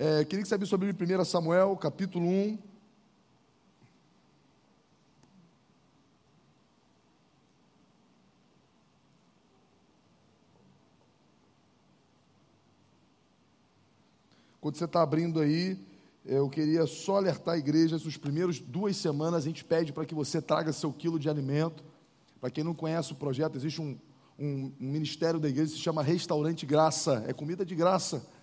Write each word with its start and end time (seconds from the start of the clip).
É, 0.00 0.24
queria 0.24 0.44
que 0.44 0.48
você 0.48 0.54
abrisse 0.54 0.70
sobre 0.70 0.92
1 0.92 1.24
Samuel, 1.24 1.76
capítulo 1.76 2.24
1. 2.24 2.56
Quando 14.60 14.76
você 14.76 14.84
está 14.84 15.02
abrindo 15.02 15.40
aí, 15.40 15.76
eu 16.24 16.48
queria 16.48 16.86
só 16.86 17.16
alertar 17.16 17.54
a 17.54 17.58
igreja, 17.58 17.96
essas 17.96 18.16
primeiras 18.16 18.60
duas 18.60 18.96
semanas 18.96 19.42
a 19.42 19.44
gente 19.44 19.64
pede 19.64 19.92
para 19.92 20.06
que 20.06 20.14
você 20.14 20.40
traga 20.40 20.72
seu 20.72 20.92
quilo 20.92 21.18
de 21.18 21.28
alimento. 21.28 21.82
Para 22.40 22.50
quem 22.50 22.62
não 22.62 22.72
conhece 22.72 23.10
o 23.10 23.16
projeto, 23.16 23.56
existe 23.56 23.82
um, 23.82 23.98
um, 24.38 24.72
um 24.80 24.92
ministério 24.92 25.40
da 25.40 25.48
igreja 25.48 25.72
que 25.72 25.76
se 25.76 25.82
chama 25.82 26.04
Restaurante 26.04 26.64
Graça, 26.64 27.24
é 27.26 27.32
comida 27.32 27.66
de 27.66 27.74
graça. 27.74 28.37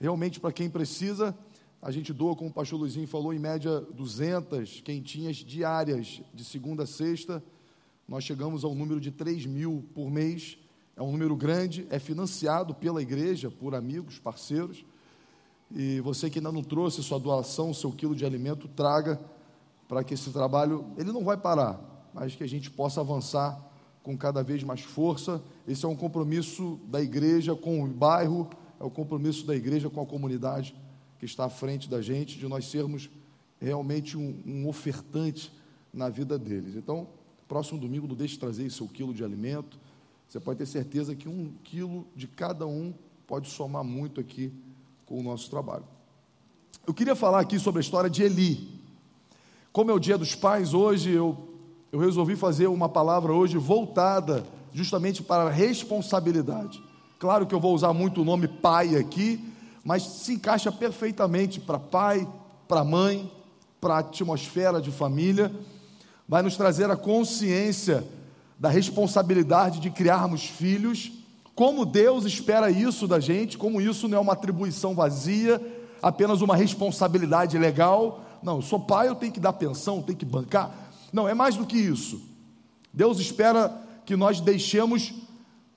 Realmente, 0.00 0.38
para 0.38 0.52
quem 0.52 0.68
precisa, 0.68 1.36
a 1.80 1.90
gente 1.90 2.12
doa, 2.12 2.36
como 2.36 2.50
o 2.50 2.52
pastor 2.52 2.78
Luizinho 2.78 3.06
falou, 3.06 3.32
em 3.32 3.38
média 3.38 3.80
200 3.80 4.82
quentinhas 4.82 5.36
diárias, 5.36 6.20
de 6.34 6.44
segunda 6.44 6.82
a 6.82 6.86
sexta. 6.86 7.42
Nós 8.06 8.24
chegamos 8.24 8.64
ao 8.64 8.74
número 8.74 9.00
de 9.00 9.10
3 9.10 9.46
mil 9.46 9.84
por 9.94 10.10
mês. 10.10 10.58
É 10.96 11.02
um 11.02 11.12
número 11.12 11.34
grande, 11.36 11.86
é 11.90 11.98
financiado 11.98 12.74
pela 12.74 13.00
igreja, 13.00 13.50
por 13.50 13.74
amigos, 13.74 14.18
parceiros. 14.18 14.84
E 15.74 16.00
você 16.00 16.30
que 16.30 16.38
ainda 16.38 16.52
não 16.52 16.62
trouxe 16.62 17.02
sua 17.02 17.18
doação, 17.18 17.74
seu 17.74 17.90
quilo 17.90 18.14
de 18.14 18.24
alimento, 18.24 18.68
traga 18.68 19.20
para 19.88 20.04
que 20.04 20.14
esse 20.14 20.30
trabalho, 20.30 20.86
ele 20.96 21.12
não 21.12 21.24
vai 21.24 21.36
parar, 21.36 21.80
mas 22.12 22.34
que 22.34 22.44
a 22.44 22.48
gente 22.48 22.70
possa 22.70 23.00
avançar 23.00 23.60
com 24.02 24.16
cada 24.16 24.42
vez 24.42 24.62
mais 24.62 24.80
força. 24.80 25.42
Esse 25.66 25.84
é 25.84 25.88
um 25.88 25.96
compromisso 25.96 26.78
da 26.86 27.02
igreja 27.02 27.54
com 27.54 27.82
o 27.82 27.86
bairro, 27.86 28.48
é 28.78 28.84
o 28.84 28.90
compromisso 28.90 29.46
da 29.46 29.54
igreja 29.54 29.88
com 29.88 30.00
a 30.00 30.06
comunidade 30.06 30.74
que 31.18 31.24
está 31.24 31.46
à 31.46 31.48
frente 31.48 31.88
da 31.88 32.02
gente, 32.02 32.38
de 32.38 32.46
nós 32.46 32.66
sermos 32.66 33.08
realmente 33.60 34.16
um, 34.16 34.42
um 34.46 34.68
ofertante 34.68 35.50
na 35.92 36.08
vida 36.08 36.38
deles. 36.38 36.76
Então, 36.76 37.08
próximo 37.48 37.80
domingo, 37.80 38.06
não 38.06 38.14
deixe 38.14 38.34
de 38.34 38.40
trazer 38.40 38.70
seu 38.70 38.86
quilo 38.86 39.14
de 39.14 39.24
alimento. 39.24 39.78
Você 40.28 40.38
pode 40.38 40.58
ter 40.58 40.66
certeza 40.66 41.14
que 41.14 41.28
um 41.28 41.52
quilo 41.64 42.06
de 42.14 42.26
cada 42.26 42.66
um 42.66 42.92
pode 43.26 43.48
somar 43.48 43.82
muito 43.82 44.20
aqui 44.20 44.52
com 45.06 45.18
o 45.18 45.22
nosso 45.22 45.48
trabalho. 45.48 45.84
Eu 46.86 46.94
queria 46.94 47.16
falar 47.16 47.40
aqui 47.40 47.58
sobre 47.58 47.80
a 47.80 47.82
história 47.82 48.10
de 48.10 48.22
Eli. 48.22 48.68
Como 49.72 49.90
é 49.90 49.94
o 49.94 49.98
dia 49.98 50.16
dos 50.16 50.34
pais, 50.34 50.74
hoje 50.74 51.10
eu, 51.10 51.36
eu 51.90 51.98
resolvi 51.98 52.36
fazer 52.36 52.66
uma 52.66 52.88
palavra 52.88 53.32
hoje 53.32 53.58
voltada 53.58 54.46
justamente 54.72 55.22
para 55.22 55.44
a 55.44 55.50
responsabilidade. 55.50 56.82
Claro 57.18 57.46
que 57.46 57.54
eu 57.54 57.60
vou 57.60 57.74
usar 57.74 57.92
muito 57.92 58.20
o 58.20 58.24
nome 58.24 58.46
pai 58.46 58.96
aqui, 58.96 59.42
mas 59.84 60.02
se 60.02 60.34
encaixa 60.34 60.70
perfeitamente 60.70 61.60
para 61.60 61.78
pai, 61.78 62.26
para 62.68 62.84
mãe, 62.84 63.30
para 63.80 63.94
a 63.94 63.98
atmosfera 63.98 64.80
de 64.80 64.90
família. 64.90 65.52
Vai 66.28 66.42
nos 66.42 66.56
trazer 66.56 66.90
a 66.90 66.96
consciência 66.96 68.06
da 68.58 68.68
responsabilidade 68.68 69.80
de 69.80 69.90
criarmos 69.90 70.44
filhos 70.44 71.12
como 71.56 71.86
Deus 71.86 72.26
espera 72.26 72.70
isso 72.70 73.08
da 73.08 73.18
gente, 73.18 73.56
como 73.56 73.80
isso 73.80 74.06
não 74.06 74.18
é 74.18 74.20
uma 74.20 74.34
atribuição 74.34 74.94
vazia, 74.94 75.58
apenas 76.02 76.42
uma 76.42 76.54
responsabilidade 76.54 77.56
legal. 77.56 78.20
Não, 78.42 78.56
eu 78.56 78.62
sou 78.62 78.78
pai, 78.78 79.08
eu 79.08 79.14
tenho 79.14 79.32
que 79.32 79.40
dar 79.40 79.54
pensão, 79.54 80.02
tenho 80.02 80.18
que 80.18 80.26
bancar. 80.26 80.70
Não, 81.10 81.26
é 81.26 81.32
mais 81.32 81.56
do 81.56 81.64
que 81.64 81.78
isso. 81.78 82.20
Deus 82.92 83.18
espera 83.18 83.74
que 84.04 84.14
nós 84.14 84.38
deixemos 84.38 85.14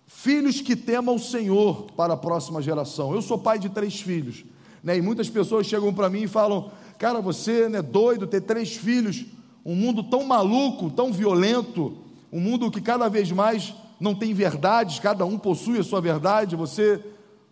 filhos 0.09 0.59
que 0.59 0.75
temam 0.75 1.15
o 1.15 1.19
Senhor 1.19 1.83
para 1.95 2.15
a 2.15 2.17
próxima 2.17 2.61
geração. 2.63 3.13
Eu 3.13 3.21
sou 3.21 3.37
pai 3.37 3.59
de 3.59 3.69
três 3.69 4.01
filhos, 4.01 4.43
né? 4.83 4.97
E 4.97 5.01
muitas 5.01 5.29
pessoas 5.29 5.67
chegam 5.67 5.93
para 5.93 6.09
mim 6.09 6.23
e 6.23 6.27
falam: 6.27 6.71
"Cara, 6.97 7.21
você 7.21 7.65
é 7.65 7.69
né, 7.69 7.81
doido 7.81 8.25
ter 8.25 8.41
três 8.41 8.75
filhos? 8.75 9.23
Um 9.63 9.75
mundo 9.75 10.03
tão 10.03 10.25
maluco, 10.25 10.89
tão 10.89 11.13
violento, 11.13 11.95
um 12.33 12.39
mundo 12.39 12.71
que 12.71 12.81
cada 12.81 13.07
vez 13.07 13.31
mais 13.31 13.73
não 13.99 14.15
tem 14.15 14.33
verdades, 14.33 14.97
cada 14.97 15.25
um 15.25 15.37
possui 15.37 15.77
a 15.77 15.83
sua 15.83 16.01
verdade, 16.01 16.55
você 16.55 16.99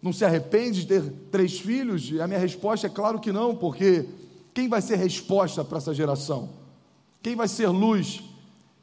não 0.02 0.12
se 0.12 0.26
arrepende 0.26 0.82
de 0.82 0.88
ter 0.88 1.04
três 1.32 1.60
filhos? 1.60 2.10
E 2.10 2.20
a 2.20 2.28
minha 2.28 2.40
resposta 2.40 2.88
é 2.88 2.90
claro 2.90 3.20
que 3.20 3.32
não, 3.32 3.56
porque 3.56 4.06
quem 4.54 4.68
vai 4.68 4.82
ser 4.82 4.96
resposta 4.96 5.64
para 5.64 5.78
essa 5.78 5.94
geração? 5.94 6.50
Quem 7.22 7.36
vai 7.36 7.48
ser 7.48 7.68
luz? 7.68 8.24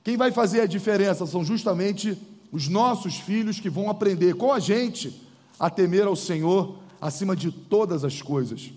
Quem 0.04 0.16
vai 0.16 0.30
fazer 0.30 0.60
a 0.60 0.66
diferença 0.66 1.26
são 1.26 1.44
justamente 1.44 2.16
os 2.54 2.68
nossos 2.68 3.16
filhos 3.16 3.58
que 3.58 3.68
vão 3.68 3.90
aprender 3.90 4.36
com 4.36 4.52
a 4.52 4.60
gente 4.60 5.20
a 5.58 5.68
temer 5.68 6.06
ao 6.06 6.14
Senhor 6.14 6.78
acima 7.00 7.34
de 7.34 7.50
todas 7.50 8.04
as 8.04 8.22
coisas. 8.22 8.72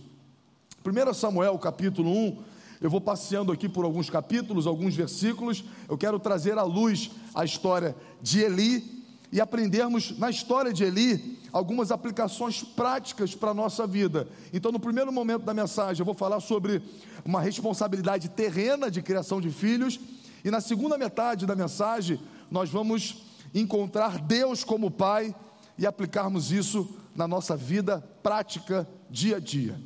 1 0.83 1.13
Samuel 1.13 1.55
capítulo 1.59 2.09
1, 2.09 2.37
eu 2.81 2.89
vou 2.89 2.99
passeando 2.99 3.51
aqui 3.51 3.69
por 3.69 3.85
alguns 3.85 4.09
capítulos, 4.09 4.65
alguns 4.65 4.95
versículos. 4.95 5.63
Eu 5.87 5.95
quero 5.95 6.17
trazer 6.17 6.57
à 6.57 6.63
luz 6.63 7.11
a 7.35 7.45
história 7.45 7.95
de 8.19 8.39
Eli 8.39 9.03
e 9.31 9.39
aprendermos 9.39 10.17
na 10.17 10.31
história 10.31 10.73
de 10.73 10.83
Eli 10.83 11.37
algumas 11.53 11.91
aplicações 11.91 12.63
práticas 12.63 13.35
para 13.35 13.51
a 13.51 13.53
nossa 13.53 13.85
vida. 13.85 14.27
Então, 14.51 14.71
no 14.71 14.79
primeiro 14.79 15.11
momento 15.11 15.43
da 15.43 15.53
mensagem, 15.53 16.01
eu 16.01 16.05
vou 16.05 16.15
falar 16.15 16.39
sobre 16.39 16.81
uma 17.23 17.41
responsabilidade 17.41 18.27
terrena 18.29 18.89
de 18.89 19.03
criação 19.03 19.39
de 19.39 19.51
filhos, 19.51 19.99
e 20.43 20.49
na 20.49 20.61
segunda 20.61 20.97
metade 20.97 21.45
da 21.45 21.55
mensagem, 21.55 22.19
nós 22.49 22.71
vamos 22.71 23.26
encontrar 23.59 24.19
Deus 24.19 24.63
como 24.63 24.91
Pai 24.91 25.35
e 25.77 25.85
aplicarmos 25.85 26.51
isso 26.51 26.97
na 27.15 27.27
nossa 27.27 27.55
vida 27.55 28.03
prática 28.21 28.87
dia 29.09 29.37
a 29.37 29.39
dia. 29.39 29.79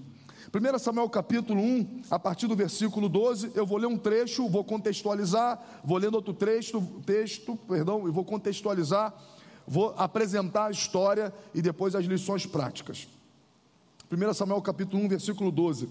1 0.54 0.80
Samuel 0.80 1.10
capítulo 1.10 1.62
1, 1.62 2.02
a 2.12 2.20
partir 2.20 2.46
do 2.46 2.56
versículo 2.56 3.08
12, 3.08 3.52
eu 3.56 3.66
vou 3.66 3.78
ler 3.78 3.88
um 3.88 3.98
trecho, 3.98 4.50
vou 4.50 4.66
contextualizar, 4.66 5.82
vou 5.82 5.98
lendo 5.98 6.16
outro 6.16 6.34
texto, 6.34 6.82
texto, 7.06 7.56
perdão, 7.56 8.06
e 8.06 8.12
vou 8.12 8.26
contextualizar, 8.26 9.14
vou 9.66 9.94
apresentar 9.98 10.66
a 10.66 10.72
história 10.72 11.34
e 11.54 11.62
depois 11.62 11.96
as 11.96 12.04
lições 12.04 12.46
práticas. 12.46 13.08
1 14.12 14.34
Samuel 14.34 14.62
capítulo 14.62 15.02
1, 15.04 15.08
versículo 15.08 15.52
12. 15.52 15.88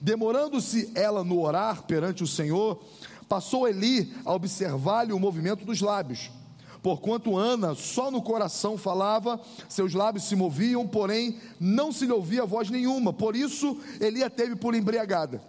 Demorando-se 0.00 0.90
ela 0.96 1.22
no 1.22 1.40
orar 1.40 1.84
perante 1.84 2.24
o 2.24 2.26
Senhor, 2.26 2.82
passou 3.28 3.68
Eli 3.68 4.12
a 4.24 4.34
observar-lhe 4.34 5.12
o 5.12 5.20
movimento 5.20 5.64
dos 5.64 5.80
lábios. 5.80 6.32
Porquanto 6.82 7.36
Ana 7.36 7.74
só 7.74 8.10
no 8.10 8.22
coração 8.22 8.78
falava, 8.78 9.38
seus 9.68 9.92
lábios 9.92 10.24
se 10.24 10.34
moviam, 10.34 10.86
porém 10.86 11.38
não 11.58 11.92
se 11.92 12.06
lhe 12.06 12.12
ouvia 12.12 12.46
voz 12.46 12.70
nenhuma. 12.70 13.12
Por 13.12 13.36
isso 13.36 13.78
Eli 14.00 14.22
a 14.22 14.30
teve 14.30 14.56
por 14.56 14.74
embriagada. 14.74 15.42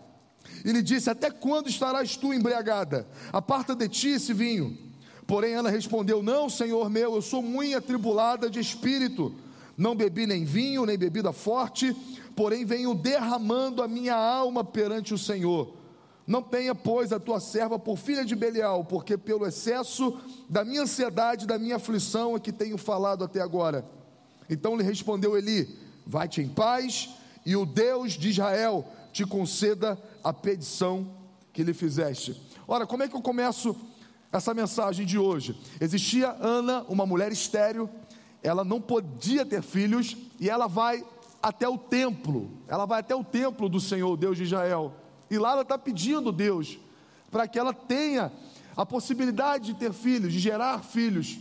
E 0.65 0.71
lhe 0.71 0.81
disse: 0.81 1.09
Até 1.09 1.31
quando 1.31 1.69
estarás 1.69 2.17
tu 2.17 2.33
embriagada? 2.33 3.07
Aparta 3.31 3.75
de 3.75 3.87
ti 3.87 4.09
esse 4.09 4.33
vinho. 4.33 4.77
Porém 5.25 5.53
Ana 5.53 5.69
respondeu: 5.69 6.21
Não, 6.21 6.49
senhor 6.49 6.89
meu, 6.89 7.15
eu 7.15 7.21
sou 7.21 7.41
muito 7.41 7.77
atribulada 7.77 8.49
de 8.49 8.59
espírito. 8.59 9.33
Não 9.77 9.95
bebi 9.95 10.27
nem 10.27 10.43
vinho, 10.43 10.85
nem 10.85 10.97
bebida 10.97 11.31
forte, 11.31 11.95
porém 12.35 12.65
venho 12.65 12.93
derramando 12.93 13.81
a 13.81 13.87
minha 13.87 14.15
alma 14.15 14.63
perante 14.63 15.13
o 15.13 15.17
Senhor. 15.17 15.80
Não 16.31 16.41
tenha, 16.41 16.73
pois, 16.73 17.11
a 17.11 17.19
tua 17.19 17.41
serva 17.41 17.77
por 17.77 17.97
filha 17.97 18.23
de 18.23 18.37
Belial, 18.37 18.85
porque 18.85 19.17
pelo 19.17 19.45
excesso 19.45 20.17
da 20.47 20.63
minha 20.63 20.83
ansiedade, 20.83 21.45
da 21.45 21.59
minha 21.59 21.75
aflição 21.75 22.37
é 22.37 22.39
que 22.39 22.53
tenho 22.53 22.77
falado 22.77 23.25
até 23.25 23.41
agora. 23.41 23.83
Então 24.49 24.77
lhe 24.77 24.83
respondeu 24.83 25.37
Eli: 25.37 25.77
Vai-te 26.07 26.41
em 26.41 26.47
paz, 26.47 27.09
e 27.45 27.53
o 27.53 27.65
Deus 27.65 28.13
de 28.13 28.29
Israel 28.29 28.85
te 29.11 29.25
conceda 29.25 30.01
a 30.23 30.31
petição 30.31 31.05
que 31.51 31.63
lhe 31.63 31.73
fizeste. 31.73 32.41
Ora, 32.65 32.87
como 32.87 33.03
é 33.03 33.09
que 33.09 33.15
eu 33.17 33.21
começo 33.21 33.75
essa 34.31 34.53
mensagem 34.53 35.05
de 35.05 35.19
hoje? 35.19 35.59
Existia 35.81 36.37
Ana, 36.39 36.85
uma 36.87 37.05
mulher 37.05 37.33
estéril, 37.33 37.89
ela 38.41 38.63
não 38.63 38.79
podia 38.79 39.45
ter 39.45 39.61
filhos, 39.61 40.15
e 40.39 40.49
ela 40.49 40.67
vai 40.67 41.03
até 41.43 41.67
o 41.67 41.77
templo, 41.77 42.49
ela 42.69 42.85
vai 42.85 43.01
até 43.01 43.13
o 43.13 43.21
templo 43.21 43.67
do 43.67 43.81
Senhor, 43.81 44.15
Deus 44.15 44.37
de 44.37 44.43
Israel. 44.43 44.95
E 45.31 45.37
lá 45.37 45.53
ela 45.53 45.61
está 45.61 45.77
pedindo 45.77 46.29
Deus 46.29 46.77
para 47.31 47.47
que 47.47 47.57
ela 47.57 47.73
tenha 47.73 48.29
a 48.75 48.85
possibilidade 48.85 49.67
de 49.67 49.73
ter 49.75 49.93
filhos, 49.93 50.33
de 50.33 50.39
gerar 50.39 50.83
filhos. 50.83 51.39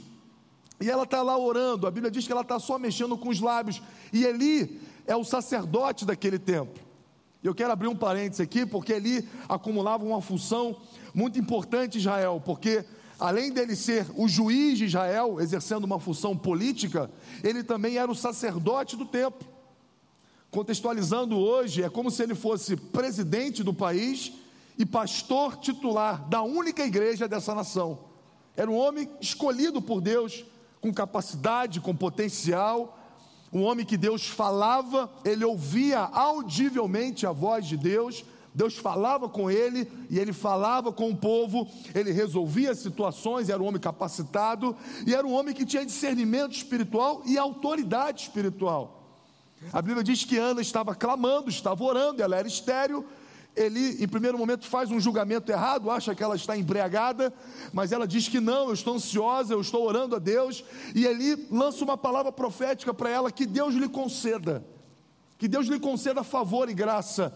E 0.81 0.89
ela 0.89 1.03
está 1.03 1.21
lá 1.23 1.37
orando, 1.37 1.89
a 1.89 1.91
Bíblia 1.91 2.09
diz 2.09 2.25
que 2.25 2.31
ela 2.31 2.43
está 2.43 2.61
só 2.61 2.79
mexendo 2.79 3.19
com 3.19 3.29
os 3.29 3.41
lábios. 3.41 3.83
E 4.13 4.25
Eli 4.25 4.81
é 5.09 5.17
o 5.17 5.25
sacerdote 5.25 6.07
daquele 6.07 6.39
templo. 6.39 6.81
Eu 7.43 7.53
quero 7.53 7.73
abrir 7.73 7.89
um 7.89 7.97
parênteses 7.97 8.41
aqui, 8.41 8.65
porque 8.65 8.93
Eli 8.93 9.29
acumulava 9.49 10.05
uma 10.05 10.23
função 10.23 10.77
muito 11.13 11.41
importante 11.41 11.97
em 11.97 12.01
Israel, 12.01 12.41
porque 12.45 12.85
além 13.19 13.51
dele 13.51 13.75
ser 13.75 14.07
o 14.15 14.29
juiz 14.29 14.79
de 14.79 14.85
Israel, 14.85 15.41
exercendo 15.41 15.83
uma 15.83 15.99
função 15.99 16.37
política, 16.37 17.11
ele 17.43 17.65
também 17.65 17.97
era 17.97 18.11
o 18.11 18.15
sacerdote 18.15 18.97
do 18.97 19.05
templo. 19.05 19.49
Contextualizando 20.51 21.39
hoje, 21.39 21.83
é 21.83 21.89
como 21.89 22.11
se 22.11 22.23
ele 22.23 22.35
fosse 22.35 22.77
presidente 22.77 23.63
do 23.63 23.73
país 23.73 24.33
e 24.77 24.85
pastor 24.85 25.57
titular 25.57 26.29
da 26.29 26.43
única 26.43 26.85
igreja 26.85 27.29
dessa 27.29 27.55
nação. 27.55 28.01
Era 28.57 28.69
um 28.69 28.77
homem 28.77 29.09
escolhido 29.21 29.81
por 29.81 30.01
Deus, 30.01 30.45
com 30.81 30.93
capacidade, 30.93 31.81
com 31.81 31.95
potencial, 31.95 32.99
um 33.53 33.63
homem 33.63 33.87
que 33.87 33.97
Deus 33.97 34.27
falava, 34.27 35.11
ele 35.25 35.45
ouvia 35.45 36.01
audivelmente 36.01 37.27
a 37.27 37.33
voz 37.33 37.67
de 37.67 37.77
Deus, 37.77 38.25
Deus 38.53 38.77
falava 38.77 39.29
com 39.29 39.49
ele 39.51 39.91
e 40.09 40.19
ele 40.19 40.33
falava 40.33 40.93
com 40.93 41.11
o 41.11 41.17
povo, 41.17 41.69
ele 41.95 42.11
resolvia 42.11 42.75
situações, 42.75 43.49
era 43.49 43.63
um 43.63 43.67
homem 43.67 43.81
capacitado 43.81 44.77
e 45.07 45.15
era 45.15 45.27
um 45.27 45.33
homem 45.33 45.55
que 45.55 45.65
tinha 45.65 45.87
discernimento 45.87 46.53
espiritual 46.53 47.23
e 47.25 47.39
autoridade 47.39 48.23
espiritual. 48.23 49.00
A 49.73 49.83
Bíblia 49.83 50.03
diz 50.03 50.25
que 50.25 50.37
Ana 50.37 50.61
estava 50.61 50.95
clamando, 50.95 51.51
estava 51.51 51.85
orando, 51.85 52.23
ela 52.23 52.37
era 52.37 52.49
estéreo. 52.49 53.07
Ele, 53.55 54.03
em 54.03 54.09
primeiro 54.09 54.39
momento, 54.39 54.67
faz 54.67 54.91
um 54.91 55.01
julgamento 55.01 55.51
errado, 55.51 55.91
acha 55.91 56.15
que 56.15 56.23
ela 56.23 56.37
está 56.37 56.57
embriagada, 56.57 57.33
mas 57.73 57.93
ela 57.93 58.07
diz 58.07 58.29
que 58.29 58.41
não, 58.41 58.69
eu 58.69 58.75
estou 58.75 58.95
ansiosa, 58.95 59.53
eu 59.53 59.61
estou 59.61 59.85
orando 59.85 60.15
a 60.17 60.19
Deus, 60.19 60.65
e 60.95 61.05
ele 61.05 61.47
lança 61.51 61.85
uma 61.85 61.97
palavra 61.97 62.31
profética 62.31 62.95
para 62.95 63.11
ela: 63.11 63.31
que 63.31 63.45
Deus 63.45 63.75
lhe 63.75 63.89
conceda, 63.89 64.65
que 65.37 65.49
Deus 65.49 65.67
lhe 65.67 65.81
conceda 65.81 66.23
favor 66.23 66.69
e 66.71 66.75
graça. 66.75 67.33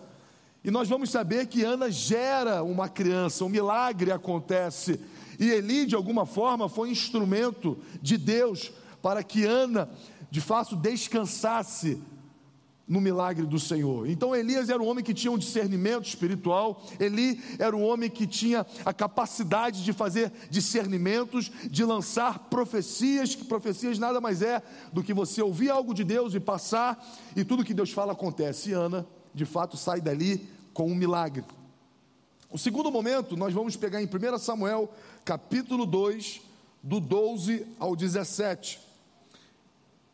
E 0.63 0.71
nós 0.71 0.89
vamos 0.89 1.11
saber 1.11 1.47
que 1.47 1.63
Ana 1.63 1.91
gera 1.91 2.63
uma 2.63 2.89
criança, 2.89 3.45
um 3.45 3.51
milagre 3.51 4.11
acontece, 4.11 4.99
e 5.39 5.51
Eli, 5.51 5.85
de 5.85 5.95
alguma 5.95 6.25
forma, 6.25 6.69
foi 6.69 6.91
instrumento 6.91 7.77
de 8.01 8.17
Deus 8.17 8.73
para 9.03 9.23
que 9.23 9.45
Ana, 9.45 9.91
de 10.31 10.41
fato, 10.41 10.75
descansasse 10.75 12.01
no 12.87 13.01
milagre 13.01 13.47
do 13.47 13.59
Senhor. 13.59 14.09
Então 14.09 14.35
Elias 14.35 14.69
era 14.69 14.83
um 14.83 14.87
homem 14.87 15.03
que 15.03 15.15
tinha 15.15 15.33
um 15.33 15.39
discernimento 15.39 16.07
espiritual, 16.07 16.83
Eli 17.01 17.43
era 17.59 17.75
um 17.75 17.83
homem 17.83 18.11
que 18.11 18.27
tinha 18.27 18.67
a 18.85 18.93
capacidade 18.93 19.83
de 19.83 19.93
fazer 19.93 20.31
discernimentos, 20.51 21.51
de 21.71 21.85
lançar 21.85 22.51
profecias, 22.51 23.35
que 23.35 23.45
profecias 23.45 23.99
nada 23.99 24.21
mais 24.21 24.43
é 24.43 24.63
do 24.93 25.03
que 25.03 25.15
você 25.15 25.41
ouvir 25.41 25.71
algo 25.71 25.95
de 25.95 26.05
Deus 26.05 26.35
e 26.35 26.41
passar, 26.41 27.03
e 27.35 27.45
tudo 27.45 27.65
que 27.65 27.75
Deus 27.75 27.91
fala 27.91 28.13
acontece. 28.13 28.71
E 28.71 28.73
Ana, 28.75 29.07
de 29.35 29.47
fato, 29.47 29.77
sai 29.77 30.01
dali 30.01 30.47
com 30.73 30.87
um 30.91 30.95
milagre. 30.95 31.45
O 32.51 32.59
segundo 32.59 32.91
momento, 32.91 33.37
nós 33.37 33.53
vamos 33.53 33.77
pegar 33.77 34.03
em 34.03 34.07
1 34.07 34.39
Samuel, 34.39 34.93
capítulo 35.25 35.87
2, 35.87 36.41
do 36.83 37.01
12 37.01 37.67
ao 37.81 37.97
17. 37.97 38.79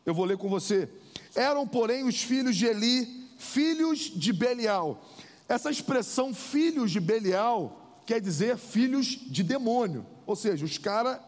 Eu 0.05 0.13
vou 0.15 0.25
ler 0.25 0.37
com 0.37 0.49
você. 0.49 0.89
Eram, 1.35 1.67
porém, 1.67 2.03
os 2.03 2.21
filhos 2.21 2.55
de 2.55 2.65
Eli, 2.65 3.29
filhos 3.37 4.11
de 4.13 4.33
Belial. 4.33 5.03
Essa 5.47 5.69
expressão 5.69 6.33
filhos 6.33 6.91
de 6.91 6.99
Belial 6.99 8.01
quer 8.05 8.19
dizer 8.19 8.57
filhos 8.57 9.05
de 9.07 9.43
demônio. 9.43 10.05
Ou 10.25 10.35
seja, 10.35 10.65
os 10.65 10.77
caras, 10.77 11.19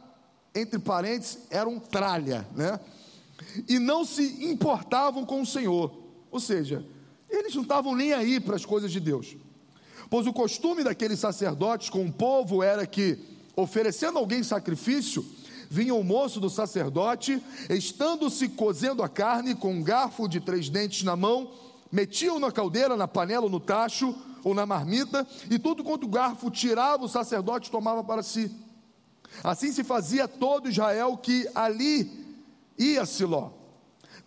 entre 0.54 0.80
parênteses, 0.80 1.40
eram 1.50 1.80
tralha, 1.80 2.48
né? 2.56 2.80
E 3.68 3.80
não 3.80 4.06
se 4.06 4.46
importavam 4.46 5.26
com 5.26 5.42
o 5.42 5.46
Senhor. 5.46 5.94
Ou 6.32 6.40
seja, 6.40 6.86
eles 7.30 7.54
não 7.56 7.64
estavam 7.64 7.96
nem 7.96 8.14
aí 8.14 8.40
para 8.40 8.56
as 8.56 8.66
coisas 8.66 8.92
de 8.92 9.00
Deus. 9.00 9.36
Pois 10.10 10.28
o 10.28 10.34
costume 10.34 10.84
daqueles 10.84 11.20
sacerdotes 11.20 11.90
com 11.90 12.06
o 12.06 12.12
povo 12.12 12.62
era 12.62 12.86
que, 12.86 13.18
oferecendo 13.56 14.20
alguém 14.20 14.44
sacrifício, 14.44 15.26
vinha 15.74 15.96
o 15.96 16.04
moço 16.04 16.40
do 16.40 16.52
sacerdote, 16.52 17.42
estando-se 17.68 18.48
cozendo 18.48 19.02
a 19.02 19.10
carne 19.10 19.56
com 19.56 19.74
um 19.74 19.82
garfo 19.82 20.28
de 20.28 20.40
três 20.40 20.70
dentes 20.70 21.02
na 21.02 21.16
mão, 21.16 21.50
metiam 21.92 22.38
na 22.38 22.52
caldeira, 22.52 22.96
na 22.96 23.08
panela, 23.08 23.50
no 23.50 23.60
tacho 23.60 24.16
ou 24.44 24.54
na 24.54 24.68
marmita, 24.68 25.26
e 25.50 25.58
tudo 25.58 25.84
quanto 25.84 26.04
o 26.04 26.10
garfo 26.10 26.52
tirava, 26.52 27.04
o 27.04 27.10
sacerdote 27.10 27.72
tomava 27.72 28.04
para 28.04 28.22
si. 28.22 28.52
Assim 29.44 29.72
se 29.72 29.84
fazia 29.84 30.28
todo 30.28 30.70
Israel 30.70 31.18
que 31.18 31.50
ali 31.56 32.24
ia 32.78 33.04
Siló. 33.04 33.50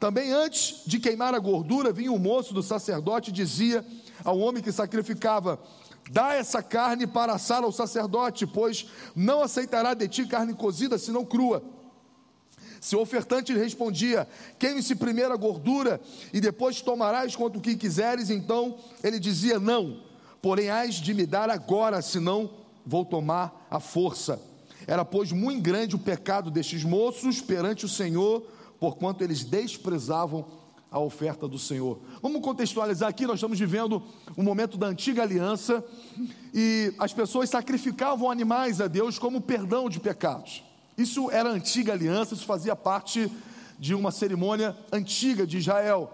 Também 0.01 0.33
antes 0.33 0.83
de 0.85 0.99
queimar 0.99 1.33
a 1.33 1.39
gordura, 1.39 1.93
vinha 1.93 2.11
o 2.11 2.19
moço 2.19 2.53
do 2.53 2.63
sacerdote 2.63 3.31
e 3.31 3.33
dizia 3.33 3.87
ao 4.27 4.39
homem 4.41 4.63
que 4.63 4.73
sacrificava: 4.73 5.59
Dá 6.11 6.35
essa 6.35 6.63
carne 6.63 7.07
para 7.07 7.33
assar 7.33 7.63
ao 7.63 7.71
sacerdote, 7.71 8.47
pois 8.47 8.87
não 9.15 9.41
aceitará 9.41 9.95
de 9.95 10.09
ti 10.09 10.27
carne 10.27 10.53
cozida, 10.53 10.99
senão 10.99 11.25
crua. 11.25 11.63
Se 12.81 12.97
o 12.97 13.01
ofertante 13.01 13.53
lhe 13.53 13.61
respondia: 13.61 14.29
Queime-se 14.59 14.97
primeiro 14.97 15.33
a 15.33 15.37
gordura, 15.37 16.01
e 16.33 16.41
depois 16.41 16.81
tomarás 16.83 17.37
quanto 17.37 17.61
que 17.61 17.77
quiseres, 17.77 18.29
então 18.29 18.77
ele 19.03 19.21
dizia: 19.21 19.61
Não, 19.61 20.03
porém 20.43 20.69
hás 20.69 20.97
de 20.97 21.15
me 21.15 21.25
dar 21.25 21.49
agora, 21.49 22.03
senão 22.03 22.51
vou 22.85 23.05
tomar 23.05 23.67
a 23.71 23.79
força. 23.79 24.41
Era, 24.89 25.05
pois, 25.05 25.33
muito 25.33 25.63
grande 25.63 25.97
o 25.97 26.01
pecado 26.01 26.51
destes 26.51 26.85
moços 26.85 27.41
perante 27.41 27.85
o 27.85 27.89
Senhor, 27.89 28.43
porquanto 28.79 29.23
eles 29.25 29.43
desprezavam 29.43 30.66
a 30.91 30.99
oferta 30.99 31.49
do 31.49 31.59
Senhor. 31.59 31.99
Vamos 32.23 32.41
contextualizar 32.41 33.09
aqui, 33.09 33.27
nós 33.27 33.37
estamos 33.37 33.59
vivendo 33.59 34.03
um 34.37 34.43
momento 34.43 34.79
da 34.79 34.87
antiga 34.87 35.23
aliança 35.23 35.85
e 36.55 36.95
as 36.99 37.13
pessoas 37.13 37.51
sacrificavam 37.51 38.31
animais 38.31 38.81
a 38.81 38.87
Deus 38.87 39.19
como 39.19 39.41
perdão 39.41 39.89
de 39.89 40.01
pecados. 40.01 40.63
Isso 40.97 41.31
era 41.31 41.51
antiga 41.51 41.93
aliança, 41.93 42.35
isso 42.35 42.47
fazia 42.47 42.75
parte 42.75 43.31
de 43.79 43.95
uma 43.95 44.11
cerimônia 44.11 44.77
antiga 44.93 45.47
de 45.47 45.59
Israel. 45.59 46.11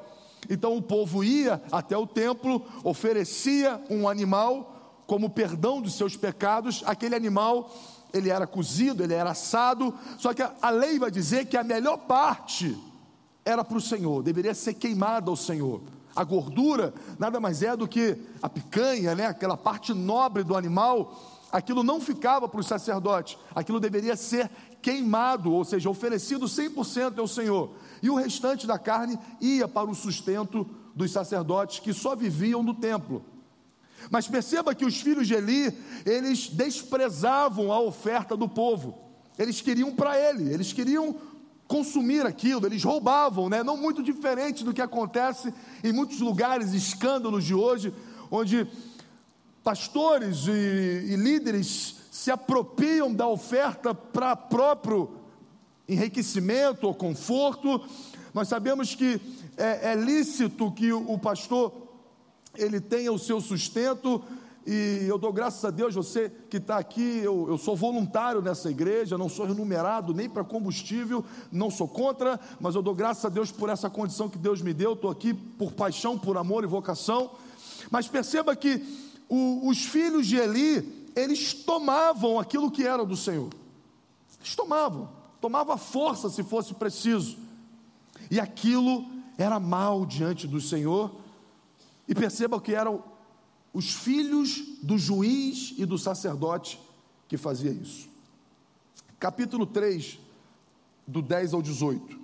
Então 0.50 0.76
o 0.76 0.82
povo 0.82 1.22
ia 1.22 1.62
até 1.70 1.96
o 1.96 2.06
templo, 2.06 2.66
oferecia 2.82 3.80
um 3.88 4.08
animal 4.08 5.02
como 5.06 5.30
perdão 5.30 5.80
dos 5.80 5.94
seus 5.94 6.16
pecados, 6.16 6.82
aquele 6.86 7.14
animal 7.14 7.72
ele 8.12 8.30
era 8.30 8.46
cozido, 8.46 9.02
ele 9.02 9.14
era 9.14 9.30
assado, 9.30 9.94
só 10.18 10.34
que 10.34 10.42
a 10.42 10.70
lei 10.70 10.98
vai 10.98 11.10
dizer 11.10 11.46
que 11.46 11.56
a 11.56 11.64
melhor 11.64 11.98
parte 11.98 12.76
era 13.44 13.64
para 13.64 13.76
o 13.76 13.80
Senhor, 13.80 14.22
deveria 14.22 14.54
ser 14.54 14.74
queimada 14.74 15.30
ao 15.30 15.36
Senhor. 15.36 15.80
A 16.14 16.24
gordura 16.24 16.92
nada 17.18 17.40
mais 17.40 17.62
é 17.62 17.76
do 17.76 17.88
que 17.88 18.16
a 18.40 18.48
picanha, 18.48 19.14
né? 19.14 19.26
aquela 19.26 19.56
parte 19.56 19.94
nobre 19.94 20.44
do 20.44 20.56
animal, 20.56 21.48
aquilo 21.50 21.82
não 21.82 22.00
ficava 22.00 22.48
para 22.48 22.60
os 22.60 22.66
sacerdotes, 22.66 23.38
aquilo 23.54 23.80
deveria 23.80 24.16
ser 24.16 24.50
queimado, 24.80 25.52
ou 25.52 25.64
seja, 25.64 25.88
oferecido 25.88 26.46
100% 26.46 27.18
ao 27.18 27.26
Senhor, 27.26 27.70
e 28.02 28.10
o 28.10 28.16
restante 28.16 28.66
da 28.66 28.78
carne 28.78 29.18
ia 29.40 29.66
para 29.66 29.88
o 29.88 29.94
sustento 29.94 30.66
dos 30.94 31.10
sacerdotes 31.10 31.78
que 31.78 31.92
só 31.92 32.14
viviam 32.14 32.62
no 32.62 32.74
templo. 32.74 33.24
Mas 34.10 34.26
perceba 34.26 34.74
que 34.74 34.84
os 34.84 35.00
filhos 35.00 35.28
de 35.28 35.34
Eli, 35.34 35.72
eles 36.04 36.48
desprezavam 36.48 37.72
a 37.72 37.80
oferta 37.80 38.36
do 38.36 38.48
povo, 38.48 38.98
eles 39.38 39.60
queriam 39.60 39.94
para 39.94 40.18
ele, 40.18 40.52
eles 40.52 40.72
queriam 40.72 41.16
consumir 41.72 42.26
aquilo, 42.26 42.66
eles 42.66 42.84
roubavam, 42.84 43.48
né? 43.48 43.62
não 43.62 43.78
muito 43.78 44.02
diferente 44.02 44.62
do 44.62 44.74
que 44.74 44.82
acontece 44.82 45.54
em 45.82 45.90
muitos 45.90 46.20
lugares, 46.20 46.74
escândalos 46.74 47.44
de 47.44 47.54
hoje, 47.54 47.94
onde 48.30 48.68
pastores 49.64 50.46
e, 50.48 50.50
e 50.50 51.16
líderes 51.16 51.96
se 52.10 52.30
apropriam 52.30 53.10
da 53.10 53.26
oferta 53.26 53.94
para 53.94 54.36
próprio 54.36 55.12
enriquecimento 55.88 56.86
ou 56.86 56.94
conforto. 56.94 57.82
Nós 58.34 58.48
sabemos 58.48 58.94
que 58.94 59.18
é, 59.56 59.92
é 59.92 59.94
lícito 59.94 60.70
que 60.72 60.92
o, 60.92 61.10
o 61.10 61.18
pastor 61.18 61.72
ele 62.54 62.82
tenha 62.82 63.10
o 63.10 63.18
seu 63.18 63.40
sustento 63.40 64.22
e 64.64 65.06
eu 65.08 65.18
dou 65.18 65.32
graças 65.32 65.64
a 65.64 65.70
Deus, 65.70 65.94
você 65.94 66.30
que 66.48 66.58
está 66.58 66.78
aqui, 66.78 67.18
eu, 67.18 67.48
eu, 67.48 67.58
sou 67.58 67.74
voluntário 67.74 68.40
nessa 68.40 68.70
igreja, 68.70 69.18
não 69.18 69.28
sou 69.28 69.44
remunerado 69.44 70.14
nem 70.14 70.28
para 70.28 70.44
combustível, 70.44 71.24
não 71.50 71.68
sou 71.68 71.88
contra, 71.88 72.38
mas 72.60 72.76
eu 72.76 72.82
dou 72.82 72.94
graças 72.94 73.24
a 73.24 73.28
Deus 73.28 73.50
por 73.50 73.68
essa 73.68 73.90
condição 73.90 74.28
que 74.28 74.38
Deus 74.38 74.62
me 74.62 74.72
deu, 74.72 74.92
estou 74.92 75.10
aqui 75.10 75.34
por 75.34 75.72
paixão, 75.72 76.16
por 76.16 76.36
amor 76.36 76.62
e 76.62 76.68
vocação. 76.68 77.32
Mas 77.90 78.06
perceba 78.06 78.54
que 78.54 78.84
o, 79.28 79.68
os 79.68 79.84
filhos 79.84 80.28
de 80.28 80.36
Eli, 80.36 81.10
eles 81.16 81.52
tomavam 81.52 82.38
aquilo 82.38 82.70
que 82.70 82.86
era 82.86 83.04
do 83.04 83.16
Senhor, 83.16 83.50
eles 84.38 84.54
tomavam, 84.54 85.08
tomavam 85.40 85.76
força 85.76 86.30
se 86.30 86.44
fosse 86.44 86.72
preciso, 86.72 87.36
e 88.30 88.38
aquilo 88.38 89.04
era 89.36 89.58
mal 89.58 90.06
diante 90.06 90.46
do 90.46 90.60
Senhor, 90.60 91.10
e 92.06 92.14
perceba 92.14 92.60
que 92.60 92.74
era 92.74 92.90
os 93.72 93.94
filhos 93.94 94.62
do 94.82 94.98
juiz 94.98 95.74
e 95.78 95.86
do 95.86 95.96
sacerdote 95.96 96.78
que 97.26 97.36
fazia 97.36 97.70
isso. 97.70 98.08
Capítulo 99.18 99.64
3, 99.64 100.18
do 101.06 101.22
10 101.22 101.54
ao 101.54 101.62
18. 101.62 102.20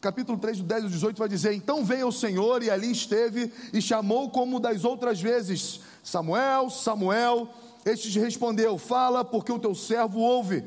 Capítulo 0.00 0.38
3, 0.38 0.58
do 0.58 0.64
10 0.64 0.84
ao 0.84 0.90
18 0.90 1.18
vai 1.18 1.28
dizer: 1.28 1.52
Então 1.52 1.84
veio 1.84 2.08
o 2.08 2.12
Senhor 2.12 2.62
e 2.62 2.70
ali 2.70 2.90
esteve 2.90 3.52
e 3.72 3.82
chamou 3.82 4.30
como 4.30 4.60
das 4.60 4.84
outras 4.84 5.20
vezes: 5.20 5.80
Samuel, 6.02 6.70
Samuel. 6.70 7.48
Este 7.84 8.18
respondeu: 8.18 8.78
Fala, 8.78 9.24
porque 9.24 9.52
o 9.52 9.58
teu 9.58 9.74
servo 9.74 10.20
ouve. 10.20 10.64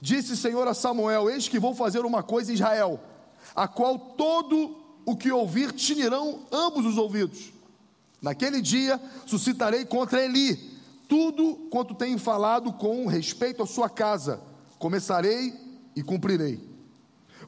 Disse 0.00 0.32
o 0.32 0.36
Senhor 0.36 0.66
a 0.68 0.74
Samuel: 0.74 1.28
Eis 1.28 1.48
que 1.48 1.58
vou 1.58 1.74
fazer 1.74 2.04
uma 2.04 2.22
coisa 2.22 2.50
em 2.50 2.54
Israel, 2.54 3.00
a 3.54 3.66
qual 3.66 3.98
todo 3.98 4.87
o 5.04 5.16
que 5.16 5.30
ouvir 5.30 5.72
tinirão 5.72 6.46
ambos 6.52 6.84
os 6.84 6.96
ouvidos. 6.96 7.52
Naquele 8.20 8.60
dia 8.60 9.00
suscitarei 9.26 9.84
contra 9.84 10.24
Eli 10.24 10.78
tudo 11.08 11.54
quanto 11.70 11.94
tenho 11.94 12.18
falado 12.18 12.72
com 12.72 13.06
respeito 13.06 13.62
à 13.62 13.66
sua 13.66 13.88
casa. 13.88 14.40
Começarei 14.78 15.54
e 15.96 16.02
cumprirei. 16.02 16.60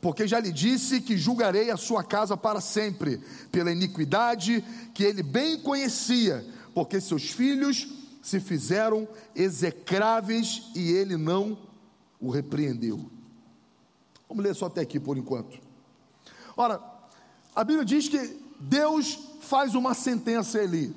Porque 0.01 0.27
já 0.27 0.41
lhe 0.41 0.51
disse 0.51 1.01
que 1.01 1.19
julgarei 1.19 1.71
a 1.71 1.77
sua 1.77 2.03
casa 2.03 2.37
para 2.37 2.61
sempre, 2.61 3.21
pela 3.53 3.71
iniquidade 3.71 4.65
que 4.95 5.05
ele 5.05 5.23
bem 5.23 5.59
conhecia, 5.61 6.45
porque 6.75 7.01
seus 7.01 7.31
filhos 7.31 7.87
se 8.23 8.41
fizeram 8.41 9.07
execráveis 9.35 10.71
e 10.75 10.91
ele 10.91 11.19
não 11.19 11.59
o 12.19 12.31
repreendeu. 12.31 13.11
Vamos 14.27 14.45
ler 14.45 14.55
só 14.55 14.67
até 14.67 14.81
aqui 14.81 14.99
por 14.99 15.19
enquanto. 15.19 15.59
Ora, 16.57 16.81
a 17.55 17.65
Bíblia 17.65 17.85
diz 17.85 18.09
que 18.09 18.39
Deus 18.59 19.19
faz 19.41 19.75
uma 19.75 19.95
sentença 19.95 20.59
a 20.59 20.65
Eli. 20.65 20.95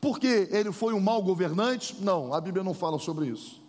Porque 0.00 0.48
ele 0.50 0.70
foi 0.72 0.94
um 0.94 1.00
mau 1.00 1.22
governante? 1.22 1.96
Não, 2.00 2.32
a 2.32 2.40
Bíblia 2.40 2.62
não 2.62 2.74
fala 2.74 2.98
sobre 2.98 3.26
isso. 3.26 3.60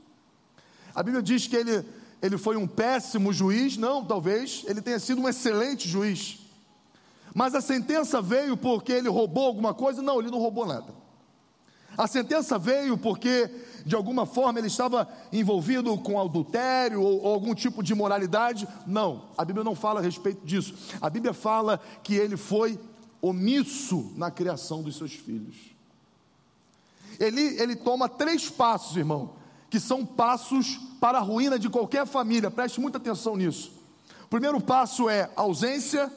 A 0.94 1.02
Bíblia 1.02 1.24
diz 1.24 1.48
que 1.48 1.56
ele, 1.56 1.86
ele 2.22 2.38
foi 2.38 2.58
um 2.58 2.68
péssimo 2.68 3.32
juiz? 3.32 3.78
Não, 3.78 4.04
talvez 4.04 4.64
ele 4.68 4.82
tenha 4.82 5.00
sido 5.00 5.22
um 5.22 5.30
excelente 5.30 5.88
juiz. 5.88 6.40
Mas 7.34 7.56
a 7.56 7.62
sentença 7.62 8.22
veio 8.22 8.58
porque 8.58 8.92
ele 8.92 9.10
roubou 9.10 9.46
alguma 9.46 9.74
coisa? 9.74 10.02
Não, 10.02 10.20
ele 10.20 10.32
não 10.32 10.40
roubou 10.40 10.66
nada. 10.66 10.94
A 11.98 12.06
sentença 12.06 12.60
veio 12.60 12.96
porque, 12.96 13.50
de 13.84 13.96
alguma 13.96 14.28
forma, 14.28 14.60
ele 14.60 14.68
estava 14.68 15.10
envolvido 15.34 15.98
com 15.98 16.22
adultério 16.22 17.02
ou, 17.02 17.24
ou, 17.24 17.34
algum 17.34 17.56
tipo 17.56 17.82
de 17.82 17.94
imoralidade. 17.94 18.68
Não, 18.86 19.30
a 19.36 19.44
Bíblia 19.44 19.64
não 19.64 19.74
fala 19.74 20.00
a 20.00 20.04
respeito 20.04 20.46
disso. 20.46 20.76
A 21.02 21.10
Bíblia 21.10 21.34
fala 21.34 21.82
que 22.04 22.14
ele 22.14 22.38
foi 22.38 22.80
omisso 23.20 24.14
na 24.16 24.30
criação 24.30 24.84
dos 24.84 24.96
seus 24.96 25.14
filhos. 25.14 25.56
Ele, 27.20 27.42
ele 27.60 27.76
toma 27.76 28.08
três 28.08 28.48
passos, 28.48 28.96
irmão, 28.96 29.34
que 29.68 29.80
são 29.80 30.06
passos 30.06 30.80
para 31.00 31.18
a 31.18 31.22
ruína 31.22 31.58
de 31.58 31.68
qualquer 31.68 32.06
família. 32.06 32.52
Preste 32.52 32.80
muita 32.80 33.00
atenção 33.00 33.36
nisso. 33.36 33.72
O 34.26 34.28
primeiro 34.28 34.62
passo 34.62 35.10
é 35.10 35.32
ausência, 35.36 36.12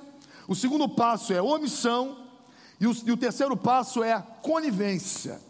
o 0.47 0.55
segundo 0.55 0.87
passo 0.89 1.33
é 1.33 1.41
omissão, 1.41 2.19
e 2.79 2.87
o, 2.87 2.95
e 3.07 3.13
o 3.13 3.17
terceiro 3.17 3.57
passo 3.57 4.03
é 4.03 4.21
conivência. 4.43 5.41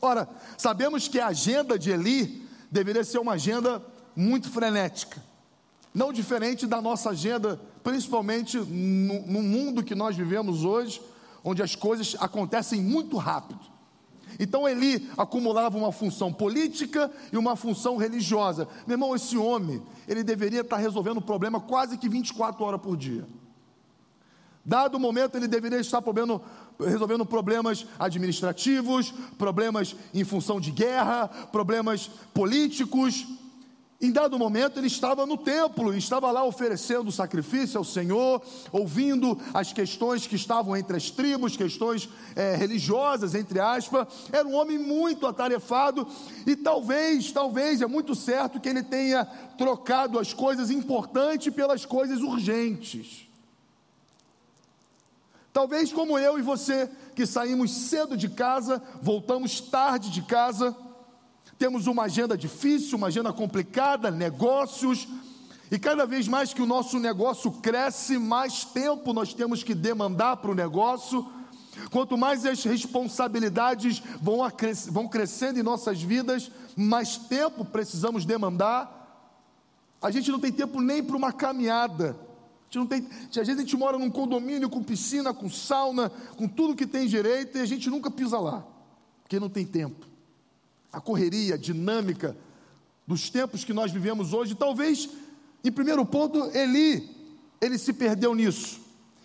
Ora, 0.00 0.28
sabemos 0.56 1.08
que 1.08 1.18
a 1.18 1.28
agenda 1.28 1.78
de 1.78 1.90
Eli 1.90 2.46
deveria 2.70 3.04
ser 3.04 3.18
uma 3.18 3.32
agenda 3.32 3.82
muito 4.14 4.50
frenética, 4.50 5.22
não 5.94 6.12
diferente 6.12 6.66
da 6.66 6.80
nossa 6.80 7.10
agenda, 7.10 7.60
principalmente 7.82 8.58
no, 8.58 9.26
no 9.26 9.42
mundo 9.42 9.82
que 9.82 9.94
nós 9.94 10.16
vivemos 10.16 10.64
hoje, 10.64 11.00
onde 11.42 11.62
as 11.62 11.74
coisas 11.74 12.16
acontecem 12.18 12.80
muito 12.80 13.16
rápido. 13.16 13.60
Então 14.38 14.68
Eli 14.68 15.08
acumulava 15.16 15.78
uma 15.78 15.92
função 15.92 16.32
política 16.32 17.10
e 17.32 17.38
uma 17.38 17.56
função 17.56 17.96
religiosa. 17.96 18.68
Meu 18.86 18.94
irmão, 18.94 19.14
esse 19.14 19.36
homem, 19.36 19.82
ele 20.06 20.22
deveria 20.22 20.60
estar 20.60 20.76
resolvendo 20.76 21.18
o 21.18 21.22
problema 21.22 21.60
quase 21.60 21.96
que 21.96 22.08
24 22.08 22.62
horas 22.64 22.80
por 22.80 22.96
dia. 22.96 23.26
Dado 24.64 24.96
o 24.96 25.00
momento, 25.00 25.36
ele 25.36 25.46
deveria 25.46 25.78
estar 25.78 26.00
resolvendo, 26.00 26.42
resolvendo 26.78 27.24
problemas 27.24 27.86
administrativos, 27.98 29.12
problemas 29.38 29.96
em 30.12 30.24
função 30.24 30.60
de 30.60 30.70
guerra, 30.70 31.28
problemas 31.28 32.10
políticos. 32.34 33.26
Em 33.98 34.12
dado 34.12 34.38
momento, 34.38 34.78
ele 34.78 34.88
estava 34.88 35.24
no 35.24 35.38
templo, 35.38 35.94
estava 35.94 36.30
lá 36.30 36.44
oferecendo 36.44 37.10
sacrifício 37.10 37.78
ao 37.78 37.84
Senhor, 37.84 38.42
ouvindo 38.70 39.40
as 39.54 39.72
questões 39.72 40.26
que 40.26 40.36
estavam 40.36 40.76
entre 40.76 40.98
as 40.98 41.10
tribos, 41.10 41.56
questões 41.56 42.06
é, 42.34 42.54
religiosas, 42.56 43.34
entre 43.34 43.58
aspas. 43.58 44.06
Era 44.30 44.46
um 44.46 44.54
homem 44.54 44.78
muito 44.78 45.26
atarefado 45.26 46.06
e 46.46 46.54
talvez, 46.54 47.32
talvez, 47.32 47.80
é 47.80 47.86
muito 47.86 48.14
certo 48.14 48.60
que 48.60 48.68
ele 48.68 48.82
tenha 48.82 49.24
trocado 49.56 50.18
as 50.18 50.34
coisas 50.34 50.70
importantes 50.70 51.52
pelas 51.54 51.86
coisas 51.86 52.20
urgentes. 52.20 53.25
Talvez 55.56 55.90
como 55.90 56.18
eu 56.18 56.38
e 56.38 56.42
você, 56.42 56.86
que 57.14 57.24
saímos 57.24 57.70
cedo 57.70 58.14
de 58.14 58.28
casa, 58.28 58.82
voltamos 59.00 59.58
tarde 59.58 60.10
de 60.10 60.20
casa, 60.20 60.76
temos 61.56 61.86
uma 61.86 62.02
agenda 62.02 62.36
difícil, 62.36 62.98
uma 62.98 63.06
agenda 63.06 63.32
complicada, 63.32 64.10
negócios, 64.10 65.08
e 65.70 65.78
cada 65.78 66.04
vez 66.04 66.28
mais 66.28 66.52
que 66.52 66.60
o 66.60 66.66
nosso 66.66 66.98
negócio 66.98 67.50
cresce, 67.50 68.18
mais 68.18 68.66
tempo 68.66 69.14
nós 69.14 69.32
temos 69.32 69.62
que 69.62 69.74
demandar 69.74 70.36
para 70.36 70.50
o 70.50 70.54
negócio. 70.54 71.26
Quanto 71.90 72.18
mais 72.18 72.44
as 72.44 72.62
responsabilidades 72.62 74.02
vão, 74.20 74.40
vão 74.90 75.08
crescendo 75.08 75.58
em 75.58 75.62
nossas 75.62 76.02
vidas, 76.02 76.50
mais 76.76 77.16
tempo 77.16 77.64
precisamos 77.64 78.26
demandar. 78.26 79.24
A 80.02 80.10
gente 80.10 80.30
não 80.30 80.38
tem 80.38 80.52
tempo 80.52 80.82
nem 80.82 81.02
para 81.02 81.16
uma 81.16 81.32
caminhada 81.32 82.25
gente 82.66 82.78
não 82.78 82.86
tem, 82.86 83.06
às 83.28 83.34
vezes 83.34 83.56
a 83.56 83.60
gente 83.60 83.76
mora 83.76 83.98
num 83.98 84.10
condomínio 84.10 84.68
com 84.68 84.82
piscina, 84.82 85.32
com 85.32 85.48
sauna, 85.48 86.10
com 86.36 86.46
tudo 86.46 86.76
que 86.76 86.86
tem 86.86 87.06
direito 87.06 87.58
e 87.58 87.60
a 87.60 87.66
gente 87.66 87.88
nunca 87.88 88.10
pisa 88.10 88.38
lá, 88.38 88.66
porque 89.22 89.40
não 89.40 89.48
tem 89.48 89.64
tempo. 89.64 90.06
A 90.92 91.00
correria, 91.00 91.54
a 91.54 91.58
dinâmica 91.58 92.36
dos 93.06 93.30
tempos 93.30 93.64
que 93.64 93.72
nós 93.72 93.92
vivemos 93.92 94.32
hoje, 94.32 94.54
talvez, 94.54 95.08
em 95.62 95.70
primeiro 95.70 96.04
ponto, 96.04 96.50
Eli, 96.56 97.08
ele 97.60 97.78
se 97.78 97.92
perdeu 97.92 98.34
nisso. 98.34 98.80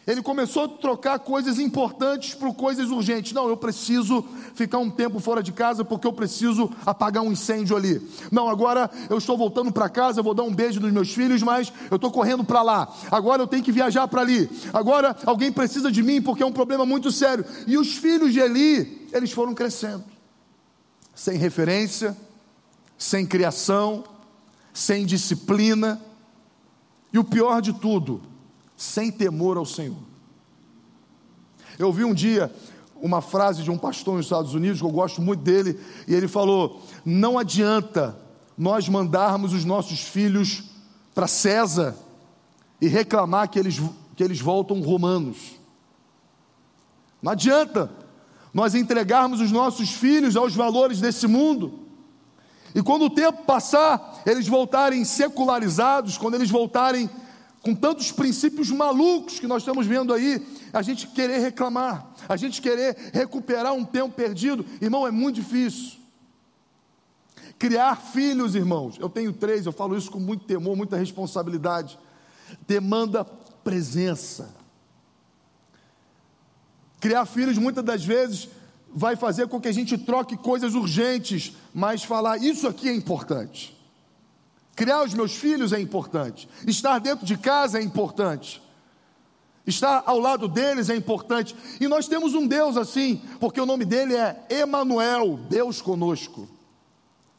Ele 0.08 0.22
começou 0.22 0.64
a 0.64 0.68
trocar 0.68 1.20
coisas 1.20 1.60
importantes 1.60 2.34
por 2.34 2.56
coisas 2.56 2.90
urgentes. 2.90 3.34
Não, 3.34 3.48
eu 3.48 3.56
preciso 3.56 4.26
ficar 4.56 4.80
um 4.80 4.90
tempo 4.90 5.20
fora 5.20 5.44
de 5.44 5.52
casa 5.52 5.86
porque 5.86 6.08
eu 6.08 6.14
preciso 6.14 6.72
apagar 6.84 7.22
um 7.22 7.32
incêndio 7.32 7.76
ali. 7.76 8.02
Não, 8.32 8.50
agora 8.50 8.90
eu 9.10 9.20
estou 9.20 9.38
voltando 9.38 9.72
para 9.72 9.88
casa, 9.88 10.20
eu 10.20 10.24
vou 10.24 10.34
dar 10.34 10.42
um 10.42 10.54
beijo 10.54 10.80
nos 10.80 10.92
meus 10.92 11.14
filhos, 11.14 11.44
mas 11.44 11.72
eu 11.90 11.98
estou 11.98 12.10
correndo 12.10 12.44
para 12.44 12.64
lá. 12.64 12.92
Agora 13.12 13.44
eu 13.44 13.48
tenho 13.48 13.64
que 13.64 13.72
viajar 13.72 14.08
para 14.08 14.22
ali. 14.22 14.50
Agora 14.74 15.16
alguém 15.24 15.52
precisa 15.52 15.92
de 15.92 16.02
mim 16.02 16.20
porque 16.20 16.42
é 16.42 16.46
um 16.46 16.52
problema 16.52 16.84
muito 16.84 17.12
sério. 17.12 17.46
E 17.68 17.78
os 17.78 17.96
filhos 17.96 18.34
de 18.34 18.40
Eli, 18.40 19.08
eles 19.14 19.32
foram 19.32 19.54
crescendo. 19.54 20.04
Sem 21.14 21.38
referência, 21.38 22.18
sem 22.98 23.24
criação, 23.24 24.04
sem 24.74 25.06
disciplina. 25.06 26.02
E 27.14 27.20
o 27.20 27.24
pior 27.24 27.62
de 27.62 27.74
tudo, 27.74 28.31
sem 28.82 29.12
temor 29.12 29.58
ao 29.58 29.66
Senhor. 29.66 30.02
Eu 31.78 31.86
ouvi 31.86 32.04
um 32.04 32.16
dia 32.16 32.52
uma 32.96 33.22
frase 33.22 33.62
de 33.62 33.70
um 33.70 33.78
pastor 33.78 34.18
nos 34.18 34.26
Estados 34.26 34.56
Unidos, 34.56 34.80
que 34.80 34.86
eu 34.86 34.90
gosto 34.90 35.22
muito 35.22 35.44
dele, 35.44 35.80
e 36.08 36.16
ele 36.16 36.28
falou: 36.28 36.82
Não 37.06 37.38
adianta 37.38 38.18
nós 38.58 38.90
mandarmos 38.90 39.54
os 39.54 39.64
nossos 39.64 40.00
filhos 40.00 40.64
para 41.14 41.28
César 41.28 41.96
e 42.82 42.88
reclamar 42.88 43.50
que 43.50 43.60
eles, 43.60 43.80
que 44.16 44.24
eles 44.24 44.42
voltam 44.42 44.82
romanos. 44.82 45.38
Não 47.22 47.34
adianta 47.34 47.92
nós 48.52 48.74
entregarmos 48.74 49.40
os 49.42 49.52
nossos 49.52 49.92
filhos 49.92 50.36
aos 50.36 50.56
valores 50.56 51.00
desse 51.00 51.28
mundo. 51.28 51.82
E 52.74 52.82
quando 52.82 53.06
o 53.06 53.10
tempo 53.12 53.44
passar, 53.44 54.24
eles 54.26 54.48
voltarem 54.48 55.06
secularizados, 55.06 56.18
quando 56.18 56.34
eles 56.34 56.50
voltarem 56.50 57.08
com 57.62 57.76
tantos 57.76 58.12
princípios 58.12 58.72
malucos 58.72 59.40
que 59.40 59.48
nós 59.48 59.62
estamos 59.62 59.86
vendo 59.86 60.14
aí, 60.14 60.46
a 60.74 60.82
gente 60.82 61.08
querer 61.08 61.40
reclamar, 61.40 62.12
a 62.28 62.36
gente 62.36 62.62
querer 62.62 63.12
recuperar 63.14 63.74
um 63.74 63.86
tempo 63.86 64.16
perdido, 64.16 64.66
irmão, 64.82 65.06
é 65.06 65.12
muito 65.12 65.36
difícil. 65.36 66.00
Criar 67.60 67.96
filhos, 67.96 68.56
irmãos, 68.56 68.98
eu 69.00 69.08
tenho 69.08 69.32
três, 69.32 69.68
eu 69.68 69.72
falo 69.72 69.96
isso 69.96 70.10
com 70.10 70.20
muito 70.20 70.46
temor, 70.46 70.76
muita 70.76 70.98
responsabilidade, 70.98 72.00
demanda 72.68 73.24
presença. 73.24 74.50
Criar 77.00 77.26
filhos, 77.28 77.60
muitas 77.60 77.84
das 77.84 78.04
vezes, 78.04 78.50
vai 78.92 79.16
fazer 79.16 79.48
com 79.48 79.62
que 79.62 79.68
a 79.68 79.72
gente 79.72 79.96
troque 79.98 80.36
coisas 80.36 80.74
urgentes, 80.74 81.54
mas 81.72 82.04
falar 82.04 82.38
isso 82.38 82.68
aqui 82.68 82.90
é 82.90 82.96
importante. 82.96 83.80
Criar 84.82 85.04
os 85.04 85.14
meus 85.14 85.36
filhos 85.36 85.74
é 85.74 85.80
importante. 85.80 86.50
Estar 86.66 86.98
dentro 87.00 87.24
de 87.24 87.38
casa 87.38 87.78
é 87.78 87.84
importante. 87.84 88.60
Estar 89.64 90.02
ao 90.08 90.18
lado 90.18 90.48
deles 90.48 90.90
é 90.90 90.96
importante. 90.96 91.56
E 91.80 91.88
nós 91.88 92.08
temos 92.08 92.34
um 92.34 92.48
Deus 92.48 92.76
assim, 92.76 93.22
porque 93.40 93.62
o 93.62 93.66
nome 93.68 93.86
dele 93.86 94.16
é 94.16 94.44
Emanuel, 94.50 95.40
Deus 95.48 95.84
conosco. 95.84 96.50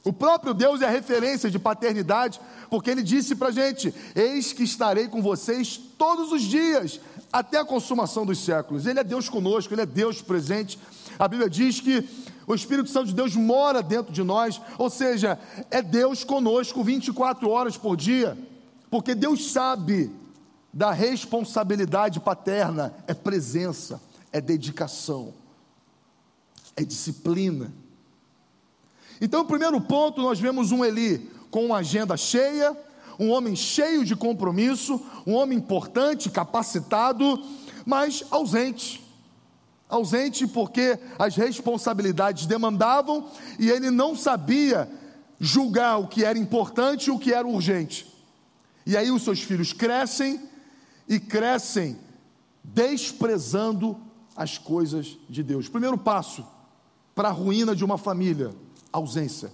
O 0.04 0.12
próprio 0.12 0.54
Deus 0.54 0.82
é 0.82 0.88
referência 0.88 1.50
de 1.50 1.58
paternidade, 1.58 2.40
porque 2.70 2.88
ele 2.88 3.02
disse 3.02 3.34
para 3.34 3.48
a 3.48 3.50
gente: 3.50 3.92
Eis 4.14 4.52
que 4.52 4.62
estarei 4.62 5.08
com 5.08 5.20
vocês 5.20 5.80
todos 5.98 6.30
os 6.30 6.42
dias, 6.42 7.00
até 7.32 7.58
a 7.58 7.64
consumação 7.64 8.24
dos 8.24 8.38
séculos. 8.38 8.86
Ele 8.86 9.00
é 9.00 9.04
Deus 9.04 9.28
conosco, 9.28 9.74
ele 9.74 9.82
é 9.82 9.86
Deus 9.86 10.22
presente. 10.22 10.78
A 11.18 11.26
Bíblia 11.26 11.50
diz 11.50 11.80
que 11.80 12.08
o 12.46 12.54
Espírito 12.54 12.88
Santo 12.88 13.08
de 13.08 13.14
Deus 13.14 13.36
mora 13.36 13.82
dentro 13.82 14.12
de 14.12 14.22
nós, 14.22 14.60
ou 14.78 14.90
seja, 14.90 15.38
é 15.70 15.80
Deus 15.80 16.24
conosco 16.24 16.82
24 16.82 17.48
horas 17.48 17.76
por 17.76 17.96
dia, 17.96 18.36
porque 18.90 19.14
Deus 19.14 19.52
sabe 19.52 20.10
da 20.72 20.90
responsabilidade 20.90 22.18
paterna, 22.18 22.94
é 23.06 23.14
presença, 23.14 24.00
é 24.32 24.40
dedicação, 24.40 25.34
é 26.74 26.82
disciplina. 26.82 27.72
Então, 29.20 29.42
o 29.42 29.46
primeiro 29.46 29.80
ponto, 29.80 30.22
nós 30.22 30.40
vemos 30.40 30.72
um 30.72 30.84
Eli 30.84 31.30
com 31.50 31.66
uma 31.66 31.78
agenda 31.78 32.16
cheia, 32.16 32.76
um 33.18 33.30
homem 33.30 33.54
cheio 33.54 34.04
de 34.04 34.16
compromisso, 34.16 35.00
um 35.26 35.34
homem 35.34 35.58
importante, 35.58 36.30
capacitado, 36.30 37.40
mas 37.84 38.24
ausente. 38.30 39.01
Ausente 39.92 40.46
porque 40.46 40.98
as 41.18 41.36
responsabilidades 41.36 42.46
demandavam 42.46 43.28
e 43.58 43.68
ele 43.68 43.90
não 43.90 44.16
sabia 44.16 44.90
julgar 45.38 45.98
o 45.98 46.08
que 46.08 46.24
era 46.24 46.38
importante 46.38 47.08
e 47.08 47.10
o 47.10 47.18
que 47.18 47.30
era 47.30 47.46
urgente. 47.46 48.10
E 48.86 48.96
aí 48.96 49.10
os 49.10 49.22
seus 49.22 49.42
filhos 49.42 49.74
crescem 49.74 50.40
e 51.06 51.20
crescem 51.20 51.98
desprezando 52.64 54.00
as 54.34 54.56
coisas 54.56 55.18
de 55.28 55.42
Deus. 55.42 55.68
Primeiro 55.68 55.98
passo 55.98 56.42
para 57.14 57.28
a 57.28 57.32
ruína 57.32 57.76
de 57.76 57.84
uma 57.84 57.98
família: 57.98 58.50
ausência. 58.90 59.52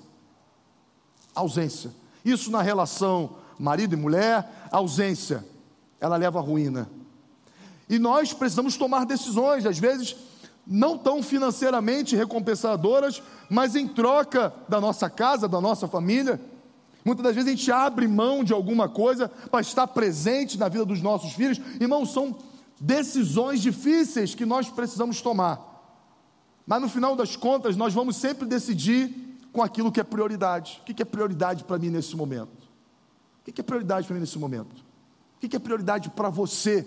Ausência. 1.34 1.90
Isso 2.24 2.48
na 2.48 2.62
relação 2.62 3.38
marido 3.58 3.92
e 3.92 3.96
mulher, 3.96 4.68
ausência, 4.70 5.44
ela 6.00 6.16
leva 6.16 6.38
à 6.38 6.42
ruína. 6.42 6.88
E 7.88 7.98
nós 7.98 8.32
precisamos 8.32 8.76
tomar 8.76 9.06
decisões, 9.06 9.64
às 9.64 9.78
vezes 9.78 10.16
não 10.66 10.98
tão 10.98 11.22
financeiramente 11.22 12.14
recompensadoras, 12.14 13.22
mas 13.48 13.74
em 13.74 13.88
troca 13.88 14.52
da 14.68 14.78
nossa 14.80 15.08
casa, 15.08 15.48
da 15.48 15.60
nossa 15.60 15.88
família. 15.88 16.38
Muitas 17.02 17.24
das 17.24 17.34
vezes 17.34 17.48
a 17.48 17.56
gente 17.56 17.72
abre 17.72 18.06
mão 18.06 18.44
de 18.44 18.52
alguma 18.52 18.86
coisa 18.86 19.28
para 19.50 19.62
estar 19.62 19.86
presente 19.86 20.58
na 20.58 20.68
vida 20.68 20.84
dos 20.84 21.00
nossos 21.00 21.32
filhos. 21.32 21.58
Irmãos, 21.80 22.12
são 22.12 22.36
decisões 22.78 23.62
difíceis 23.62 24.34
que 24.34 24.44
nós 24.44 24.68
precisamos 24.68 25.22
tomar. 25.22 25.66
Mas 26.66 26.82
no 26.82 26.88
final 26.88 27.16
das 27.16 27.34
contas, 27.34 27.74
nós 27.74 27.94
vamos 27.94 28.16
sempre 28.16 28.46
decidir 28.46 29.38
com 29.50 29.62
aquilo 29.62 29.90
que 29.90 30.00
é 30.00 30.04
prioridade. 30.04 30.82
O 30.82 30.84
que 30.84 31.00
é 31.00 31.04
prioridade 31.04 31.64
para 31.64 31.78
mim 31.78 31.88
nesse 31.88 32.14
momento? 32.14 32.68
O 33.40 33.50
que 33.50 33.58
é 33.58 33.64
prioridade 33.64 34.06
para 34.06 34.14
mim 34.14 34.20
nesse 34.20 34.38
momento? 34.38 34.84
O 35.42 35.48
que 35.48 35.56
é 35.56 35.58
prioridade 35.58 36.10
para 36.10 36.28
você 36.28 36.86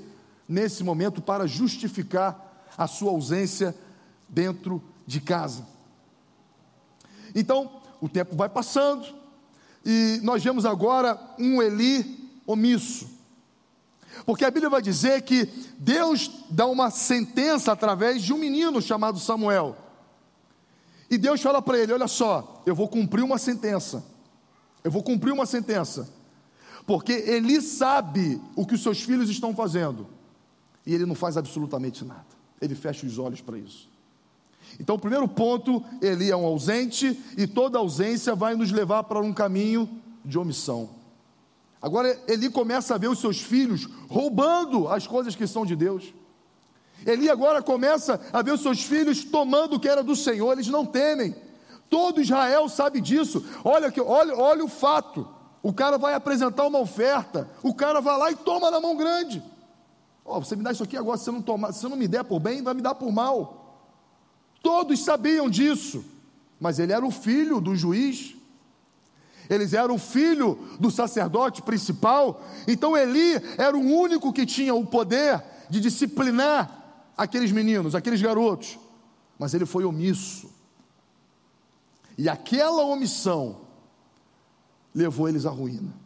nesse 0.52 0.84
momento 0.84 1.22
para 1.22 1.48
justificar 1.48 2.66
a 2.78 2.88
sua 2.88 3.12
ausência 3.12 3.76
dentro 4.28 4.84
de 5.08 5.22
casa? 5.22 5.66
Então, 7.34 7.82
o 8.02 8.10
tempo 8.10 8.36
vai 8.36 8.50
passando 8.50 9.08
e 9.86 10.20
nós 10.24 10.44
vemos 10.44 10.66
agora 10.66 11.20
um 11.40 11.62
Eli 11.62 12.30
omisso. 12.46 13.10
Porque 14.26 14.44
a 14.44 14.52
Bíblia 14.52 14.70
vai 14.70 14.82
dizer 14.82 15.22
que 15.22 15.46
Deus 15.78 16.30
dá 16.50 16.66
uma 16.66 16.92
sentença 16.92 17.72
através 17.72 18.22
de 18.22 18.34
um 18.34 18.38
menino 18.38 18.82
chamado 18.82 19.20
Samuel. 19.20 19.78
E 21.10 21.18
Deus 21.18 21.42
fala 21.42 21.62
para 21.62 21.80
ele: 21.80 21.94
Olha 21.94 22.08
só, 22.08 22.62
eu 22.66 22.76
vou 22.76 22.90
cumprir 22.90 23.24
uma 23.24 23.38
sentença. 23.38 24.04
Eu 24.84 24.92
vou 24.92 25.02
cumprir 25.02 25.32
uma 25.32 25.46
sentença 25.46 26.10
porque 26.86 27.14
ele 27.14 27.62
sabe 27.62 28.42
o 28.56 28.66
que 28.66 28.76
os 28.76 28.84
seus 28.84 29.02
filhos 29.02 29.30
estão 29.30 29.56
fazendo 29.56 30.08
e 30.86 30.94
ele 30.94 31.06
não 31.06 31.16
faz 31.16 31.38
absolutamente 31.38 32.04
nada. 32.04 32.26
Ele 32.62 32.76
fecha 32.76 33.06
os 33.06 33.18
olhos 33.18 33.42
para 33.42 33.58
isso. 33.58 33.90
Então, 34.80 34.96
o 34.96 35.00
primeiro 35.00 35.28
ponto, 35.28 35.84
ele 36.02 36.30
é 36.30 36.36
um 36.36 36.46
ausente 36.46 37.20
e 37.38 37.46
toda 37.46 37.78
ausência 37.78 38.36
vai 38.36 38.56
nos 38.56 38.72
levar 38.72 39.04
para 39.04 39.20
um 39.20 39.34
caminho 39.34 39.90
de 40.24 40.38
omissão. 40.38 40.90
Agora, 41.82 42.18
ele 42.28 42.50
começa 42.50 42.96
a 42.96 42.98
ver 42.98 43.10
os 43.10 43.20
seus 43.20 43.42
filhos 43.42 43.88
roubando 44.08 44.88
as 44.88 45.08
coisas 45.08 45.36
que 45.36 45.48
são 45.48 45.66
de 45.66 45.76
Deus. 45.76 46.14
Ele 47.06 47.30
agora 47.30 47.62
começa 47.62 48.22
a 48.32 48.42
ver 48.42 48.52
os 48.52 48.62
seus 48.62 48.84
filhos 48.84 49.24
tomando 49.24 49.76
o 49.76 49.80
que 49.80 49.90
era 49.90 50.04
do 50.04 50.16
Senhor, 50.16 50.54
eles 50.54 50.68
não 50.68 50.86
temem. 50.86 51.36
Todo 51.90 52.22
Israel 52.22 52.70
sabe 52.70 53.02
disso. 53.02 53.44
Olha, 53.64 53.92
olha, 54.06 54.36
olha 54.36 54.64
o 54.64 54.70
fato. 54.70 55.28
O 55.64 55.74
cara 55.74 55.98
vai 55.98 56.14
apresentar 56.14 56.66
uma 56.66 56.80
oferta, 56.80 57.50
o 57.62 57.74
cara 57.74 58.00
vai 58.00 58.18
lá 58.18 58.32
e 58.32 58.36
toma 58.36 58.72
na 58.72 58.80
mão 58.80 58.96
grande. 58.96 59.44
Oh, 60.24 60.40
você 60.40 60.56
me 60.56 60.64
dá 60.64 60.72
isso 60.72 60.84
aqui 60.84 60.96
agora, 60.96 61.18
se 61.18 61.26
você 61.26 61.32
não 61.32 61.42
tomar, 61.42 61.72
se 61.72 61.82
você 61.82 61.88
não 61.88 61.98
me 61.98 62.08
der 62.08 62.24
por 62.24 62.40
bem, 62.40 62.62
vai 62.62 62.74
me 62.74 62.82
dar 62.82 62.96
por 62.96 63.12
mal. 63.12 63.62
Todos 64.62 65.04
sabiam 65.04 65.50
disso, 65.50 66.06
mas 66.60 66.80
ele 66.80 66.94
era 66.94 67.06
o 67.06 67.12
filho 67.12 67.60
do 67.60 67.76
juiz. 67.76 68.36
Eles 69.50 69.74
eram 69.74 69.96
o 69.96 70.00
filho 70.00 70.58
do 70.80 70.90
sacerdote 70.90 71.62
principal. 71.62 72.42
Então 72.68 72.96
Eli 72.96 73.34
era 73.58 73.76
o 73.76 73.82
único 73.82 74.32
que 74.32 74.46
tinha 74.46 74.74
o 74.74 74.86
poder 74.86 75.44
de 75.70 75.82
disciplinar 75.82 77.12
aqueles 77.18 77.52
meninos, 77.52 77.94
aqueles 77.94 78.22
garotos. 78.22 78.80
Mas 79.38 79.54
ele 79.54 79.66
foi 79.66 79.84
omisso. 79.84 80.50
E 82.18 82.30
aquela 82.30 82.84
omissão 82.86 83.58
levou 84.94 85.28
eles 85.28 85.46
à 85.46 85.50
ruína. 85.50 86.01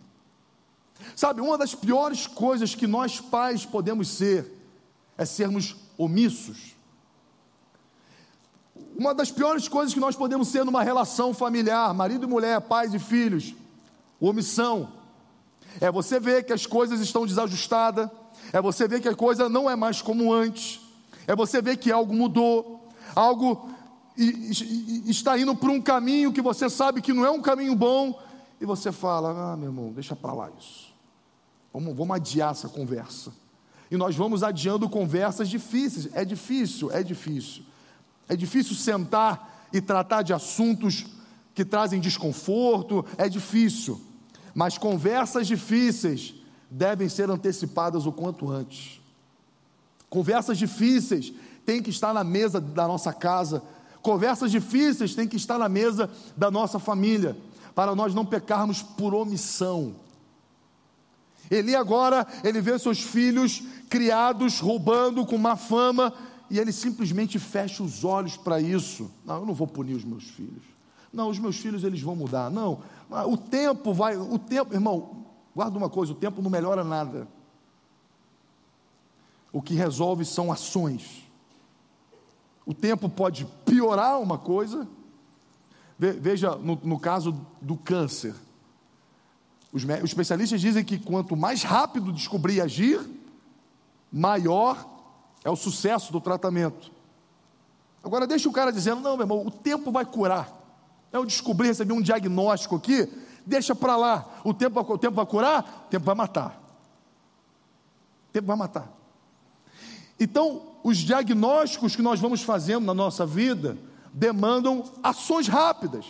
Sabe, 1.16 1.42
uma 1.42 1.58
das 1.58 1.76
piores 1.76 2.28
coisas 2.28 2.74
que 2.74 2.88
nós 2.88 3.20
pais 3.20 3.66
podemos 3.66 4.08
ser 4.08 4.52
é 5.18 5.26
sermos 5.26 5.76
omissos. 5.98 6.76
Uma 8.98 9.14
das 9.14 9.32
piores 9.32 9.68
coisas 9.68 9.94
que 9.94 10.00
nós 10.00 10.16
podemos 10.16 10.48
ser 10.48 10.64
numa 10.64 10.84
relação 10.84 11.34
familiar, 11.34 11.94
marido 11.94 12.26
e 12.26 12.30
mulher, 12.30 12.62
pais 12.62 12.94
e 12.94 13.00
filhos, 13.00 13.54
omissão. 14.20 14.94
É 15.82 15.92
você 15.92 16.20
ver 16.20 16.46
que 16.46 16.54
as 16.54 16.66
coisas 16.66 17.02
estão 17.02 17.26
desajustadas, 17.26 18.10
é 18.54 18.62
você 18.62 18.88
ver 18.88 19.02
que 19.02 19.10
a 19.10 19.16
coisa 19.16 19.50
não 19.50 19.70
é 19.70 19.76
mais 19.76 20.02
como 20.02 20.34
antes, 20.34 20.80
é 21.28 21.36
você 21.36 21.62
ver 21.62 21.78
que 21.78 21.92
algo 21.92 22.14
mudou, 22.14 22.88
algo 23.14 23.70
está 24.18 25.38
indo 25.38 25.54
por 25.56 25.70
um 25.70 25.82
caminho 25.82 26.32
que 26.32 26.42
você 26.42 26.70
sabe 26.70 27.02
que 27.02 27.12
não 27.12 27.26
é 27.26 27.32
um 27.32 27.42
caminho 27.42 27.76
bom, 27.76 28.18
e 28.60 28.66
você 28.66 28.92
fala: 28.92 29.52
Ah, 29.52 29.58
meu 29.58 29.70
irmão, 29.70 29.92
deixa 29.92 30.16
para 30.16 30.34
lá 30.34 30.50
isso. 30.58 30.95
Vamos, 31.76 31.94
vamos 31.94 32.16
adiar 32.16 32.52
essa 32.52 32.70
conversa. 32.70 33.34
E 33.92 33.98
nós 33.98 34.16
vamos 34.16 34.44
adiando 34.44 34.88
conversas 34.88 35.50
difíceis. 35.50 36.08
É 36.14 36.24
difícil, 36.24 36.90
é 36.90 37.04
difícil. 37.04 37.64
É 38.30 38.36
difícil 38.38 38.74
sentar 38.78 39.68
e 39.74 39.82
tratar 39.82 40.22
de 40.22 40.32
assuntos 40.32 41.06
que 41.54 41.66
trazem 41.66 42.00
desconforto, 42.00 43.06
é 43.18 43.28
difícil. 43.28 44.00
Mas 44.54 44.78
conversas 44.78 45.48
difíceis 45.48 46.34
devem 46.72 47.10
ser 47.10 47.30
antecipadas 47.30 48.06
o 48.06 48.12
quanto 48.14 48.50
antes. 48.50 49.02
Conversas 50.10 50.58
difíceis 50.58 51.34
têm 51.66 51.84
que 51.84 51.90
estar 51.90 52.14
na 52.14 52.24
mesa 52.24 52.62
da 52.62 52.88
nossa 52.88 53.12
casa. 53.12 53.62
Conversas 54.02 54.50
difíceis 54.50 55.14
têm 55.14 55.28
que 55.28 55.36
estar 55.36 55.60
na 55.60 55.68
mesa 55.68 56.10
da 56.38 56.50
nossa 56.50 56.80
família 56.80 57.36
para 57.76 57.94
nós 57.94 58.16
não 58.16 58.26
pecarmos 58.26 58.82
por 58.82 59.14
omissão. 59.14 60.05
Eli 61.50 61.76
agora, 61.76 62.26
ele 62.44 62.62
vê 62.62 62.78
seus 62.80 63.02
filhos 63.02 63.64
criados 63.90 64.60
roubando 64.60 65.26
com 65.26 65.38
má 65.38 65.56
fama 65.56 66.14
e 66.50 66.60
ele 66.60 66.72
simplesmente 66.72 67.38
fecha 67.40 67.84
os 67.84 68.04
olhos 68.04 68.38
para 68.38 68.60
isso. 68.60 69.12
Não, 69.26 69.38
eu 69.38 69.46
não 69.46 69.54
vou 69.54 69.68
punir 69.68 69.96
os 69.96 70.04
meus 70.04 70.24
filhos. 70.24 70.64
Não, 71.14 71.30
os 71.30 71.40
meus 71.40 71.58
filhos 71.58 71.84
eles 71.84 72.02
vão 72.02 72.16
mudar. 72.16 72.50
Não, 72.50 72.82
o 73.28 73.38
tempo 73.38 73.94
vai, 73.94 74.18
o 74.18 74.38
tempo, 74.38 74.74
irmão, 74.74 75.26
guarda 75.56 75.78
uma 75.78 75.90
coisa, 75.90 76.12
o 76.12 76.16
tempo 76.16 76.42
não 76.42 76.50
melhora 76.50 76.84
nada. 76.84 77.28
O 79.52 79.62
que 79.62 79.74
resolve 79.74 80.26
são 80.26 80.52
ações. 80.52 81.24
O 82.66 82.74
tempo 82.74 83.08
pode 83.08 83.46
piorar 83.66 84.20
uma 84.20 84.38
coisa, 84.38 84.88
Veja 85.98 86.56
no, 86.56 86.78
no 86.84 87.00
caso 87.00 87.34
do 87.62 87.78
câncer. 87.78 88.36
Os, 89.76 89.84
os 89.84 90.04
especialistas 90.06 90.62
dizem 90.62 90.86
que 90.86 90.98
quanto 90.98 91.36
mais 91.36 91.62
rápido 91.62 92.14
descobrir 92.14 92.56
e 92.56 92.62
agir, 92.62 93.06
maior 94.10 94.90
é 95.44 95.50
o 95.50 95.56
sucesso 95.58 96.14
do 96.14 96.22
tratamento. 96.22 96.90
Agora 98.02 98.26
deixa 98.26 98.48
o 98.48 98.54
cara 98.54 98.72
dizendo, 98.72 99.02
não, 99.02 99.18
meu 99.18 99.26
irmão, 99.26 99.46
o 99.46 99.52
tempo 99.52 99.92
vai 99.92 100.06
curar. 100.06 100.50
Eu 101.12 101.26
descobri, 101.26 101.68
recebi 101.68 101.92
um 101.92 102.02
diagnóstico 102.02 102.78
aqui, 102.78 103.06
deixa 103.46 103.76
para 103.76 103.98
lá. 103.98 104.40
O 104.46 104.54
tempo, 104.54 104.80
o 104.80 104.98
tempo 104.98 105.18
vai 105.18 105.26
curar, 105.26 105.84
o 105.88 105.90
tempo 105.90 106.06
vai 106.06 106.16
matar. 106.16 106.58
O 108.30 108.32
tempo 108.32 108.48
vai 108.48 108.56
matar. 108.56 108.90
Então, 110.18 110.62
os 110.86 111.00
diagnósticos 111.00 111.98
que 111.98 112.02
nós 112.02 112.18
vamos 112.18 112.42
fazendo 112.42 112.86
na 112.86 112.94
nossa 112.94 113.26
vida, 113.26 113.78
demandam 114.14 114.90
ações 115.04 115.50
rápidas, 115.50 116.06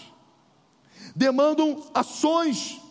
demandam 1.15 1.81
ações 1.95 2.84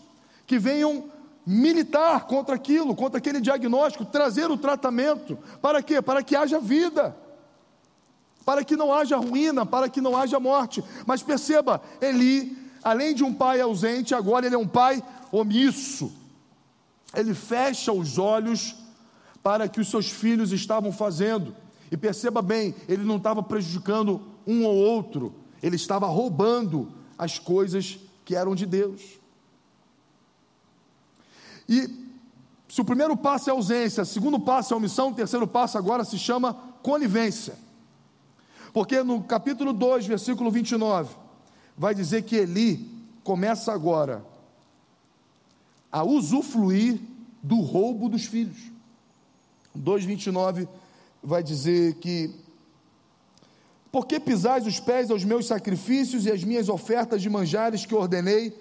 que 0.47 0.59
venham 0.59 1.05
militar 1.47 2.27
contra 2.27 2.55
aquilo, 2.55 2.95
contra 2.95 3.19
aquele 3.19 3.41
diagnóstico, 3.41 4.05
trazer 4.05 4.51
o 4.51 4.57
tratamento. 4.57 5.39
Para 5.61 5.83
quê? 5.83 6.01
Para 6.01 6.23
que 6.23 6.35
haja 6.35 6.59
vida, 6.59 7.15
para 8.45 8.65
que 8.65 8.77
não 8.77 8.93
haja 8.93 9.17
ruína, 9.17 9.67
para 9.67 9.89
que 9.89 10.01
não 10.01 10.17
haja 10.17 10.41
morte. 10.41 10.83
Mas 11.07 11.23
perceba, 11.23 11.81
Eli, 12.01 12.57
além 12.83 13.15
de 13.15 13.25
um 13.25 13.33
pai 13.33 13.61
ausente, 13.61 14.15
agora 14.15 14.47
ele 14.47 14.55
é 14.55 14.59
um 14.59 14.69
pai 14.69 15.03
omisso. 15.31 16.13
Ele 17.15 17.35
fecha 17.35 17.93
os 17.93 18.19
olhos 18.19 18.75
para 19.43 19.69
que 19.69 19.81
os 19.81 19.89
seus 19.89 20.11
filhos 20.11 20.53
estavam 20.53 20.91
fazendo. 20.91 21.55
E 21.91 21.97
perceba 21.97 22.41
bem, 22.41 22.75
ele 22.89 23.05
não 23.05 23.17
estava 23.17 23.43
prejudicando 23.43 24.21
um 24.47 24.65
ou 24.65 24.75
outro, 24.75 25.35
ele 25.63 25.77
estava 25.77 26.07
roubando 26.07 26.93
as 27.17 27.39
coisas 27.39 27.99
que 28.25 28.35
eram 28.35 28.55
de 28.55 28.67
Deus. 28.67 29.24
E 31.69 31.89
se 32.69 32.81
o 32.81 32.85
primeiro 32.85 33.17
passo 33.17 33.51
é 33.51 33.53
ausência, 33.53 34.03
o 34.03 34.07
segundo 34.07 34.41
passo 34.41 34.75
é 34.75 34.77
omissão, 34.77 35.11
o 35.11 35.15
terceiro 35.15 35.47
passo 35.47 35.79
agora 35.79 36.05
se 36.05 36.19
chama 36.19 36.55
conivência. 36.83 37.55
Porque 38.73 39.03
no 39.03 39.23
capítulo 39.23 39.73
2, 39.73 40.07
versículo 40.07 40.51
29, 40.51 41.15
vai 41.77 41.95
dizer 41.95 42.23
que 42.23 42.37
Eli 42.37 42.91
começa 43.23 43.73
agora 43.73 44.25
a 45.91 46.03
usufruir 46.03 47.01
do 47.43 47.61
roubo 47.61 48.09
dos 48.09 48.25
filhos. 48.25 48.59
2,29 49.79 50.67
vai 51.23 51.43
dizer 51.43 51.95
que 51.95 52.31
por 53.93 54.07
que 54.07 54.19
pisais 54.19 54.67
os 54.67 54.81
pés 54.81 55.11
aos 55.11 55.25
meus 55.25 55.47
sacrifícios 55.47 56.27
e 56.27 56.33
às 56.33 56.43
minhas 56.43 56.69
ofertas 56.69 57.23
de 57.23 57.31
manjares 57.31 57.87
que 57.87 57.95
ordenei, 57.95 58.53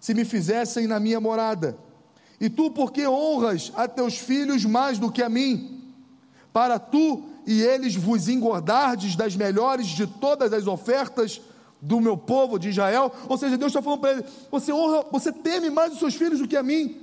se 0.00 0.14
me 0.14 0.24
fizessem 0.24 0.86
na 0.86 0.98
minha 0.98 1.20
morada? 1.20 1.76
E 2.40 2.48
tu, 2.48 2.70
por 2.70 2.92
que 2.92 3.06
honras 3.06 3.72
a 3.74 3.88
teus 3.88 4.16
filhos 4.16 4.64
mais 4.64 4.98
do 4.98 5.10
que 5.10 5.22
a 5.22 5.28
mim? 5.28 5.82
Para 6.52 6.78
tu 6.78 7.24
e 7.46 7.62
eles 7.62 7.94
vos 7.94 8.28
engordardes 8.28 9.16
das 9.16 9.34
melhores 9.34 9.86
de 9.86 10.06
todas 10.06 10.52
as 10.52 10.66
ofertas 10.66 11.40
do 11.80 12.00
meu 12.00 12.16
povo 12.16 12.58
de 12.58 12.68
Israel. 12.68 13.12
Ou 13.28 13.38
seja, 13.38 13.56
Deus 13.56 13.70
está 13.70 13.82
falando 13.82 14.00
para 14.00 14.12
ele: 14.12 14.24
você 14.50 14.72
honra, 14.72 15.04
você 15.10 15.32
teme 15.32 15.70
mais 15.70 15.92
os 15.92 15.98
seus 15.98 16.14
filhos 16.14 16.38
do 16.38 16.46
que 16.46 16.56
a 16.56 16.62
mim. 16.62 17.00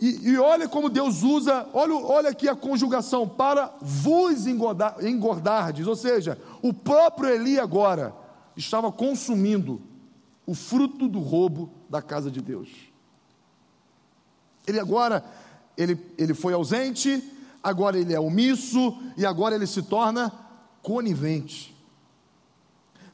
E, 0.00 0.30
e 0.30 0.38
olha 0.38 0.68
como 0.68 0.90
Deus 0.90 1.22
usa, 1.22 1.66
olha, 1.72 1.94
olha 1.94 2.30
aqui 2.30 2.48
a 2.48 2.56
conjugação, 2.56 3.28
para 3.28 3.72
vos 3.80 4.48
engordar, 4.48 4.96
engordardes, 5.00 5.86
ou 5.86 5.94
seja, 5.94 6.36
o 6.60 6.74
próprio 6.74 7.28
Eli 7.30 7.58
agora 7.58 8.12
estava 8.56 8.90
consumindo 8.90 9.80
o 10.44 10.54
fruto 10.54 11.06
do 11.06 11.20
roubo 11.20 11.70
da 11.88 12.02
casa 12.02 12.30
de 12.30 12.40
Deus. 12.40 12.91
Ele 14.66 14.78
agora, 14.78 15.24
ele, 15.76 15.98
ele 16.16 16.34
foi 16.34 16.52
ausente, 16.52 17.22
agora 17.62 17.98
ele 17.98 18.12
é 18.12 18.20
omisso 18.20 18.96
e 19.16 19.24
agora 19.24 19.54
ele 19.54 19.66
se 19.66 19.82
torna 19.82 20.32
conivente. 20.82 21.72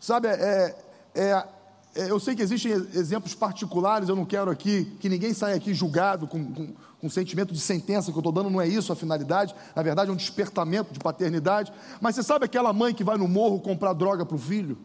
Sabe, 0.00 0.28
é, 0.28 0.76
é, 1.14 1.48
é, 1.94 2.10
eu 2.10 2.20
sei 2.20 2.34
que 2.34 2.42
existem 2.42 2.72
exemplos 2.72 3.34
particulares, 3.34 4.08
eu 4.08 4.16
não 4.16 4.24
quero 4.24 4.50
aqui 4.50 4.84
que 5.00 5.08
ninguém 5.08 5.34
saia 5.34 5.56
aqui 5.56 5.74
julgado 5.74 6.26
com, 6.26 6.52
com, 6.52 6.74
com 7.00 7.10
sentimento 7.10 7.52
de 7.52 7.60
sentença 7.60 8.12
que 8.12 8.16
eu 8.16 8.20
estou 8.20 8.32
dando, 8.32 8.50
não 8.50 8.60
é 8.60 8.68
isso 8.68 8.92
a 8.92 8.96
finalidade, 8.96 9.54
na 9.74 9.82
verdade 9.82 10.10
é 10.10 10.12
um 10.12 10.16
despertamento 10.16 10.92
de 10.92 10.98
paternidade. 10.98 11.72
Mas 12.00 12.14
você 12.14 12.22
sabe 12.22 12.44
aquela 12.44 12.72
mãe 12.72 12.94
que 12.94 13.02
vai 13.02 13.16
no 13.16 13.26
morro 13.26 13.60
comprar 13.60 13.92
droga 13.92 14.24
para 14.24 14.36
o 14.36 14.38
filho? 14.38 14.78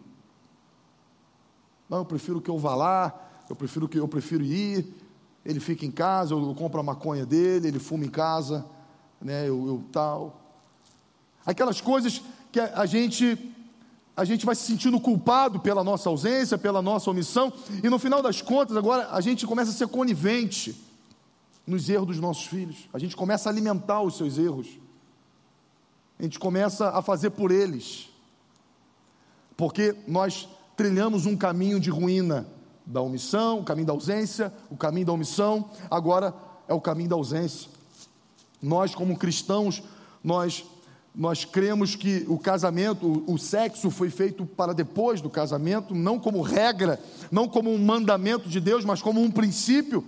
Não, 1.88 1.99
eu 1.99 2.06
prefiro 2.06 2.41
que 2.41 2.49
eu 2.49 2.58
vá 2.58 2.73
lá, 2.73 3.13
eu 3.49 3.56
prefiro 3.56 3.88
que 3.88 3.99
eu 3.99 4.08
prefiro 4.08 4.43
ir, 4.43 4.91
ele 5.45 5.60
fica 5.60 5.86
em 5.86 5.91
casa, 5.91 6.34
eu, 6.34 6.41
eu 6.41 6.56
compro 6.56 6.79
a 6.79 6.84
maconha 6.84 7.25
dele, 7.25 7.67
ele 7.67 7.79
fuma 7.79 8.06
em 8.06 8.10
casa, 8.10 8.65
né, 9.21 9.47
eu, 9.47 9.67
eu 9.67 9.84
tal. 9.91 10.41
Aquelas 11.45 11.82
coisas 11.82 12.21
que 12.51 12.60
a, 12.60 12.82
a 12.82 12.86
gente 12.86 13.49
a 14.15 14.23
gente 14.23 14.45
vai 14.45 14.53
se 14.53 14.62
sentindo 14.62 14.99
culpado 14.99 15.60
pela 15.60 15.84
nossa 15.84 16.08
ausência, 16.08 16.56
pela 16.56 16.84
nossa 16.84 17.10
omissão, 17.10 17.51
e 17.84 17.89
no 17.89 17.97
final 17.97 18.21
das 18.21 18.43
contas, 18.43 18.77
agora 18.77 19.10
a 19.12 19.19
gente 19.19 19.45
começa 19.47 19.71
a 19.71 19.73
ser 19.73 19.88
conivente 19.88 20.79
nos 21.65 21.89
erros 21.89 22.08
dos 22.08 22.19
nossos 22.19 22.45
filhos, 22.45 22.88
a 22.93 22.99
gente 22.99 23.15
começa 23.15 23.49
a 23.49 23.51
alimentar 23.51 24.01
os 24.01 24.15
seus 24.15 24.38
erros, 24.38 24.67
a 26.19 26.23
gente 26.23 26.38
começa 26.38 26.89
a 26.89 27.01
fazer 27.01 27.32
por 27.32 27.49
eles, 27.49 28.08
porque 29.58 29.95
nós 30.08 30.47
trilhamos 30.77 31.25
um 31.25 31.36
caminho 31.36 31.79
de 31.79 31.89
ruína 31.89 32.45
da 32.86 33.02
omissão, 33.02 33.60
o 33.60 33.63
caminho 33.63 33.88
da 33.88 33.93
ausência, 33.93 34.54
o 34.69 34.76
caminho 34.76 35.06
da 35.06 35.13
omissão, 35.13 35.69
agora 35.89 36.34
é 36.67 36.74
o 36.74 36.82
caminho 36.82 37.10
da 37.10 37.15
ausência. 37.15 37.69
Nós, 38.62 38.93
como 38.96 39.17
cristãos, 39.17 39.84
nós 40.24 40.65
nós 41.15 41.46
cremos 41.46 41.96
que 41.96 42.26
o 42.28 42.39
casamento, 42.39 43.24
o 43.28 43.38
sexo 43.38 43.91
foi 43.91 44.10
feito 44.10 44.48
para 44.48 44.74
depois 44.74 45.22
do 45.22 45.30
casamento, 45.30 45.93
não 45.93 46.17
como 46.17 46.41
regra, 46.41 47.00
não 47.32 47.48
como 47.48 47.72
um 47.72 47.78
mandamento 47.78 48.50
de 48.50 48.60
Deus, 48.60 48.84
mas 48.84 49.00
como 49.00 49.22
um 49.22 49.30
princípio. 49.30 50.04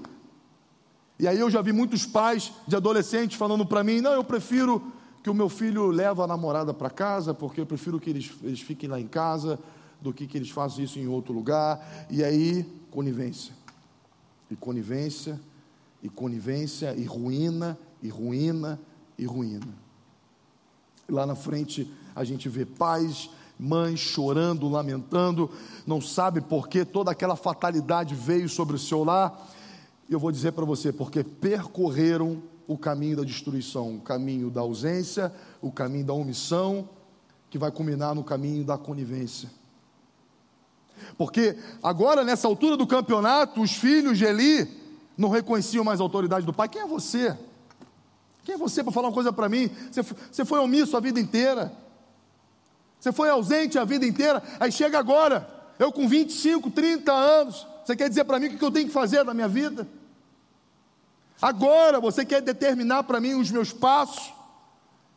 E 1.19 1.27
aí 1.27 1.39
eu 1.39 1.49
já 1.49 1.61
vi 1.61 1.71
muitos 1.71 2.07
pais 2.07 2.51
de 2.67 2.75
adolescentes 2.75 3.37
falando 3.37 3.65
para 3.67 3.83
mim: 3.83 4.01
não, 4.01 4.13
eu 4.13 4.23
prefiro 4.23 4.91
que 5.21 5.29
o 5.29 5.33
meu 5.33 5.47
filho 5.47 5.87
leve 5.87 6.21
a 6.21 6.27
namorada 6.27 6.73
para 6.73 6.89
casa, 6.89 7.35
porque 7.35 7.61
eu 7.61 7.65
prefiro 7.67 7.99
que 7.99 8.09
eles, 8.09 8.31
eles 8.41 8.61
fiquem 8.61 8.89
lá 8.89 8.99
em 8.99 9.07
casa 9.07 9.59
do 10.01 10.13
que 10.13 10.27
que 10.27 10.37
eles 10.37 10.49
façam 10.49 10.83
isso 10.83 10.99
em 10.99 11.07
outro 11.07 11.33
lugar. 11.33 12.07
E 12.09 12.23
aí, 12.23 12.65
conivência. 12.91 13.53
E 14.49 14.55
conivência, 14.55 15.39
e 16.01 16.09
conivência, 16.09 16.93
e 16.95 17.03
ruína, 17.03 17.77
e 18.01 18.09
ruína, 18.09 18.79
e 19.17 19.25
ruína. 19.25 19.67
Lá 21.09 21.25
na 21.25 21.35
frente 21.35 21.91
a 22.15 22.23
gente 22.23 22.47
vê 22.47 22.65
pais, 22.65 23.29
mães 23.59 23.99
chorando, 23.99 24.67
lamentando, 24.67 25.49
não 25.85 26.01
sabe 26.01 26.41
por 26.41 26.67
que 26.67 26.85
toda 26.85 27.11
aquela 27.11 27.35
fatalidade 27.35 28.15
veio 28.15 28.47
sobre 28.47 28.75
o 28.75 28.79
seu 28.79 29.03
lar. 29.03 29.49
Eu 30.09 30.19
vou 30.19 30.31
dizer 30.31 30.51
para 30.51 30.65
você, 30.65 30.93
porque 30.93 31.23
percorreram 31.23 32.41
o 32.67 32.77
caminho 32.77 33.17
da 33.17 33.23
destruição, 33.23 33.95
o 33.95 34.01
caminho 34.01 34.49
da 34.49 34.61
ausência, 34.61 35.31
o 35.61 35.71
caminho 35.71 36.05
da 36.05 36.13
omissão, 36.13 36.87
que 37.49 37.57
vai 37.57 37.71
culminar 37.71 38.13
no 38.15 38.23
caminho 38.23 38.63
da 38.63 38.77
conivência. 38.77 39.49
Porque 41.17 41.57
agora, 41.81 42.23
nessa 42.23 42.47
altura 42.47 42.75
do 42.75 42.85
campeonato, 42.85 43.61
os 43.61 43.71
filhos 43.71 44.17
de 44.17 44.25
Eli 44.25 44.69
não 45.17 45.29
reconheciam 45.29 45.83
mais 45.83 45.99
a 45.99 46.03
autoridade 46.03 46.45
do 46.45 46.53
pai. 46.53 46.67
Quem 46.67 46.81
é 46.81 46.87
você? 46.87 47.37
Quem 48.43 48.55
é 48.55 48.57
você 48.57 48.83
para 48.83 48.91
falar 48.91 49.07
uma 49.07 49.13
coisa 49.13 49.31
para 49.31 49.49
mim? 49.49 49.69
Você, 49.91 50.03
você 50.03 50.45
foi 50.45 50.59
omisso 50.59 50.95
a 50.95 50.99
vida 50.99 51.19
inteira. 51.19 51.71
Você 52.99 53.11
foi 53.11 53.29
ausente 53.29 53.79
a 53.79 53.85
vida 53.85 54.05
inteira. 54.05 54.43
Aí 54.59 54.71
chega 54.71 54.99
agora, 54.99 55.49
eu 55.79 55.91
com 55.91 56.07
25, 56.07 56.69
30 56.71 57.11
anos. 57.11 57.65
Você 57.83 57.95
quer 57.95 58.09
dizer 58.09 58.23
para 58.25 58.39
mim 58.39 58.47
o 58.47 58.57
que 58.57 58.63
eu 58.63 58.71
tenho 58.71 58.87
que 58.87 58.93
fazer 58.93 59.23
na 59.23 59.33
minha 59.33 59.47
vida? 59.47 59.87
Agora 61.41 61.99
você 61.99 62.25
quer 62.25 62.41
determinar 62.41 63.03
para 63.03 63.19
mim 63.19 63.35
os 63.35 63.51
meus 63.51 63.71
passos? 63.71 64.33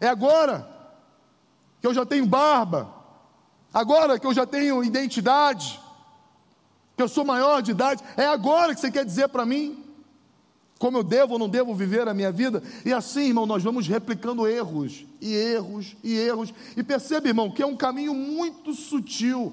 É 0.01 0.09
agora 0.09 0.69
que 1.81 1.87
eu 1.87 1.95
já 1.95 2.05
tenho 2.05 2.27
barba, 2.27 2.93
agora 3.73 4.19
que 4.19 4.27
eu 4.27 4.35
já 4.35 4.45
tenho 4.45 4.83
identidade, 4.83 5.81
que 6.99 7.03
eu 7.03 7.09
sou 7.09 7.25
maior 7.25 7.63
de 7.63 7.71
idade, 7.71 8.03
é 8.17 8.27
agora 8.27 8.75
que 8.75 8.81
você 8.81 8.91
quer 8.91 9.05
dizer 9.05 9.29
para 9.29 9.47
mim? 9.47 9.85
como 10.79 10.97
eu 10.97 11.03
devo 11.03 11.33
ou 11.33 11.39
não 11.41 11.49
devo 11.49 11.75
viver 11.75 12.07
a 12.07 12.15
minha 12.15 12.31
vida. 12.31 12.63
E 12.85 12.93
assim, 12.93 13.27
irmão, 13.27 13.47
nós 13.47 13.65
vamos 13.65 13.89
replicando 13.89 14.47
erros, 14.47 15.05
e 15.21 15.35
erros, 15.35 15.97
e 16.05 16.17
erros. 16.17 16.55
E 16.77 16.85
percebe, 16.85 17.31
irmão, 17.31 17.51
que 17.51 17.61
é 17.61 17.67
um 17.67 17.77
caminho 17.77 18.15
muito 18.15 18.73
sutil. 18.73 19.53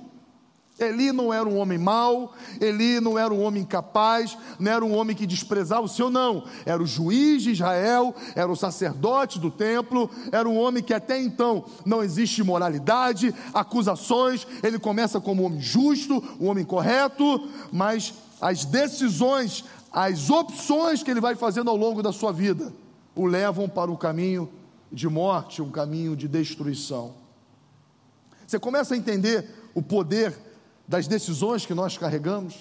Eli 0.77 1.11
não 1.11 1.33
era 1.33 1.47
um 1.47 1.57
homem 1.57 1.77
mau, 1.77 2.33
Eli 2.59 2.99
não 2.99 3.17
era 3.17 3.33
um 3.33 3.41
homem 3.41 3.63
incapaz, 3.63 4.37
não 4.59 4.71
era 4.71 4.83
um 4.83 4.93
homem 4.93 5.15
que 5.15 5.25
desprezava 5.25 5.85
o 5.85 5.87
Senhor, 5.87 6.09
não. 6.09 6.43
Era 6.65 6.83
o 6.83 6.85
juiz 6.85 7.43
de 7.43 7.51
Israel, 7.51 8.13
era 8.35 8.51
o 8.51 8.55
sacerdote 8.55 9.39
do 9.39 9.49
templo, 9.49 10.09
era 10.31 10.47
um 10.47 10.57
homem 10.57 10.83
que 10.83 10.93
até 10.93 11.21
então 11.21 11.65
não 11.85 12.03
existe 12.03 12.43
moralidade, 12.43 13.33
acusações. 13.53 14.45
Ele 14.61 14.77
começa 14.77 15.21
como 15.21 15.43
um 15.43 15.45
homem 15.45 15.61
justo, 15.61 16.21
um 16.39 16.47
homem 16.47 16.65
correto, 16.65 17.49
mas 17.71 18.13
as 18.41 18.65
decisões 18.65 19.63
as 19.95 20.29
opções 20.29 21.01
que 21.01 21.09
ele 21.09 21.21
vai 21.21 21.35
fazendo 21.35 21.69
ao 21.69 21.77
longo 21.77 22.03
da 22.03 22.11
sua 22.11 22.33
vida 22.33 22.73
o 23.15 23.25
levam 23.25 23.69
para 23.69 23.89
o 23.89 23.97
caminho 23.97 24.51
de 24.91 25.07
morte, 25.07 25.61
um 25.61 25.71
caminho 25.71 26.17
de 26.17 26.27
destruição. 26.27 27.13
Você 28.45 28.59
começa 28.59 28.93
a 28.93 28.97
entender 28.97 29.49
o 29.73 29.81
poder 29.81 30.37
das 30.87 31.07
decisões 31.07 31.65
que 31.65 31.73
nós 31.73 31.97
carregamos. 31.97 32.55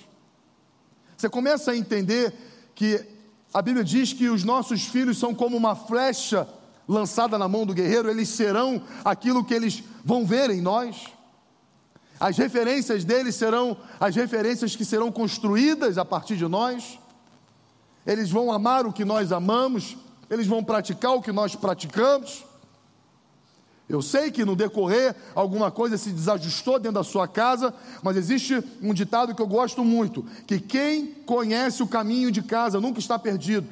Você 1.17 1.29
começa 1.29 1.71
a 1.71 1.77
entender 1.77 2.33
que 2.75 3.05
a 3.53 3.63
Bíblia 3.63 3.85
diz 3.85 4.13
que 4.13 4.29
os 4.29 4.43
nossos 4.43 4.85
filhos 4.85 5.19
são 5.19 5.35
como 5.35 5.57
uma 5.57 5.77
flecha 5.77 6.49
lançada 6.89 7.39
na 7.39 7.49
mão 7.49 7.65
do 7.65 7.73
guerreiro, 7.73 8.11
eles 8.11 8.29
serão 8.29 8.83
aquilo 9.05 9.45
que 9.45 9.55
eles 9.55 9.83
vão 10.05 10.27
ver 10.27 10.51
em 10.51 10.61
nós. 10.61 11.07
As 12.21 12.37
referências 12.37 13.05
deles 13.05 13.35
serão 13.35 13.77
as 13.99 14.15
referências 14.15 14.77
que 14.77 14.85
serão 14.85 15.11
construídas 15.11 15.99
a 15.99 16.05
partir 16.05 16.37
de 16.37 16.47
nós 16.47 16.99
eles 18.07 18.31
vão 18.31 18.53
amar 18.53 18.87
o 18.87 18.93
que 18.93 19.05
nós 19.05 19.33
amamos, 19.33 19.97
eles 20.29 20.47
vão 20.47 20.63
praticar 20.63 21.13
o 21.13 21.23
que 21.23 21.33
nós 21.33 21.55
praticamos. 21.57 22.45
Eu 23.89 24.01
sei 24.01 24.31
que 24.31 24.45
no 24.45 24.57
decorrer 24.57 25.15
alguma 25.35 25.71
coisa 25.71 25.99
se 25.99 26.11
desajustou 26.11 26.79
dentro 26.79 26.95
da 26.95 27.05
sua 27.05 27.29
casa, 27.29 27.75
mas 28.03 28.17
existe 28.17 28.63
um 28.81 28.95
ditado 28.95 29.35
que 29.35 29.43
eu 29.43 29.47
gosto 29.47 29.85
muito: 29.85 30.25
que 30.47 30.59
quem 30.59 31.07
conhece 31.27 31.83
o 31.83 31.87
caminho 31.87 32.31
de 32.31 32.43
casa 32.43 32.81
nunca 32.81 32.99
está 32.99 33.19
perdido. 33.19 33.69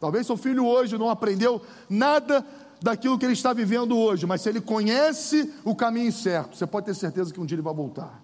Talvez 0.00 0.26
seu 0.26 0.36
filho 0.36 0.64
hoje 0.64 0.96
não 0.96 1.10
aprendeu 1.10 1.60
nada 1.88 2.44
daquilo 2.80 3.18
que 3.18 3.26
ele 3.26 3.34
está 3.34 3.52
vivendo 3.52 3.96
hoje, 3.96 4.24
mas 4.26 4.40
se 4.40 4.48
ele 4.48 4.60
conhece 4.60 5.52
o 5.64 5.76
caminho 5.76 6.10
certo, 6.10 6.56
você 6.56 6.66
pode 6.66 6.86
ter 6.86 6.94
certeza 6.94 7.32
que 7.32 7.38
um 7.38 7.44
dia 7.44 7.56
ele 7.56 7.62
vai 7.62 7.74
voltar. 7.74 8.22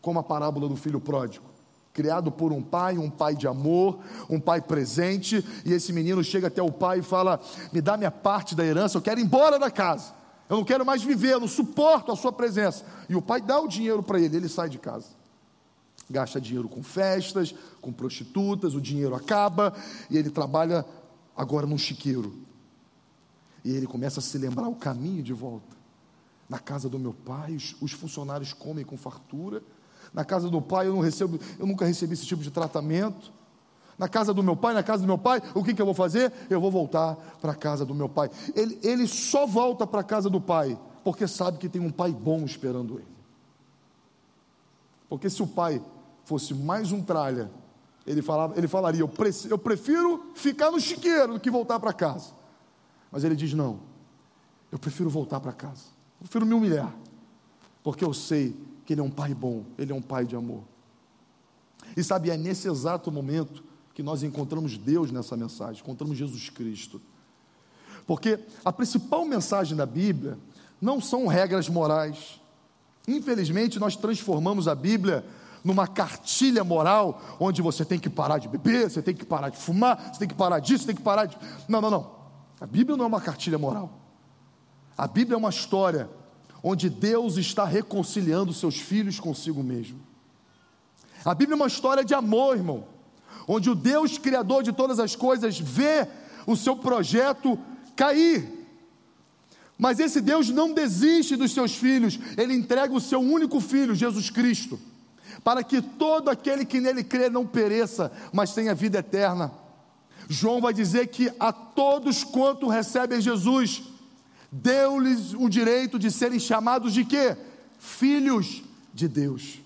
Como 0.00 0.18
a 0.18 0.22
parábola 0.22 0.68
do 0.68 0.74
filho 0.74 1.00
pródigo. 1.00 1.53
Criado 1.94 2.32
por 2.32 2.52
um 2.52 2.60
pai, 2.60 2.98
um 2.98 3.08
pai 3.08 3.36
de 3.36 3.46
amor, 3.46 4.00
um 4.28 4.40
pai 4.40 4.60
presente, 4.60 5.46
e 5.64 5.72
esse 5.72 5.92
menino 5.92 6.24
chega 6.24 6.48
até 6.48 6.60
o 6.60 6.70
pai 6.70 6.98
e 6.98 7.02
fala: 7.02 7.40
Me 7.72 7.80
dá 7.80 7.96
minha 7.96 8.10
parte 8.10 8.54
da 8.56 8.66
herança, 8.66 8.98
eu 8.98 9.02
quero 9.02 9.20
ir 9.20 9.22
embora 9.22 9.60
da 9.60 9.70
casa, 9.70 10.12
eu 10.50 10.56
não 10.56 10.64
quero 10.64 10.84
mais 10.84 11.04
viver, 11.04 11.34
eu 11.34 11.40
não 11.40 11.48
suporto 11.48 12.10
a 12.10 12.16
sua 12.16 12.32
presença. 12.32 12.84
E 13.08 13.14
o 13.14 13.22
pai 13.22 13.40
dá 13.40 13.60
o 13.60 13.68
dinheiro 13.68 14.02
para 14.02 14.18
ele, 14.18 14.36
ele 14.36 14.48
sai 14.48 14.68
de 14.68 14.78
casa. 14.78 15.06
Gasta 16.10 16.40
dinheiro 16.40 16.68
com 16.68 16.82
festas, 16.82 17.54
com 17.80 17.92
prostitutas, 17.92 18.74
o 18.74 18.80
dinheiro 18.80 19.14
acaba, 19.14 19.72
e 20.10 20.18
ele 20.18 20.30
trabalha 20.30 20.84
agora 21.34 21.64
num 21.64 21.78
chiqueiro. 21.78 22.34
E 23.64 23.70
ele 23.70 23.86
começa 23.86 24.18
a 24.18 24.22
se 24.22 24.36
lembrar 24.36 24.68
o 24.68 24.74
caminho 24.74 25.22
de 25.22 25.32
volta. 25.32 25.74
Na 26.46 26.58
casa 26.58 26.88
do 26.90 26.98
meu 26.98 27.14
pai, 27.14 27.54
os, 27.54 27.74
os 27.80 27.92
funcionários 27.92 28.52
comem 28.52 28.84
com 28.84 28.98
fartura 28.98 29.62
na 30.14 30.24
casa 30.24 30.48
do 30.48 30.62
pai 30.62 30.86
eu 30.86 30.94
não 30.94 31.00
recebo, 31.00 31.40
eu 31.58 31.66
nunca 31.66 31.84
recebi 31.84 32.14
esse 32.14 32.24
tipo 32.24 32.40
de 32.40 32.50
tratamento. 32.50 33.32
Na 33.98 34.08
casa 34.08 34.32
do 34.32 34.42
meu 34.42 34.56
pai, 34.56 34.72
na 34.72 34.82
casa 34.82 35.02
do 35.02 35.06
meu 35.06 35.18
pai, 35.18 35.42
o 35.54 35.62
que, 35.62 35.74
que 35.74 35.82
eu 35.82 35.86
vou 35.86 35.94
fazer? 35.94 36.32
Eu 36.48 36.60
vou 36.60 36.70
voltar 36.70 37.16
para 37.40 37.52
a 37.52 37.54
casa 37.54 37.84
do 37.84 37.94
meu 37.94 38.08
pai. 38.08 38.30
Ele, 38.54 38.78
ele 38.82 39.06
só 39.08 39.46
volta 39.46 39.86
para 39.86 40.00
a 40.00 40.04
casa 40.04 40.30
do 40.30 40.40
pai, 40.40 40.78
porque 41.02 41.26
sabe 41.26 41.58
que 41.58 41.68
tem 41.68 41.82
um 41.82 41.90
pai 41.90 42.12
bom 42.12 42.44
esperando 42.44 42.98
ele. 42.98 43.14
Porque 45.08 45.28
se 45.28 45.42
o 45.42 45.46
pai 45.46 45.82
fosse 46.24 46.54
mais 46.54 46.90
um 46.92 47.02
tralha, 47.02 47.50
ele, 48.06 48.22
falava, 48.22 48.56
ele 48.56 48.68
falaria: 48.68 49.00
eu, 49.00 49.08
pre, 49.08 49.30
eu 49.48 49.58
prefiro 49.58 50.30
ficar 50.34 50.70
no 50.70 50.80
chiqueiro 50.80 51.34
do 51.34 51.40
que 51.40 51.50
voltar 51.50 51.78
para 51.80 51.92
casa. 51.92 52.32
Mas 53.10 53.22
ele 53.22 53.36
diz: 53.36 53.52
não, 53.52 53.80
eu 54.72 54.78
prefiro 54.78 55.10
voltar 55.10 55.40
para 55.40 55.52
casa, 55.52 55.86
eu 56.20 56.24
prefiro 56.24 56.46
me 56.46 56.54
humilhar, 56.54 56.92
porque 57.82 58.04
eu 58.04 58.12
sei 58.12 58.56
que 58.84 58.92
Ele 58.92 59.00
é 59.00 59.04
um 59.04 59.10
Pai 59.10 59.34
bom, 59.34 59.64
Ele 59.78 59.92
é 59.92 59.94
um 59.94 60.02
Pai 60.02 60.24
de 60.24 60.36
amor. 60.36 60.62
E 61.96 62.02
sabe, 62.02 62.30
é 62.30 62.36
nesse 62.36 62.68
exato 62.68 63.10
momento 63.10 63.62
que 63.94 64.02
nós 64.02 64.22
encontramos 64.22 64.76
Deus 64.76 65.10
nessa 65.10 65.36
mensagem, 65.36 65.80
encontramos 65.82 66.16
Jesus 66.16 66.50
Cristo. 66.50 67.00
Porque 68.06 68.38
a 68.64 68.72
principal 68.72 69.24
mensagem 69.24 69.76
da 69.76 69.86
Bíblia 69.86 70.38
não 70.80 71.00
são 71.00 71.26
regras 71.26 71.68
morais. 71.68 72.40
Infelizmente, 73.06 73.78
nós 73.78 73.96
transformamos 73.96 74.68
a 74.68 74.74
Bíblia 74.74 75.24
numa 75.62 75.86
cartilha 75.86 76.62
moral, 76.62 77.22
onde 77.40 77.62
você 77.62 77.84
tem 77.84 77.98
que 77.98 78.10
parar 78.10 78.38
de 78.38 78.48
beber, 78.48 78.90
você 78.90 79.00
tem 79.00 79.14
que 79.14 79.24
parar 79.24 79.48
de 79.48 79.56
fumar, 79.56 80.12
você 80.12 80.18
tem 80.18 80.28
que 80.28 80.34
parar 80.34 80.58
disso, 80.58 80.80
você 80.80 80.88
tem 80.88 80.96
que 80.96 81.02
parar 81.02 81.24
de. 81.24 81.38
Não, 81.66 81.80
não, 81.80 81.90
não. 81.90 82.10
A 82.60 82.66
Bíblia 82.66 82.96
não 82.96 83.04
é 83.04 83.08
uma 83.08 83.20
cartilha 83.20 83.58
moral. 83.58 83.90
A 84.96 85.06
Bíblia 85.06 85.34
é 85.34 85.38
uma 85.38 85.48
história 85.48 86.08
onde 86.66 86.88
Deus 86.88 87.36
está 87.36 87.66
reconciliando 87.66 88.54
seus 88.54 88.76
filhos 88.76 89.20
consigo 89.20 89.62
mesmo. 89.62 90.00
A 91.22 91.34
Bíblia 91.34 91.56
é 91.56 91.56
uma 91.56 91.66
história 91.66 92.02
de 92.02 92.14
amor, 92.14 92.56
irmão, 92.56 92.84
onde 93.46 93.68
o 93.68 93.74
Deus 93.74 94.16
Criador 94.16 94.62
de 94.62 94.72
todas 94.72 94.98
as 94.98 95.14
coisas 95.14 95.58
vê 95.60 96.08
o 96.46 96.56
seu 96.56 96.74
projeto 96.74 97.58
cair. 97.94 98.66
Mas 99.76 100.00
esse 100.00 100.22
Deus 100.22 100.48
não 100.48 100.72
desiste 100.72 101.36
dos 101.36 101.52
seus 101.52 101.74
filhos, 101.74 102.18
ele 102.38 102.54
entrega 102.54 102.94
o 102.94 103.00
seu 103.00 103.20
único 103.20 103.60
filho, 103.60 103.94
Jesus 103.94 104.30
Cristo, 104.30 104.80
para 105.42 105.62
que 105.62 105.82
todo 105.82 106.30
aquele 106.30 106.64
que 106.64 106.80
nele 106.80 107.04
crê 107.04 107.28
não 107.28 107.46
pereça, 107.46 108.10
mas 108.32 108.54
tenha 108.54 108.74
vida 108.74 109.00
eterna. 109.00 109.52
João 110.30 110.62
vai 110.62 110.72
dizer 110.72 111.08
que 111.08 111.30
a 111.38 111.52
todos 111.52 112.24
quanto 112.24 112.68
recebem 112.68 113.20
Jesus, 113.20 113.82
deu-lhes 114.54 115.34
o 115.34 115.48
direito 115.48 115.98
de 115.98 116.12
serem 116.12 116.38
chamados 116.38 116.94
de 116.94 117.04
quê? 117.04 117.36
Filhos 117.76 118.62
de 118.92 119.08
Deus. 119.08 119.60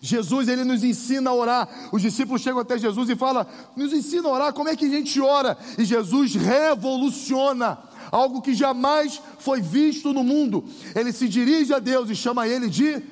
Jesus 0.00 0.48
ele 0.48 0.64
nos 0.64 0.82
ensina 0.82 1.30
a 1.30 1.34
orar. 1.34 1.68
Os 1.92 2.00
discípulos 2.00 2.40
chegam 2.40 2.60
até 2.60 2.78
Jesus 2.78 3.10
e 3.10 3.14
falam: 3.14 3.46
"Nos 3.76 3.92
ensina 3.92 4.26
a 4.26 4.32
orar, 4.32 4.52
como 4.54 4.70
é 4.70 4.74
que 4.74 4.86
a 4.86 4.88
gente 4.88 5.20
ora?" 5.20 5.58
E 5.76 5.84
Jesus 5.84 6.34
revoluciona 6.34 7.78
algo 8.10 8.40
que 8.40 8.54
jamais 8.54 9.20
foi 9.38 9.60
visto 9.60 10.14
no 10.14 10.24
mundo. 10.24 10.64
Ele 10.94 11.12
se 11.12 11.28
dirige 11.28 11.74
a 11.74 11.78
Deus 11.78 12.08
e 12.08 12.16
chama 12.16 12.48
ele 12.48 12.70
de 12.70 13.02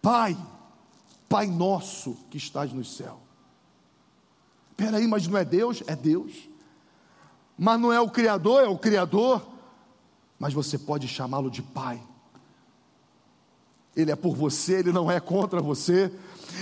Pai. 0.00 0.36
Pai 1.28 1.46
nosso 1.46 2.16
que 2.30 2.38
estás 2.38 2.72
no 2.72 2.84
céu. 2.84 3.20
Espera 4.70 4.96
aí, 4.96 5.06
mas 5.06 5.28
não 5.28 5.36
é 5.36 5.44
Deus? 5.44 5.82
É 5.86 5.94
Deus. 5.94 6.32
Mas 7.56 7.78
não 7.78 7.92
é 7.92 8.00
o 8.00 8.10
Criador, 8.10 8.64
é 8.64 8.68
o 8.68 8.78
Criador 8.78 9.53
mas 10.38 10.52
você 10.52 10.78
pode 10.78 11.08
chamá-lo 11.08 11.50
de 11.50 11.62
Pai. 11.62 12.00
Ele 13.96 14.10
é 14.10 14.16
por 14.16 14.34
você, 14.34 14.74
ele 14.74 14.92
não 14.92 15.10
é 15.10 15.20
contra 15.20 15.60
você. 15.60 16.10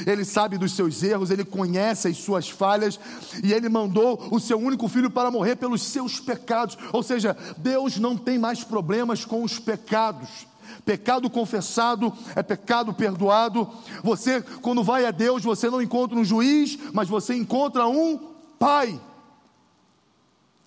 Ele 0.06 0.24
sabe 0.24 0.56
dos 0.56 0.72
seus 0.72 1.02
erros, 1.02 1.30
ele 1.30 1.44
conhece 1.44 2.08
as 2.08 2.16
suas 2.16 2.48
falhas 2.48 2.98
e 3.42 3.52
ele 3.52 3.68
mandou 3.68 4.28
o 4.30 4.40
seu 4.40 4.58
único 4.58 4.88
filho 4.88 5.10
para 5.10 5.30
morrer 5.30 5.56
pelos 5.56 5.82
seus 5.82 6.18
pecados. 6.20 6.78
Ou 6.92 7.02
seja, 7.02 7.36
Deus 7.58 7.98
não 7.98 8.16
tem 8.16 8.38
mais 8.38 8.64
problemas 8.64 9.24
com 9.24 9.42
os 9.42 9.58
pecados. 9.58 10.46
Pecado 10.84 11.28
confessado 11.28 12.12
é 12.34 12.42
pecado 12.42 12.94
perdoado. 12.94 13.68
Você, 14.02 14.40
quando 14.62 14.82
vai 14.82 15.04
a 15.04 15.10
Deus, 15.10 15.42
você 15.42 15.68
não 15.68 15.82
encontra 15.82 16.18
um 16.18 16.24
juiz, 16.24 16.78
mas 16.92 17.08
você 17.08 17.34
encontra 17.34 17.86
um 17.86 18.18
pai. 18.58 18.98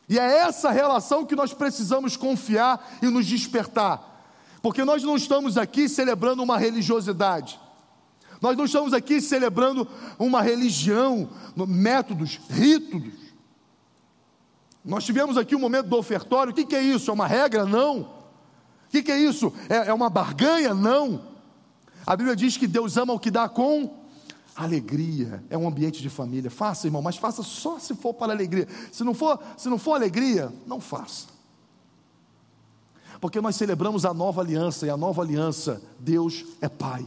E 0.08 0.20
é 0.20 0.38
essa 0.40 0.70
relação 0.72 1.26
que 1.26 1.36
nós 1.36 1.54
precisamos 1.54 2.16
confiar 2.16 2.98
e 3.02 3.08
nos 3.08 3.26
despertar. 3.26 4.14
Porque 4.62 4.84
nós 4.84 5.04
não 5.04 5.16
estamos 5.16 5.58
aqui 5.58 5.90
celebrando 5.90 6.44
uma 6.44 6.58
religiosidade. 6.58 7.60
Nós 8.42 8.56
não 8.58 8.66
estamos 8.66 8.94
aqui 8.94 9.20
celebrando 9.20 9.88
uma 10.20 10.42
religião, 10.42 11.30
métodos, 11.56 12.40
ritos. 12.50 13.04
Nós 14.84 15.04
tivemos 15.04 15.38
aqui 15.38 15.56
um 15.56 15.60
momento 15.60 15.88
do 15.88 15.98
ofertório. 15.98 16.52
O 16.52 16.56
que, 16.56 16.76
é 16.76 16.82
isso? 16.82 17.10
É 17.10 17.14
uma 17.14 17.26
regra? 17.26 17.66
Não. 17.66 18.02
O 18.02 18.08
que, 18.92 19.02
que 19.02 19.12
é 19.12 19.18
isso? 19.18 19.52
É, 19.68 19.88
é 19.88 19.94
uma 19.94 20.10
barganha? 20.10 20.74
Não. 20.74 21.22
A 22.06 22.16
Bíblia 22.16 22.36
diz 22.36 22.56
que 22.56 22.68
Deus 22.68 22.98
ama 22.98 23.14
o 23.14 23.20
que 23.20 23.32
dá 23.32 23.50
com 23.50 24.05
Alegria 24.56 25.44
é 25.50 25.58
um 25.58 25.68
ambiente 25.68 26.02
de 26.02 26.10
família. 26.10 26.50
Faça, 26.50 26.88
irmão, 26.88 27.02
mas 27.02 27.18
faça 27.18 27.44
só 27.44 27.78
se 27.78 27.94
for 27.94 28.14
para 28.14 28.32
alegria. 28.32 28.68
Se 28.92 29.04
não 29.04 29.14
for, 29.14 29.38
se 29.58 29.68
não 29.68 29.78
for 29.78 29.96
alegria, 29.96 30.52
não 30.66 30.80
faça. 30.80 31.28
Porque 33.20 33.42
nós 33.42 33.56
celebramos 33.56 34.06
a 34.06 34.14
nova 34.14 34.42
aliança 34.42 34.86
e 34.86 34.90
a 34.90 34.96
nova 34.96 35.22
aliança, 35.22 35.82
Deus 36.00 36.46
é 36.62 36.70
Pai. 36.70 37.06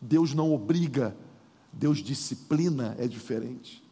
Deus 0.00 0.32
não 0.32 0.52
obriga, 0.54 1.16
Deus 1.72 1.98
disciplina, 1.98 2.94
é 2.98 3.08
diferente. 3.08 3.82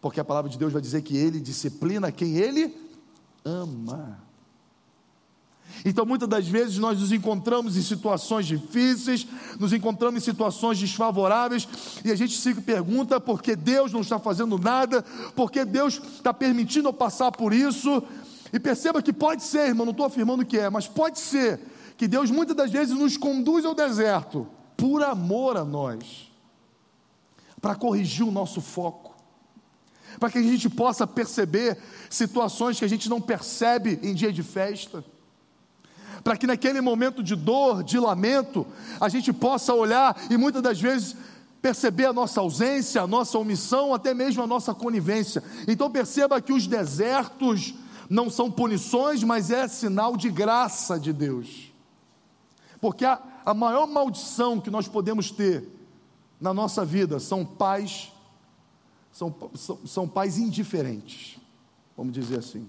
Porque 0.00 0.20
a 0.20 0.24
palavra 0.24 0.50
de 0.50 0.56
Deus 0.56 0.72
vai 0.72 0.80
dizer 0.80 1.02
que 1.02 1.16
ele 1.16 1.40
disciplina 1.40 2.12
quem 2.12 2.36
ele 2.36 2.76
ama. 3.44 4.22
Então, 5.84 6.04
muitas 6.04 6.28
das 6.28 6.46
vezes, 6.46 6.78
nós 6.78 6.98
nos 7.00 7.12
encontramos 7.12 7.76
em 7.76 7.82
situações 7.82 8.46
difíceis, 8.46 9.26
nos 9.58 9.72
encontramos 9.72 10.22
em 10.22 10.24
situações 10.24 10.78
desfavoráveis, 10.78 11.68
e 12.04 12.10
a 12.10 12.16
gente 12.16 12.36
se 12.36 12.54
pergunta 12.54 13.20
por 13.20 13.42
que 13.42 13.54
Deus 13.54 13.92
não 13.92 14.00
está 14.00 14.18
fazendo 14.18 14.58
nada, 14.58 15.02
por 15.34 15.50
que 15.50 15.64
Deus 15.64 16.00
está 16.16 16.34
permitindo 16.34 16.88
eu 16.88 16.92
passar 16.92 17.30
por 17.30 17.52
isso. 17.52 18.02
E 18.52 18.58
perceba 18.58 19.02
que 19.02 19.12
pode 19.12 19.42
ser, 19.42 19.68
irmão, 19.68 19.84
não 19.84 19.92
estou 19.92 20.06
afirmando 20.06 20.44
que 20.44 20.58
é, 20.58 20.70
mas 20.70 20.86
pode 20.86 21.18
ser 21.18 21.60
que 21.96 22.08
Deus 22.08 22.30
muitas 22.30 22.56
das 22.56 22.70
vezes 22.70 22.96
nos 22.96 23.16
conduz 23.16 23.64
ao 23.64 23.74
deserto, 23.74 24.46
por 24.76 25.02
amor 25.02 25.56
a 25.56 25.64
nós, 25.64 26.30
para 27.60 27.74
corrigir 27.74 28.24
o 28.24 28.30
nosso 28.30 28.60
foco, 28.60 29.14
para 30.18 30.30
que 30.30 30.38
a 30.38 30.42
gente 30.42 30.70
possa 30.70 31.06
perceber 31.06 31.76
situações 32.08 32.78
que 32.78 32.84
a 32.84 32.88
gente 32.88 33.08
não 33.08 33.20
percebe 33.20 33.98
em 34.02 34.14
dia 34.14 34.32
de 34.32 34.42
festa 34.42 35.04
para 36.22 36.36
que 36.36 36.46
naquele 36.46 36.80
momento 36.80 37.22
de 37.22 37.34
dor, 37.34 37.82
de 37.82 37.98
lamento, 37.98 38.66
a 39.00 39.08
gente 39.08 39.32
possa 39.32 39.74
olhar 39.74 40.16
e 40.30 40.36
muitas 40.36 40.62
das 40.62 40.80
vezes 40.80 41.16
perceber 41.60 42.06
a 42.06 42.12
nossa 42.12 42.40
ausência, 42.40 43.02
a 43.02 43.06
nossa 43.06 43.38
omissão, 43.38 43.92
até 43.92 44.14
mesmo 44.14 44.42
a 44.42 44.46
nossa 44.46 44.74
conivência. 44.74 45.42
Então 45.66 45.90
perceba 45.90 46.40
que 46.40 46.52
os 46.52 46.66
desertos 46.66 47.74
não 48.08 48.30
são 48.30 48.50
punições, 48.50 49.22
mas 49.22 49.50
é 49.50 49.68
sinal 49.68 50.16
de 50.16 50.30
graça 50.30 50.98
de 50.98 51.12
Deus. 51.12 51.72
Porque 52.80 53.04
a, 53.04 53.20
a 53.44 53.52
maior 53.52 53.86
maldição 53.86 54.60
que 54.60 54.70
nós 54.70 54.88
podemos 54.88 55.30
ter 55.30 55.68
na 56.40 56.54
nossa 56.54 56.84
vida 56.84 57.18
são 57.18 57.44
pais, 57.44 58.12
são, 59.12 59.34
são, 59.54 59.78
são 59.84 60.08
pais 60.08 60.38
indiferentes, 60.38 61.38
vamos 61.96 62.12
dizer 62.12 62.38
assim. 62.38 62.68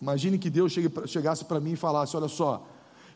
Imagine 0.00 0.38
que 0.38 0.48
Deus 0.48 0.72
chegasse 1.06 1.44
para 1.44 1.60
mim 1.60 1.72
e 1.72 1.76
falasse: 1.76 2.16
Olha 2.16 2.28
só, 2.28 2.66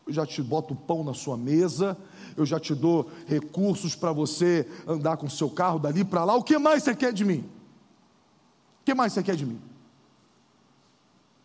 eu 0.06 0.12
já 0.12 0.26
te 0.26 0.42
boto 0.42 0.74
pão 0.74 1.02
na 1.02 1.14
sua 1.14 1.36
mesa, 1.36 1.96
eu 2.36 2.44
já 2.44 2.60
te 2.60 2.74
dou 2.74 3.10
recursos 3.26 3.94
para 3.94 4.12
você 4.12 4.68
andar 4.86 5.16
com 5.16 5.26
o 5.26 5.30
seu 5.30 5.48
carro 5.48 5.78
dali 5.78 6.04
para 6.04 6.24
lá, 6.24 6.34
o 6.34 6.42
que 6.42 6.58
mais 6.58 6.82
você 6.82 6.94
quer 6.94 7.12
de 7.12 7.24
mim? 7.24 7.44
O 8.82 8.84
que 8.84 8.94
mais 8.94 9.12
você 9.12 9.22
quer 9.22 9.36
de 9.36 9.46
mim? 9.46 9.60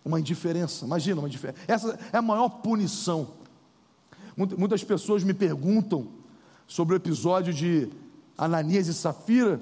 Uma 0.03 0.19
indiferença, 0.19 0.85
imagina 0.85 1.21
uma 1.21 1.27
indiferença. 1.27 1.59
Essa 1.67 1.97
é 2.11 2.17
a 2.17 2.21
maior 2.21 2.49
punição. 2.49 3.29
Muitas 4.35 4.83
pessoas 4.83 5.23
me 5.23 5.33
perguntam 5.33 6.07
sobre 6.67 6.95
o 6.95 6.97
episódio 6.97 7.53
de 7.53 7.89
Ananias 8.37 8.87
e 8.87 8.93
Safira, 8.93 9.59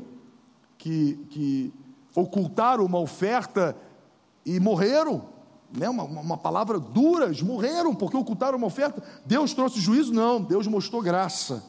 que, 0.77 1.15
que 1.29 1.73
ocultaram 2.15 2.85
uma 2.85 2.99
oferta 2.99 3.75
e 4.45 4.59
morreram, 4.59 5.27
né? 5.71 5.89
uma, 5.89 6.03
uma 6.03 6.37
palavra 6.37 6.79
dura, 6.79 7.31
morreram 7.43 7.93
porque 7.95 8.17
ocultaram 8.17 8.57
uma 8.57 8.67
oferta. 8.67 9.03
Deus 9.25 9.53
trouxe 9.53 9.79
juízo? 9.79 10.13
Não, 10.13 10.41
Deus 10.41 10.67
mostrou 10.67 11.01
graça. 11.01 11.63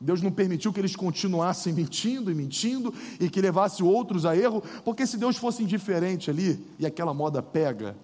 Deus 0.00 0.20
não 0.20 0.30
permitiu 0.30 0.72
que 0.72 0.80
eles 0.80 0.94
continuassem 0.94 1.72
mentindo 1.72 2.30
e 2.30 2.34
mentindo 2.34 2.92
e 3.18 3.30
que 3.30 3.40
levasse 3.40 3.82
outros 3.82 4.26
a 4.26 4.36
erro, 4.36 4.62
porque 4.84 5.06
se 5.06 5.16
Deus 5.16 5.36
fosse 5.36 5.62
indiferente 5.62 6.30
ali 6.30 6.64
e 6.78 6.84
aquela 6.84 7.14
moda 7.14 7.42
pega, 7.42 7.96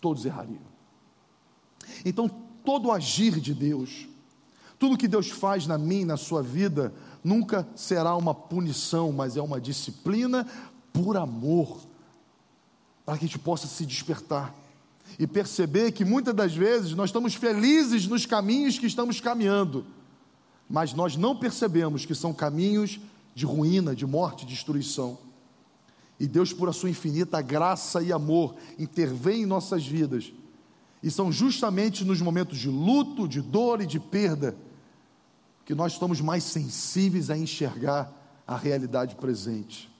todos 0.00 0.24
errariam. 0.24 0.72
Então, 2.04 2.28
todo 2.64 2.88
o 2.88 2.92
agir 2.92 3.40
de 3.40 3.52
Deus, 3.52 4.08
tudo 4.78 4.96
que 4.96 5.08
Deus 5.08 5.28
faz 5.28 5.66
na 5.66 5.76
e 5.76 6.04
na 6.04 6.16
sua 6.16 6.42
vida, 6.42 6.94
nunca 7.22 7.68
será 7.74 8.16
uma 8.16 8.34
punição, 8.34 9.12
mas 9.12 9.36
é 9.36 9.42
uma 9.42 9.60
disciplina 9.60 10.46
por 10.92 11.16
amor, 11.16 11.78
para 13.04 13.18
que 13.18 13.24
a 13.24 13.28
gente 13.28 13.38
possa 13.38 13.66
se 13.66 13.84
despertar 13.84 14.54
e 15.18 15.26
perceber 15.26 15.92
que 15.92 16.04
muitas 16.04 16.34
das 16.34 16.54
vezes 16.54 16.92
nós 16.94 17.10
estamos 17.10 17.34
felizes 17.34 18.06
nos 18.06 18.24
caminhos 18.24 18.78
que 18.78 18.86
estamos 18.86 19.20
caminhando 19.20 19.84
mas 20.72 20.94
nós 20.94 21.18
não 21.18 21.36
percebemos 21.36 22.06
que 22.06 22.14
são 22.14 22.32
caminhos 22.32 22.98
de 23.34 23.44
ruína, 23.44 23.94
de 23.94 24.06
morte, 24.06 24.46
de 24.46 24.54
destruição. 24.54 25.18
E 26.18 26.26
Deus, 26.26 26.50
por 26.50 26.66
a 26.66 26.72
sua 26.72 26.88
infinita 26.88 27.42
graça 27.42 28.02
e 28.02 28.10
amor, 28.10 28.54
intervém 28.78 29.42
em 29.42 29.46
nossas 29.46 29.86
vidas. 29.86 30.32
E 31.02 31.10
são 31.10 31.30
justamente 31.30 32.06
nos 32.06 32.22
momentos 32.22 32.56
de 32.56 32.70
luto, 32.70 33.28
de 33.28 33.42
dor 33.42 33.82
e 33.82 33.86
de 33.86 34.00
perda 34.00 34.56
que 35.66 35.74
nós 35.74 35.92
estamos 35.92 36.22
mais 36.22 36.42
sensíveis 36.42 37.28
a 37.28 37.36
enxergar 37.36 38.10
a 38.46 38.56
realidade 38.56 39.14
presente. 39.16 39.91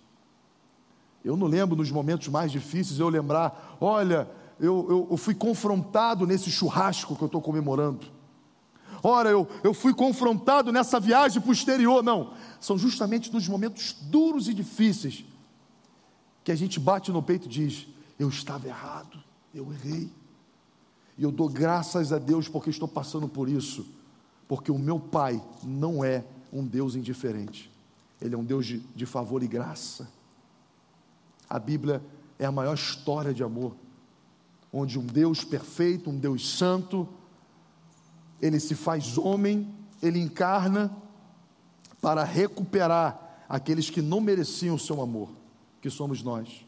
Eu 1.24 1.37
não 1.37 1.46
lembro 1.46 1.76
nos 1.76 1.90
momentos 1.90 2.28
mais 2.28 2.50
difíceis 2.50 2.98
eu 2.98 3.08
lembrar, 3.08 3.76
olha, 3.80 4.28
eu, 4.58 4.87
eu, 4.88 5.08
eu 5.11 5.16
fui 5.16 5.35
confrontado 5.35 6.26
nesse 6.26 6.50
churrasco 6.50 7.16
que 7.16 7.22
eu 7.22 7.26
estou 7.26 7.40
comemorando 7.40 8.22
ora, 9.02 9.28
eu, 9.28 9.48
eu 9.64 9.74
fui 9.74 9.92
confrontado 9.92 10.72
nessa 10.72 11.00
viagem 11.00 11.42
posterior. 11.42 12.02
Não, 12.02 12.32
são 12.61 12.78
justamente 12.78 13.32
nos 13.32 13.48
momentos 13.48 13.96
duros 14.02 14.48
e 14.48 14.54
difíceis 14.54 15.24
que 16.44 16.52
a 16.52 16.54
gente 16.54 16.78
bate 16.78 17.11
no 17.11 17.22
peito 17.22 17.46
e 17.46 17.50
diz: 17.50 17.88
Eu 18.18 18.28
estava 18.28 18.68
errado, 18.68 19.18
eu 19.52 19.72
errei. 19.72 20.11
E 21.18 21.24
eu 21.24 21.32
dou 21.32 21.48
graças 21.48 22.12
a 22.12 22.18
Deus 22.18 22.48
porque 22.48 22.70
estou 22.70 22.88
passando 22.88 23.28
por 23.28 23.48
isso, 23.48 23.87
porque 24.48 24.70
o 24.70 24.78
meu 24.78 24.98
Pai 24.98 25.42
não 25.62 26.04
é 26.04 26.24
um 26.52 26.64
Deus 26.64 26.94
indiferente, 26.94 27.70
Ele 28.20 28.35
é 28.35 28.38
um 28.38 28.44
Deus 28.44 28.66
de, 28.66 28.78
de 28.94 29.04
favor 29.04 29.42
e 29.42 29.46
graça. 29.46 30.08
A 31.53 31.59
Bíblia 31.59 32.03
é 32.38 32.47
a 32.47 32.51
maior 32.51 32.73
história 32.73 33.35
de 33.35 33.45
amor, 33.45 33.77
onde 34.73 34.99
um 34.99 35.05
Deus 35.05 35.45
perfeito, 35.45 36.09
um 36.09 36.19
Deus 36.19 36.49
santo, 36.57 37.07
ele 38.41 38.59
se 38.59 38.75
faz 38.75 39.19
homem, 39.19 39.71
ele 40.03 40.19
encarna 40.19 40.91
para 42.01 42.25
recuperar 42.25 43.45
aqueles 43.47 43.91
que 43.91 44.01
não 44.01 44.19
mereciam 44.19 44.77
o 44.77 44.79
seu 44.79 45.03
amor, 45.03 45.29
que 45.83 45.91
somos 45.91 46.23
nós. 46.23 46.65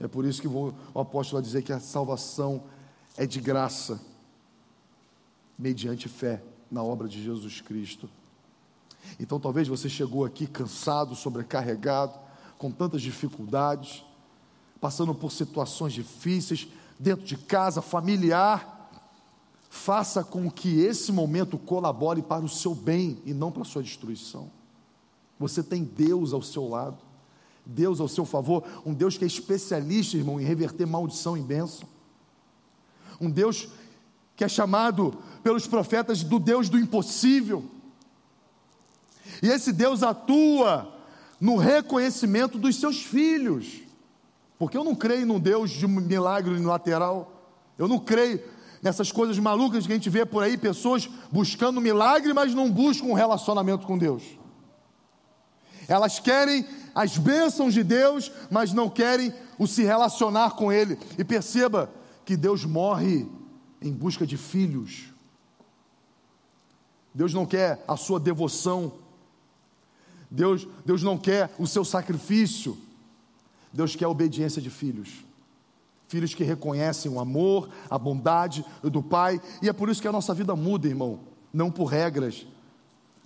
É 0.00 0.08
por 0.08 0.24
isso 0.24 0.42
que 0.42 0.48
o 0.48 0.74
apóstolo 0.92 1.40
vai 1.40 1.42
dizer 1.46 1.62
que 1.62 1.72
a 1.72 1.78
salvação 1.78 2.64
é 3.16 3.24
de 3.24 3.40
graça, 3.40 4.00
mediante 5.56 6.08
fé 6.08 6.42
na 6.68 6.82
obra 6.82 7.06
de 7.06 7.22
Jesus 7.22 7.60
Cristo. 7.60 8.10
Então 9.20 9.38
talvez 9.38 9.68
você 9.68 9.88
chegou 9.88 10.24
aqui 10.24 10.48
cansado, 10.48 11.14
sobrecarregado, 11.14 12.29
com 12.60 12.70
tantas 12.70 13.00
dificuldades, 13.00 14.04
passando 14.82 15.14
por 15.14 15.32
situações 15.32 15.94
difíceis, 15.94 16.68
dentro 16.98 17.24
de 17.24 17.34
casa, 17.34 17.80
familiar, 17.80 18.90
faça 19.70 20.22
com 20.22 20.50
que 20.50 20.78
esse 20.82 21.10
momento 21.10 21.56
colabore 21.56 22.20
para 22.20 22.44
o 22.44 22.48
seu 22.50 22.74
bem 22.74 23.18
e 23.24 23.32
não 23.32 23.50
para 23.50 23.62
a 23.62 23.64
sua 23.64 23.82
destruição. 23.82 24.50
Você 25.38 25.62
tem 25.62 25.82
Deus 25.82 26.34
ao 26.34 26.42
seu 26.42 26.68
lado, 26.68 26.98
Deus 27.64 27.98
ao 27.98 28.08
seu 28.08 28.26
favor, 28.26 28.62
um 28.84 28.92
Deus 28.92 29.16
que 29.16 29.24
é 29.24 29.26
especialista, 29.26 30.18
irmão, 30.18 30.38
em 30.38 30.44
reverter 30.44 30.84
maldição 30.84 31.38
em 31.38 31.42
bênção. 31.42 31.88
Um 33.18 33.30
Deus 33.30 33.70
que 34.36 34.44
é 34.44 34.48
chamado 34.48 35.16
pelos 35.42 35.66
profetas 35.66 36.22
do 36.22 36.38
Deus 36.38 36.68
do 36.68 36.78
impossível. 36.78 37.64
E 39.42 39.48
esse 39.48 39.72
Deus 39.72 40.02
atua 40.02 40.99
no 41.40 41.56
reconhecimento 41.56 42.58
dos 42.58 42.76
seus 42.76 43.02
filhos. 43.02 43.80
Porque 44.58 44.76
eu 44.76 44.84
não 44.84 44.94
creio 44.94 45.26
num 45.26 45.40
Deus 45.40 45.70
de 45.70 45.86
milagre 45.86 46.52
unilateral. 46.52 47.32
Eu 47.78 47.88
não 47.88 47.98
creio 47.98 48.42
nessas 48.82 49.10
coisas 49.10 49.38
malucas 49.38 49.86
que 49.86 49.92
a 49.92 49.96
gente 49.96 50.10
vê 50.10 50.26
por 50.26 50.42
aí, 50.42 50.56
pessoas 50.56 51.08
buscando 51.32 51.80
milagre, 51.80 52.32
mas 52.32 52.54
não 52.54 52.70
buscam 52.70 53.06
um 53.06 53.14
relacionamento 53.14 53.86
com 53.86 53.96
Deus. 53.96 54.22
Elas 55.88 56.18
querem 56.18 56.66
as 56.94 57.16
bênçãos 57.16 57.74
de 57.74 57.82
Deus, 57.82 58.30
mas 58.50 58.72
não 58.72 58.88
querem 58.88 59.32
o 59.58 59.66
se 59.66 59.82
relacionar 59.82 60.52
com 60.52 60.70
Ele. 60.70 60.98
E 61.18 61.24
perceba 61.24 61.90
que 62.24 62.36
Deus 62.36 62.64
morre 62.64 63.28
em 63.82 63.92
busca 63.92 64.26
de 64.26 64.36
filhos. 64.36 65.06
Deus 67.12 67.34
não 67.34 67.44
quer 67.44 67.82
a 67.88 67.96
sua 67.96 68.20
devoção. 68.20 68.92
Deus, 70.30 70.66
Deus 70.84 71.02
não 71.02 71.18
quer 71.18 71.52
o 71.58 71.66
seu 71.66 71.84
sacrifício. 71.84 72.78
Deus 73.72 73.96
quer 73.96 74.04
a 74.04 74.08
obediência 74.08 74.60
de 74.60 74.70
filhos 74.70 75.24
filhos 76.10 76.34
que 76.34 76.42
reconhecem 76.42 77.08
o 77.08 77.20
amor, 77.20 77.68
a 77.88 77.96
bondade 77.96 78.64
do 78.82 79.00
Pai, 79.00 79.40
e 79.62 79.68
é 79.68 79.72
por 79.72 79.88
isso 79.88 80.02
que 80.02 80.08
a 80.08 80.12
nossa 80.12 80.34
vida 80.34 80.56
muda, 80.56 80.88
irmão, 80.88 81.20
não 81.52 81.70
por 81.70 81.84
regras, 81.84 82.44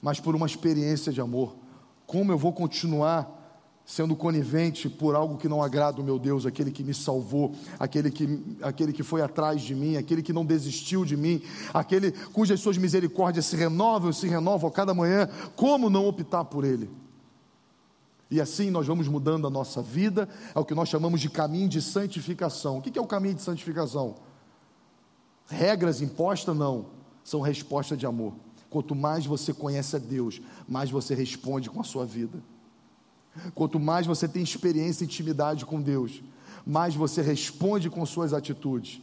mas 0.02 0.20
por 0.20 0.36
uma 0.36 0.44
experiência 0.44 1.10
de 1.10 1.18
amor. 1.18 1.56
Como 2.06 2.30
eu 2.30 2.36
vou 2.36 2.52
continuar 2.52 3.33
sendo 3.86 4.16
conivente 4.16 4.88
por 4.88 5.14
algo 5.14 5.36
que 5.36 5.48
não 5.48 5.62
agrada 5.62 6.00
o 6.00 6.04
meu 6.04 6.18
Deus, 6.18 6.46
aquele 6.46 6.70
que 6.70 6.82
me 6.82 6.94
salvou, 6.94 7.54
aquele 7.78 8.10
que, 8.10 8.56
aquele 8.62 8.92
que 8.92 9.02
foi 9.02 9.20
atrás 9.20 9.60
de 9.60 9.74
mim, 9.74 9.96
aquele 9.96 10.22
que 10.22 10.32
não 10.32 10.44
desistiu 10.44 11.04
de 11.04 11.16
mim, 11.16 11.42
aquele 11.72 12.10
cujas 12.10 12.60
suas 12.60 12.78
misericórdias 12.78 13.44
se 13.44 13.56
renovam, 13.56 14.12
se 14.12 14.26
renovam 14.26 14.68
a 14.68 14.72
cada 14.72 14.94
manhã, 14.94 15.28
como 15.54 15.90
não 15.90 16.06
optar 16.06 16.44
por 16.44 16.64
ele? 16.64 16.90
E 18.30 18.40
assim 18.40 18.70
nós 18.70 18.86
vamos 18.86 19.06
mudando 19.06 19.46
a 19.46 19.50
nossa 19.50 19.82
vida, 19.82 20.28
é 20.54 20.58
o 20.58 20.64
que 20.64 20.74
nós 20.74 20.88
chamamos 20.88 21.20
de 21.20 21.28
caminho 21.28 21.68
de 21.68 21.82
santificação. 21.82 22.78
O 22.78 22.82
que 22.82 22.98
é 22.98 23.02
o 23.02 23.06
caminho 23.06 23.34
de 23.34 23.42
santificação? 23.42 24.14
Regras 25.46 26.00
impostas? 26.00 26.56
Não, 26.56 26.86
são 27.22 27.42
resposta 27.42 27.96
de 27.96 28.06
amor. 28.06 28.32
Quanto 28.70 28.94
mais 28.94 29.26
você 29.26 29.52
conhece 29.52 29.94
a 29.94 29.98
Deus, 29.98 30.40
mais 30.66 30.90
você 30.90 31.14
responde 31.14 31.68
com 31.68 31.80
a 31.80 31.84
sua 31.84 32.06
vida. 32.06 32.42
Quanto 33.54 33.80
mais 33.80 34.06
você 34.06 34.28
tem 34.28 34.42
experiência 34.42 35.04
e 35.04 35.06
intimidade 35.06 35.66
com 35.66 35.80
Deus, 35.80 36.22
mais 36.66 36.94
você 36.94 37.20
responde 37.20 37.90
com 37.90 38.04
suas 38.06 38.32
atitudes. 38.32 39.00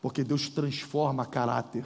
Porque 0.00 0.24
Deus 0.24 0.48
transforma 0.48 1.26
caráter. 1.26 1.84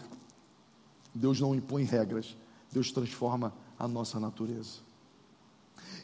Deus 1.15 1.41
não 1.41 1.55
impõe 1.55 1.85
regras. 1.85 2.37
Deus 2.73 2.93
transforma 2.93 3.53
a 3.79 3.89
nossa 3.89 4.21
natureza. 4.21 4.85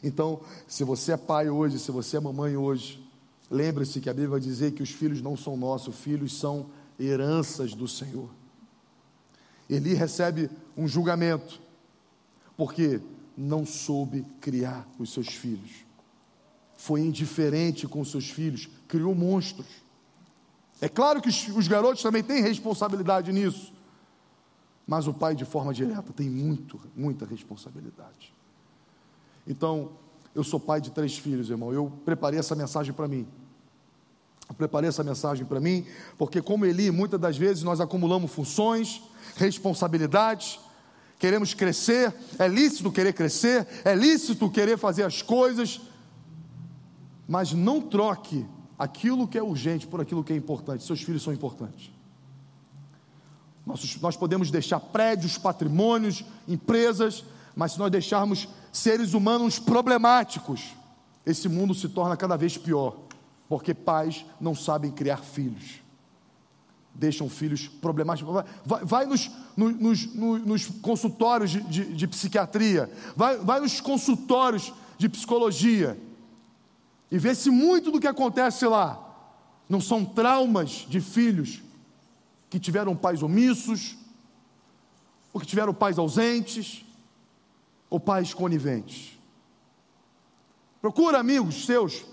Então, 0.03 0.41
se 0.67 0.83
você 0.83 1.13
é 1.13 1.17
pai 1.17 1.49
hoje, 1.49 1.77
se 1.79 1.91
você 1.91 2.17
é 2.17 2.19
mamãe 2.19 2.57
hoje, 2.57 3.03
lembre-se 3.49 4.01
que 4.01 4.09
a 4.09 4.13
Bíblia 4.13 4.31
vai 4.31 4.39
dizer 4.39 4.71
que 4.71 4.81
os 4.81 4.89
filhos 4.89 5.21
não 5.21 5.37
são 5.37 5.55
nossos, 5.55 5.95
filhos 5.95 6.37
são 6.37 6.67
heranças 6.99 7.73
do 7.73 7.87
Senhor. 7.87 8.29
Eli 9.69 9.93
recebe 9.93 10.49
um 10.75 10.87
julgamento, 10.87 11.61
porque 12.57 12.99
não 13.41 13.65
soube 13.65 14.23
criar 14.39 14.87
os 14.99 15.11
seus 15.11 15.27
filhos. 15.27 15.83
Foi 16.77 17.01
indiferente 17.01 17.87
com 17.87 18.01
os 18.01 18.11
seus 18.11 18.29
filhos, 18.29 18.69
criou 18.87 19.15
monstros. 19.15 19.67
É 20.79 20.87
claro 20.87 21.21
que 21.21 21.29
os, 21.29 21.47
os 21.49 21.67
garotos 21.67 22.03
também 22.03 22.23
têm 22.23 22.41
responsabilidade 22.41 23.31
nisso, 23.31 23.73
mas 24.85 25.07
o 25.07 25.13
pai, 25.13 25.35
de 25.35 25.45
forma 25.45 25.73
direta, 25.73 26.13
tem 26.13 26.29
muito, 26.29 26.79
muita 26.95 27.25
responsabilidade. 27.25 28.33
Então, 29.47 29.91
eu 30.35 30.43
sou 30.43 30.59
pai 30.59 30.79
de 30.79 30.91
três 30.91 31.17
filhos, 31.17 31.49
irmão. 31.49 31.73
Eu 31.73 31.91
preparei 32.05 32.39
essa 32.39 32.55
mensagem 32.55 32.93
para 32.93 33.07
mim. 33.07 33.27
Eu 34.47 34.55
preparei 34.55 34.89
essa 34.89 35.03
mensagem 35.03 35.45
para 35.45 35.59
mim, 35.59 35.85
porque, 36.17 36.41
como 36.41 36.65
Eli, 36.65 36.91
muitas 36.91 37.19
das 37.19 37.37
vezes 37.37 37.63
nós 37.63 37.79
acumulamos 37.79 38.31
funções, 38.31 39.01
responsabilidades, 39.35 40.59
queremos 41.21 41.53
crescer, 41.53 42.11
é 42.39 42.47
lícito 42.47 42.91
querer 42.91 43.13
crescer, 43.13 43.67
é 43.85 43.93
lícito 43.93 44.49
querer 44.49 44.75
fazer 44.75 45.03
as 45.03 45.21
coisas, 45.21 45.79
mas 47.27 47.53
não 47.53 47.79
troque 47.79 48.43
aquilo 48.77 49.27
que 49.27 49.37
é 49.37 49.43
urgente 49.43 49.85
por 49.85 50.01
aquilo 50.01 50.23
que 50.23 50.33
é 50.33 50.35
importante. 50.35 50.83
Seus 50.83 51.03
filhos 51.03 51.21
são 51.21 51.31
importantes. 51.31 51.91
Nós, 53.63 54.01
nós 54.01 54.17
podemos 54.17 54.49
deixar 54.49 54.79
prédios, 54.79 55.37
patrimônios, 55.37 56.25
empresas, 56.47 57.23
mas 57.55 57.73
se 57.73 57.79
nós 57.79 57.91
deixarmos 57.91 58.49
seres 58.71 59.13
humanos 59.13 59.59
problemáticos, 59.59 60.73
esse 61.23 61.47
mundo 61.47 61.75
se 61.75 61.87
torna 61.87 62.17
cada 62.17 62.35
vez 62.35 62.57
pior, 62.57 62.97
porque 63.47 63.75
pais 63.75 64.25
não 64.39 64.55
sabem 64.55 64.89
criar 64.89 65.17
filhos. 65.17 65.80
Deixam 66.93 67.29
filhos 67.29 67.67
problemáticos. 67.67 68.43
Vai, 68.65 68.85
vai 68.85 69.05
nos, 69.05 69.31
nos, 69.55 70.05
nos, 70.13 70.45
nos, 70.45 70.65
consultórios 70.81 71.49
de, 71.51 71.61
de, 71.61 71.93
de 71.93 72.07
psiquiatria, 72.07 72.91
vai, 73.15 73.37
vai 73.37 73.59
nos 73.59 73.79
consultórios 73.79 74.73
de 74.97 75.09
psicologia 75.09 75.97
e 77.09 77.17
vê 77.17 77.33
se 77.33 77.49
muito 77.49 77.91
do 77.91 77.99
que 77.99 78.07
acontece 78.07 78.65
lá 78.65 79.07
não 79.67 79.79
são 79.79 80.03
traumas 80.03 80.85
de 80.87 80.99
filhos 80.99 81.61
que 82.49 82.59
tiveram 82.59 82.95
pais 82.95 83.23
omissos, 83.23 83.97
ou 85.31 85.39
que 85.39 85.47
tiveram 85.47 85.73
pais 85.73 85.97
ausentes, 85.97 86.85
ou 87.89 87.97
pais 87.97 88.33
coniventes. 88.33 89.17
Procura 90.81 91.19
amigos 91.19 91.65
seus, 91.65 92.03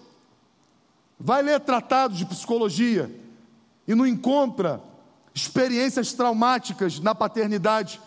vai 1.18 1.43
ler 1.43 1.59
tratados 1.59 2.18
de 2.18 2.26
psicologia 2.26 3.11
e 3.89 3.95
não 3.95 4.07
encontra 4.07 4.82
experiências 5.34 6.12
traumáticas 6.12 7.01
na 7.01 7.14
paternidade 7.14 7.99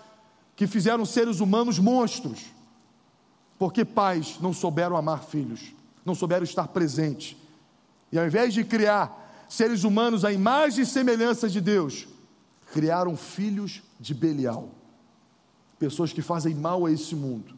que 0.55 0.67
fizeram 0.67 1.03
seres 1.05 1.39
humanos 1.39 1.79
monstros, 1.79 2.45
porque 3.57 3.83
pais 3.83 4.37
não 4.39 4.53
souberam 4.53 4.95
amar 4.95 5.23
filhos, 5.23 5.73
não 6.05 6.13
souberam 6.13 6.43
estar 6.43 6.67
presentes, 6.67 7.35
e 8.11 8.19
ao 8.19 8.27
invés 8.27 8.53
de 8.53 8.63
criar 8.63 9.45
seres 9.49 9.83
humanos 9.83 10.23
à 10.23 10.31
imagem 10.31 10.83
e 10.83 10.85
semelhança 10.85 11.49
de 11.49 11.59
Deus, 11.59 12.07
criaram 12.71 13.17
filhos 13.17 13.81
de 13.99 14.13
Belial, 14.13 14.69
pessoas 15.79 16.13
que 16.13 16.21
fazem 16.21 16.53
mal 16.53 16.85
a 16.85 16.91
esse 16.91 17.15
mundo. 17.15 17.55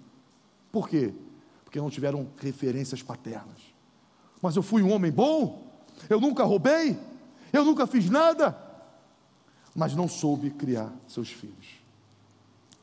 Por 0.71 0.87
quê? 0.87 1.13
Porque 1.65 1.79
não 1.79 1.89
tiveram 1.89 2.27
referências 2.37 3.03
paternas. 3.03 3.73
Mas 4.41 4.55
eu 4.55 4.63
fui 4.63 4.81
um 4.81 4.93
homem 4.93 5.11
bom, 5.11 5.67
eu 6.09 6.21
nunca 6.21 6.43
roubei, 6.43 6.97
eu 7.53 7.63
nunca 7.63 7.85
fiz 7.85 8.09
nada, 8.09 8.57
mas 9.75 9.95
não 9.95 10.07
soube 10.07 10.49
criar 10.49 10.91
seus 11.07 11.29
filhos, 11.29 11.67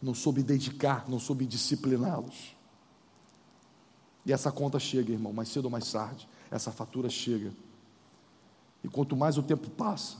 não 0.00 0.14
soube 0.14 0.42
dedicar, 0.42 1.08
não 1.08 1.18
soube 1.18 1.44
discipliná-los. 1.44 2.56
E 4.24 4.32
essa 4.32 4.52
conta 4.52 4.78
chega, 4.78 5.12
irmão, 5.12 5.32
mais 5.32 5.48
cedo 5.48 5.64
ou 5.64 5.70
mais 5.70 5.90
tarde, 5.90 6.28
essa 6.50 6.70
fatura 6.70 7.10
chega. 7.10 7.52
E 8.82 8.88
quanto 8.88 9.16
mais 9.16 9.36
o 9.36 9.42
tempo 9.42 9.68
passa, 9.70 10.16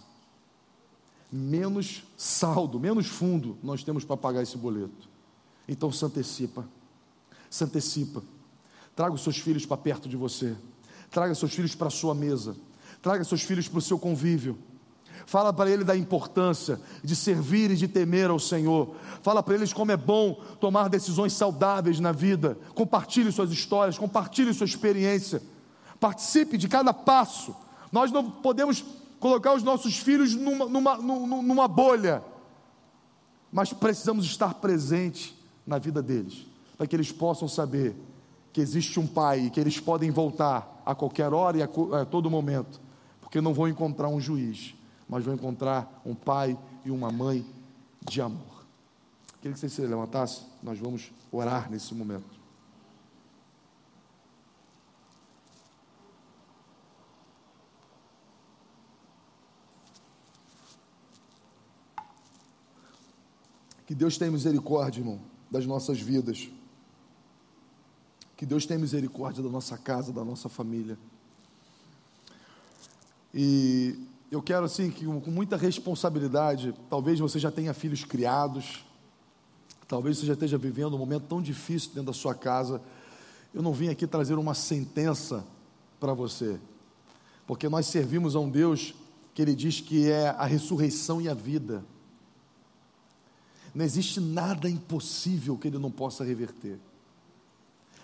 menos 1.31 2.03
saldo, 2.17 2.79
menos 2.81 3.07
fundo 3.07 3.57
nós 3.63 3.85
temos 3.85 4.05
para 4.05 4.17
pagar 4.17 4.43
esse 4.43 4.57
boleto. 4.57 5.09
Então 5.69 5.93
se 5.93 6.05
antecipa, 6.05 6.67
se 7.49 7.63
antecipa. 7.63 8.23
Traga 8.97 9.15
os 9.15 9.23
seus 9.23 9.39
filhos 9.39 9.65
para 9.65 9.77
perto 9.77 10.09
de 10.09 10.17
você, 10.17 10.57
traga 11.11 11.35
seus 11.35 11.53
filhos 11.53 11.75
para 11.75 11.87
a 11.87 11.91
sua 11.91 12.15
mesa, 12.15 12.57
traga 13.03 13.25
seus 13.25 13.43
filhos 13.43 13.69
para 13.69 13.79
o 13.79 13.83
seu 13.83 13.99
convívio. 13.99 14.59
Fala 15.27 15.53
para 15.53 15.71
ele 15.71 15.85
da 15.85 15.97
importância 15.97 16.81
de 17.05 17.15
servir 17.15 17.71
e 17.71 17.77
de 17.77 17.87
temer 17.87 18.31
ao 18.31 18.39
Senhor. 18.39 18.95
Fala 19.23 19.43
para 19.43 19.55
eles 19.55 19.73
como 19.73 19.93
é 19.93 19.97
bom 19.97 20.41
tomar 20.59 20.89
decisões 20.89 21.33
saudáveis 21.33 22.01
na 22.01 22.11
vida. 22.11 22.59
Compartilhe 22.75 23.31
suas 23.31 23.51
histórias, 23.51 23.99
compartilhe 23.99 24.53
sua 24.53 24.65
experiência. 24.65 25.43
Participe 26.01 26.57
de 26.57 26.67
cada 26.67 26.93
passo 26.93 27.55
nós 27.93 28.13
não 28.13 28.31
podemos 28.31 28.85
colocar 29.19 29.55
os 29.55 29.63
nossos 29.63 29.99
filhos 29.99 30.35
numa, 30.35 30.67
numa, 30.67 30.97
numa 30.97 31.69
bolha, 31.69 32.23
mas 33.53 33.73
precisamos 33.73 34.25
estar 34.25 34.55
presentes 34.55 35.35
na 35.67 35.79
vida 35.79 36.03
deles, 36.03 36.47
para 36.79 36.87
que 36.87 36.95
eles 36.95 37.11
possam 37.13 37.49
saber 37.49 37.95
que 38.53 38.61
existe 38.61 38.99
um 38.99 39.07
pai 39.07 39.47
e 39.47 39.51
que 39.51 39.61
eles 39.61 39.79
podem 39.79 40.11
voltar 40.11 40.83
a 40.87 40.95
qualquer 40.95 41.33
hora 41.33 41.59
e 41.59 41.63
a, 41.63 41.69
a 42.01 42.05
todo 42.05 42.31
momento, 42.31 42.81
porque 43.31 43.41
não 43.41 43.55
vão 43.55 43.69
encontrar 43.69 44.09
um 44.09 44.21
juiz, 44.21 44.75
mas 45.09 45.25
vão 45.25 45.33
encontrar 45.33 46.03
um 46.05 46.17
pai 46.17 46.59
e 46.85 46.91
uma 46.91 47.13
mãe 47.13 47.47
de 48.03 48.21
amor. 48.21 48.67
Queria 49.41 49.55
que 49.55 49.61
você 49.61 49.69
se 49.69 49.81
levantasse, 49.83 50.43
nós 50.61 50.81
vamos 50.81 51.13
orar 51.31 51.71
nesse 51.71 51.95
momento. 51.95 52.41
Que 63.87 63.95
Deus 63.95 64.19
tenha 64.19 64.33
misericórdia, 64.33 65.03
irmão, 65.03 65.21
das 65.49 65.65
nossas 65.67 66.01
vidas. 66.01 66.51
Que 68.37 68.45
Deus 68.45 68.67
tenha 68.67 68.81
misericórdia 68.81 69.41
da 69.41 69.49
nossa 69.49 69.79
casa, 69.79 70.13
da 70.13 70.25
nossa 70.25 70.49
família. 70.49 70.99
E 73.35 73.99
eu 74.31 74.43
quero, 74.43 74.65
assim, 74.65 74.91
que 74.91 75.05
com 75.05 75.31
muita 75.31 75.57
responsabilidade, 75.57 76.75
talvez 76.89 77.19
você 77.19 77.39
já 77.39 77.51
tenha 77.51 77.75
filhos 77.75 78.05
criados, 78.05 78.85
talvez 79.89 80.19
você 80.19 80.27
já 80.27 80.35
esteja 80.35 80.59
vivendo 80.59 80.95
um 80.95 80.99
momento 80.99 81.25
tão 81.29 81.43
difícil 81.43 81.91
dentro 81.91 82.07
da 82.07 82.13
sua 82.13 82.35
casa. 82.35 82.81
Eu 83.53 83.63
não 83.63 83.73
vim 83.73 83.89
aqui 83.89 84.07
trazer 84.07 84.35
uma 84.35 84.55
sentença 84.55 85.45
para 85.99 86.15
você, 86.15 86.59
porque 87.47 87.69
nós 87.69 87.87
servimos 87.87 88.37
a 88.37 88.41
um 88.41 88.49
Deus 88.49 88.95
que 89.35 89.43
Ele 89.43 89.55
diz 89.55 89.81
que 89.81 90.11
é 90.11 90.29
a 90.31 90.45
ressurreição 90.45 91.21
e 91.21 91.29
a 91.29 91.35
vida. 91.35 91.85
Não 93.75 93.85
existe 93.85 94.21
nada 94.21 94.69
impossível 94.69 95.57
que 95.57 95.69
ele 95.69 95.79
não 95.79 95.91
possa 95.91 96.25
reverter. 96.25 96.79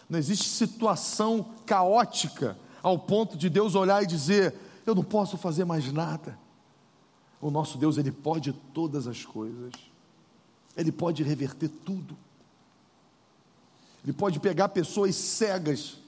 Não 0.08 0.18
existe 0.18 0.48
situação 0.48 1.46
caótica 1.64 2.56
ao 2.82 2.98
ponto 2.98 3.36
de 3.36 3.48
Deus 3.48 3.74
olhar 3.74 4.02
e 4.02 4.06
dizer: 4.06 4.54
Eu 4.86 4.94
não 4.94 5.04
posso 5.04 5.36
fazer 5.36 5.64
mais 5.64 5.92
nada. 5.92 6.38
O 7.40 7.50
nosso 7.50 7.76
Deus, 7.76 7.98
ele 7.98 8.12
pode 8.12 8.52
todas 8.72 9.06
as 9.06 9.24
coisas. 9.24 9.72
Ele 10.76 10.92
pode 10.92 11.22
reverter 11.22 11.68
tudo. 11.68 12.16
Ele 14.04 14.12
pode 14.12 14.38
pegar 14.38 14.68
pessoas 14.68 15.16
cegas. 15.16 15.98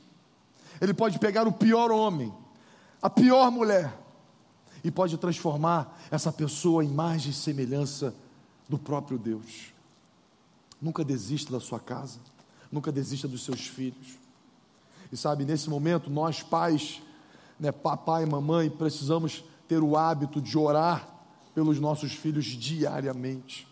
Ele 0.81 0.95
pode 0.95 1.19
pegar 1.19 1.47
o 1.49 1.53
pior 1.53 1.91
homem, 1.91 2.33
a 3.03 3.11
pior 3.11 3.51
mulher, 3.51 3.93
e 4.85 4.91
pode 4.91 5.17
transformar 5.19 5.99
essa 6.11 6.33
pessoa 6.33 6.85
em 6.85 6.89
imagem 6.89 7.33
e 7.33 7.35
semelhança 7.35 8.15
do 8.69 8.79
próprio 8.79 9.19
Deus. 9.19 9.73
Nunca 10.81 11.05
desista 11.05 11.51
da 11.51 11.59
sua 11.59 11.81
casa, 11.81 12.21
nunca 12.71 12.93
desista 12.93 13.27
dos 13.27 13.45
seus 13.45 13.67
filhos. 13.67 14.17
E 15.11 15.17
sabe, 15.17 15.45
nesse 15.45 15.69
momento, 15.69 16.09
nós 16.09 16.43
pais, 16.43 17.03
né, 17.59 17.73
papai 17.73 18.23
e 18.23 18.27
mamãe, 18.27 18.71
precisamos 18.71 19.45
ter 19.67 19.83
o 19.83 19.97
hábito 19.97 20.41
de 20.41 20.57
orar 20.57 21.09
pelos 21.55 21.79
nossos 21.81 22.13
filhos 22.13 22.45
diariamente. 22.45 23.67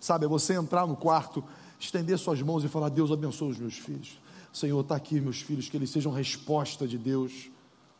Sabe, 0.00 0.24
é 0.24 0.28
você 0.28 0.54
entrar 0.54 0.86
no 0.86 0.96
quarto, 0.96 1.42
estender 1.78 2.18
suas 2.18 2.40
mãos 2.42 2.64
e 2.64 2.68
falar: 2.68 2.88
Deus 2.88 3.10
abençoe 3.10 3.50
os 3.50 3.58
meus 3.58 3.74
filhos. 3.74 4.20
Senhor, 4.52 4.80
está 4.80 4.96
aqui 4.96 5.20
meus 5.20 5.40
filhos, 5.40 5.68
que 5.68 5.76
eles 5.76 5.90
sejam 5.90 6.12
resposta 6.12 6.86
de 6.86 6.96
Deus. 6.96 7.50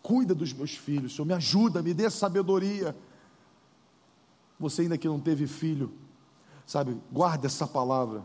Cuida 0.02 0.34
dos 0.34 0.52
meus 0.52 0.72
filhos, 0.72 1.14
Senhor, 1.14 1.26
me 1.26 1.34
ajuda, 1.34 1.82
me 1.82 1.92
dê 1.92 2.08
sabedoria 2.08 2.94
você 4.58 4.82
ainda 4.82 4.96
que 4.96 5.06
não 5.06 5.20
teve 5.20 5.46
filho, 5.46 5.92
sabe, 6.66 6.96
guarde 7.12 7.46
essa 7.46 7.66
palavra, 7.66 8.22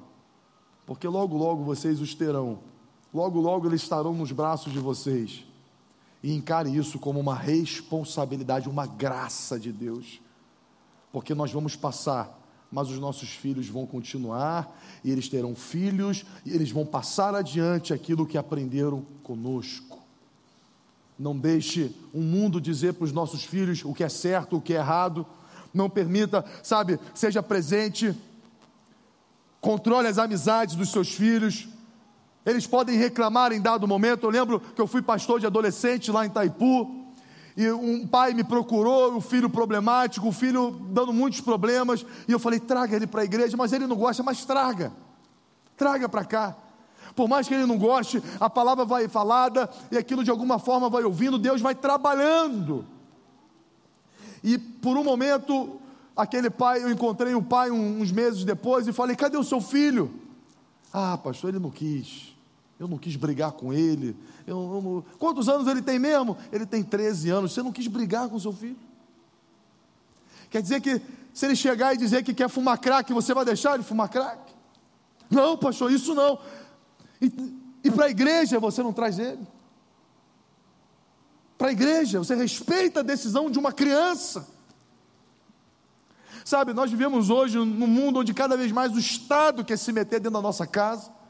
porque 0.86 1.08
logo, 1.08 1.38
logo 1.38 1.64
vocês 1.64 2.00
os 2.00 2.16
terão, 2.16 2.60
logo, 3.14 3.40
logo 3.40 3.68
eles 3.68 3.82
estarão 3.82 4.14
nos 4.14 4.32
braços 4.32 4.72
de 4.72 4.80
vocês. 4.80 5.46
E 6.24 6.34
encare 6.34 6.76
isso 6.76 7.00
como 7.00 7.20
uma 7.20 7.36
responsabilidade, 7.36 8.70
uma 8.70 8.86
graça 8.86 9.60
de 9.60 9.72
Deus, 9.72 10.22
porque 11.12 11.34
nós 11.34 11.52
vamos 11.52 11.76
passar, 11.76 12.40
mas 12.72 12.90
os 12.90 13.00
nossos 13.00 13.30
filhos 13.30 13.68
vão 13.68 13.86
continuar, 13.86 14.80
e 15.04 15.12
eles 15.12 15.28
terão 15.28 15.56
filhos, 15.56 16.24
e 16.46 16.52
eles 16.52 16.72
vão 16.72 16.86
passar 16.86 17.36
adiante 17.36 17.94
aquilo 17.94 18.26
que 18.26 18.38
aprenderam 18.38 19.06
conosco. 19.24 20.00
Não 21.18 21.38
deixe 21.38 21.94
o 22.14 22.22
mundo 22.22 22.62
dizer 22.62 22.94
para 22.94 23.06
os 23.06 23.12
nossos 23.12 23.44
filhos 23.44 23.84
o 23.84 23.94
que 23.94 24.04
é 24.04 24.10
certo, 24.10 24.58
o 24.58 24.62
que 24.62 24.74
é 24.74 24.78
errado 24.78 25.26
não 25.74 25.90
permita, 25.90 26.46
sabe, 26.62 27.00
seja 27.14 27.42
presente, 27.42 28.16
controle 29.60 30.08
as 30.08 30.18
amizades 30.18 30.76
dos 30.76 30.92
seus 30.92 31.12
filhos. 31.12 31.68
Eles 32.46 32.66
podem 32.66 32.98
reclamar 32.98 33.52
em 33.52 33.62
dado 33.62 33.88
momento. 33.88 34.24
Eu 34.26 34.30
lembro 34.30 34.60
que 34.60 34.82
eu 34.82 34.88
fui 34.88 35.02
pastor 35.02 35.40
de 35.40 35.46
adolescente 35.46 36.12
lá 36.12 36.26
em 36.26 36.30
Taipu. 36.30 37.00
E 37.56 37.70
um 37.70 38.08
pai 38.08 38.34
me 38.34 38.44
procurou, 38.44 39.14
um 39.14 39.22
filho 39.22 39.50
problemático, 39.50 40.28
um 40.28 40.32
filho 40.32 40.72
dando 40.90 41.14
muitos 41.14 41.42
problemas. 41.42 42.06
E 42.28 42.32
eu 42.32 42.40
falei: 42.40 42.60
traga 42.60 42.96
ele 42.96 43.06
para 43.06 43.22
a 43.22 43.26
igreja. 43.26 43.56
Mas 43.56 43.74
ele 43.74 43.86
não 43.86 43.96
gosta, 43.96 44.24
mas 44.24 44.44
traga. 44.44 44.92
Traga 45.78 46.10
para 46.10 46.26
cá. 46.26 46.56
Por 47.16 47.28
mais 47.28 47.48
que 47.48 47.54
ele 47.54 47.66
não 47.66 47.78
goste, 47.78 48.24
a 48.40 48.50
palavra 48.50 48.86
vai 48.86 49.08
falada 49.08 49.70
e 49.92 49.98
aquilo 49.98 50.24
de 50.24 50.32
alguma 50.32 50.58
forma 50.58 50.90
vai 50.90 51.04
ouvindo, 51.04 51.38
Deus 51.38 51.62
vai 51.62 51.76
trabalhando. 51.76 52.86
E 54.44 54.58
por 54.58 54.98
um 54.98 55.04
momento, 55.04 55.80
aquele 56.16 56.50
pai, 56.50 56.84
eu 56.84 56.90
encontrei 56.90 57.36
o 57.36 57.42
pai 57.42 57.70
uns 57.70 58.12
meses 58.12 58.44
depois 58.44 58.88
e 58.88 58.94
falei: 58.94 59.16
cadê 59.16 59.38
o 59.38 59.44
seu 59.44 59.62
filho? 59.62 60.12
Ah, 60.94 61.18
pastor, 61.18 61.50
ele 61.50 61.60
não 61.60 61.70
quis. 61.70 62.31
Eu 62.82 62.88
não 62.88 62.98
quis 62.98 63.16
brigar 63.16 63.52
com 63.52 63.72
ele. 63.72 64.18
Eu, 64.48 64.58
eu 64.58 65.06
Quantos 65.20 65.48
anos 65.48 65.68
ele 65.68 65.84
tem 65.84 66.00
mesmo? 66.00 66.36
Ele 66.52 66.66
tem 66.66 66.82
13 66.82 67.30
anos. 67.30 67.54
Você 67.54 67.62
não 67.62 67.72
quis 67.72 67.86
brigar 67.86 68.28
com 68.28 68.40
seu 68.40 68.52
filho? 68.52 68.80
Quer 70.50 70.64
dizer 70.64 70.82
que 70.82 71.00
se 71.32 71.46
ele 71.46 71.56
chegar 71.56 71.94
e 71.94 71.98
dizer 71.98 72.24
que 72.24 72.34
quer 72.34 72.50
fumar 72.50 72.80
crack, 72.80 73.14
você 73.14 73.36
vai 73.36 73.46
deixar 73.46 73.76
ele 73.76 73.84
fumar 73.84 74.10
crack? 74.10 74.52
Não, 75.30 75.56
pastor, 75.56 75.92
isso 75.92 76.16
não. 76.16 76.40
E, 77.22 77.32
e 77.84 77.92
para 77.92 78.06
a 78.06 78.10
igreja 78.10 78.60
você 78.60 78.82
não 78.82 78.92
traz 78.92 79.20
ele? 79.20 79.48
Para 81.56 81.68
a 81.68 81.72
igreja, 81.72 82.18
você 82.18 82.34
respeita 82.34 83.02
a 83.02 83.04
decisão 83.04 83.52
de 83.52 83.60
uma 83.60 83.72
criança. 83.72 84.48
Sabe, 86.44 86.74
nós 86.74 86.90
vivemos 86.90 87.30
hoje 87.30 87.60
num 87.60 87.86
mundo 87.86 88.22
onde 88.22 88.34
cada 88.34 88.58
vez 88.58 88.72
mais 88.72 88.92
o 88.92 88.98
Estado 88.98 89.64
quer 89.64 89.78
se 89.78 89.94
meter 89.94 90.20
dentro 90.20 90.32
da 90.32 90.42
nossa 90.42 90.66
casa, 90.66 91.21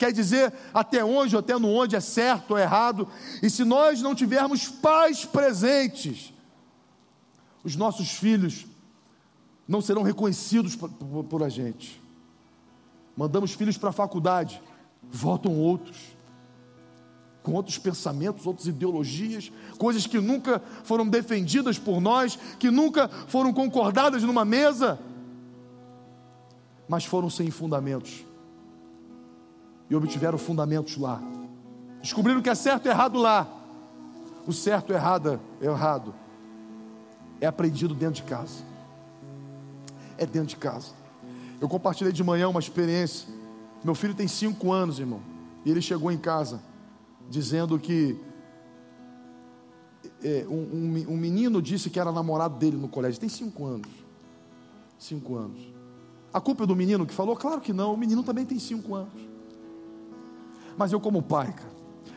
quer 0.00 0.14
dizer 0.14 0.50
até 0.72 1.04
onde 1.04 1.36
ou 1.36 1.40
até 1.40 1.58
no 1.58 1.68
onde 1.68 1.94
é 1.94 2.00
certo 2.00 2.52
ou 2.52 2.58
errado, 2.58 3.06
e 3.42 3.50
se 3.50 3.66
nós 3.66 4.00
não 4.00 4.14
tivermos 4.14 4.66
pais 4.66 5.26
presentes, 5.26 6.32
os 7.62 7.76
nossos 7.76 8.08
filhos 8.12 8.64
não 9.68 9.82
serão 9.82 10.00
reconhecidos 10.02 10.74
por, 10.74 10.88
por, 10.88 11.24
por 11.24 11.42
a 11.42 11.50
gente. 11.50 12.02
Mandamos 13.14 13.52
filhos 13.52 13.76
para 13.76 13.90
a 13.90 13.92
faculdade, 13.92 14.62
voltam 15.02 15.54
outros 15.54 15.98
com 17.42 17.52
outros 17.52 17.78
pensamentos, 17.78 18.46
outras 18.46 18.66
ideologias, 18.66 19.50
coisas 19.78 20.06
que 20.06 20.20
nunca 20.20 20.62
foram 20.84 21.08
defendidas 21.08 21.78
por 21.78 21.98
nós, 21.98 22.38
que 22.58 22.70
nunca 22.70 23.08
foram 23.08 23.50
concordadas 23.52 24.22
numa 24.22 24.44
mesa, 24.44 24.98
mas 26.86 27.04
foram 27.04 27.30
sem 27.30 27.50
fundamentos 27.50 28.29
e 29.90 29.96
obtiveram 29.96 30.38
fundamentos 30.38 30.96
lá. 30.96 31.20
Descobriram 32.00 32.40
que 32.40 32.48
é 32.48 32.54
certo 32.54 32.86
e 32.86 32.88
errado 32.88 33.18
lá. 33.18 33.46
O 34.46 34.52
certo 34.52 34.92
e 34.92 34.94
errado, 34.94 35.40
errado 35.60 36.14
é 37.40 37.46
aprendido 37.46 37.94
dentro 37.94 38.16
de 38.16 38.22
casa. 38.22 38.62
É 40.16 40.24
dentro 40.24 40.48
de 40.48 40.56
casa. 40.56 40.92
Eu 41.60 41.68
compartilhei 41.68 42.12
de 42.12 42.22
manhã 42.22 42.48
uma 42.48 42.60
experiência. 42.60 43.28
Meu 43.82 43.94
filho 43.94 44.14
tem 44.14 44.28
cinco 44.28 44.72
anos, 44.72 44.98
irmão. 44.98 45.20
E 45.64 45.70
ele 45.70 45.82
chegou 45.82 46.10
em 46.12 46.18
casa 46.18 46.60
dizendo 47.28 47.78
que 47.78 48.18
é, 50.22 50.46
um, 50.48 50.54
um, 50.54 51.12
um, 51.14 51.16
menino 51.16 51.60
disse 51.60 51.88
que 51.90 51.98
era 51.98 52.12
namorado 52.12 52.56
dele 52.58 52.76
no 52.76 52.88
colégio. 52.88 53.20
Tem 53.20 53.28
cinco 53.28 53.64
anos. 53.66 53.90
Cinco 54.98 55.36
anos. 55.36 55.60
A 56.32 56.40
culpa 56.40 56.64
é 56.64 56.66
do 56.66 56.76
menino 56.76 57.06
que 57.06 57.14
falou? 57.14 57.34
Claro 57.36 57.60
que 57.60 57.72
não. 57.72 57.94
O 57.94 57.96
menino 57.96 58.22
também 58.22 58.44
tem 58.44 58.58
cinco 58.58 58.94
anos. 58.94 59.29
Mas 60.80 60.92
eu, 60.92 60.98
como 60.98 61.22
pai, 61.22 61.52
cara, 61.52 61.70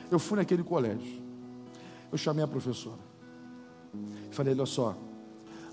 eu 0.09 0.17
fui 0.17 0.37
naquele 0.37 0.63
colégio. 0.63 1.21
Eu 2.09 2.17
chamei 2.17 2.43
a 2.43 2.47
professora. 2.47 3.03
Falei: 4.31 4.53
olha 4.53 4.65
só, 4.65 4.95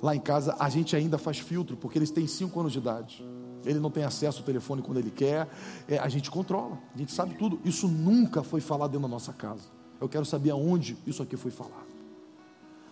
lá 0.03 0.15
em 0.17 0.21
casa 0.21 0.57
a 0.59 0.69
gente 0.69 0.97
ainda 0.97 1.17
faz 1.17 1.39
filtro, 1.39 1.77
porque 1.77 1.97
eles 1.97 2.11
têm 2.11 2.27
cinco 2.27 2.59
anos 2.59 2.73
de 2.73 2.79
idade 2.79 3.25
ele 3.65 3.79
não 3.79 3.91
tem 3.91 4.05
acesso 4.05 4.39
ao 4.39 4.45
telefone 4.45 4.83
quando 4.83 4.99
ele 4.99 5.11
quer, 5.11 5.49
é, 5.87 5.99
a 5.99 6.09
gente 6.09 6.31
controla, 6.31 6.79
a 6.95 6.99
gente 6.99 7.13
sabe 7.13 7.35
tudo. 7.35 7.61
Isso 7.65 7.87
nunca 7.87 8.43
foi 8.43 8.61
falado 8.61 8.93
dentro 8.93 9.03
da 9.03 9.09
nossa 9.09 9.33
casa. 9.33 9.69
Eu 10.01 10.09
quero 10.09 10.25
saber 10.25 10.51
aonde 10.51 10.97
isso 11.07 11.23
aqui 11.23 11.37
foi 11.37 11.51
falado. 11.51 11.91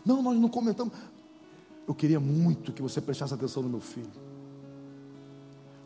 Não, 0.05 0.23
nós 0.23 0.39
não 0.39 0.49
comentamos. 0.49 0.93
Eu 1.87 1.95
queria 1.95 2.21
muito 2.21 2.73
que 2.73 2.83
você 2.83 3.01
prestasse 3.01 3.33
atenção 3.33 3.63
no 3.63 3.69
meu 3.69 3.81
filho, 3.81 4.11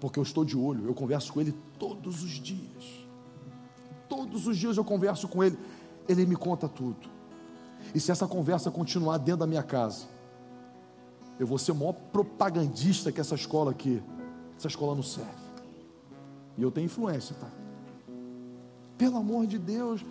porque 0.00 0.18
eu 0.18 0.22
estou 0.24 0.44
de 0.44 0.56
olho, 0.56 0.86
eu 0.86 0.94
converso 0.94 1.32
com 1.32 1.40
ele 1.40 1.54
todos 1.78 2.24
os 2.24 2.30
dias. 2.30 3.01
Todos 4.14 4.46
os 4.46 4.58
dias 4.58 4.76
eu 4.76 4.84
converso 4.84 5.26
com 5.26 5.42
ele, 5.42 5.58
ele 6.06 6.26
me 6.26 6.36
conta 6.36 6.68
tudo. 6.68 7.08
E 7.94 7.98
se 7.98 8.12
essa 8.12 8.26
conversa 8.26 8.70
continuar 8.70 9.16
dentro 9.16 9.38
da 9.38 9.46
minha 9.46 9.62
casa, 9.62 10.04
eu 11.40 11.46
vou 11.46 11.56
ser 11.56 11.72
o 11.72 11.74
maior 11.74 11.94
propagandista 12.12 13.10
que 13.10 13.20
essa 13.22 13.34
escola 13.34 13.70
aqui 13.70 14.02
essa 14.58 14.68
escola 14.68 14.94
não 14.94 15.02
serve. 15.02 15.30
E 16.58 16.62
eu 16.62 16.70
tenho 16.70 16.84
influência, 16.84 17.34
tá? 17.40 17.48
Pelo 18.98 19.16
amor 19.16 19.46
de 19.46 19.58
Deus, 19.58 20.04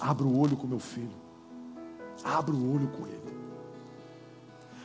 abra 0.00 0.24
o 0.24 0.38
olho 0.38 0.56
com 0.56 0.66
meu 0.66 0.78
filho. 0.78 1.10
Abra 2.22 2.54
o 2.54 2.72
olho 2.72 2.88
com 2.88 3.04
ele. 3.06 3.34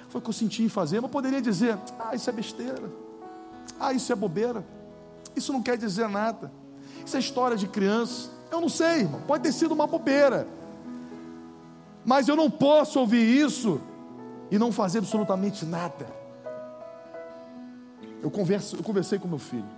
Foi 0.10 0.20
o 0.20 0.22
que 0.24 0.30
eu 0.30 0.34
senti 0.34 0.64
em 0.64 0.70
fazer, 0.70 1.00
mas 1.00 1.12
poderia 1.12 1.42
dizer: 1.42 1.78
ah, 2.00 2.16
isso 2.16 2.28
é 2.28 2.34
besteira. 2.34 2.92
Ah, 3.80 3.94
isso 3.94 4.12
é 4.12 4.16
bobeira. 4.16 4.66
Isso 5.36 5.54
não 5.54 5.62
quer 5.62 5.78
dizer 5.78 6.10
nada. 6.10 6.52
Isso 7.06 7.16
é 7.16 7.20
história 7.20 7.56
de 7.56 7.68
criança. 7.68 8.39
Eu 8.52 8.62
não 8.62 8.70
sei, 8.70 9.02
irmão. 9.02 9.22
Pode 9.28 9.44
ter 9.44 9.52
sido 9.52 9.74
uma 9.74 9.88
bobeira. 9.88 10.48
Mas 12.06 12.28
eu 12.28 12.36
não 12.36 12.50
posso 12.50 13.00
ouvir 13.00 13.24
isso 13.24 13.80
e 14.50 14.58
não 14.58 14.72
fazer 14.72 15.00
absolutamente 15.00 15.66
nada. 15.66 16.08
Eu, 18.22 18.30
converso, 18.30 18.76
eu 18.76 18.84
conversei 18.84 19.18
com 19.18 19.28
meu 19.28 19.40
filho, 19.40 19.70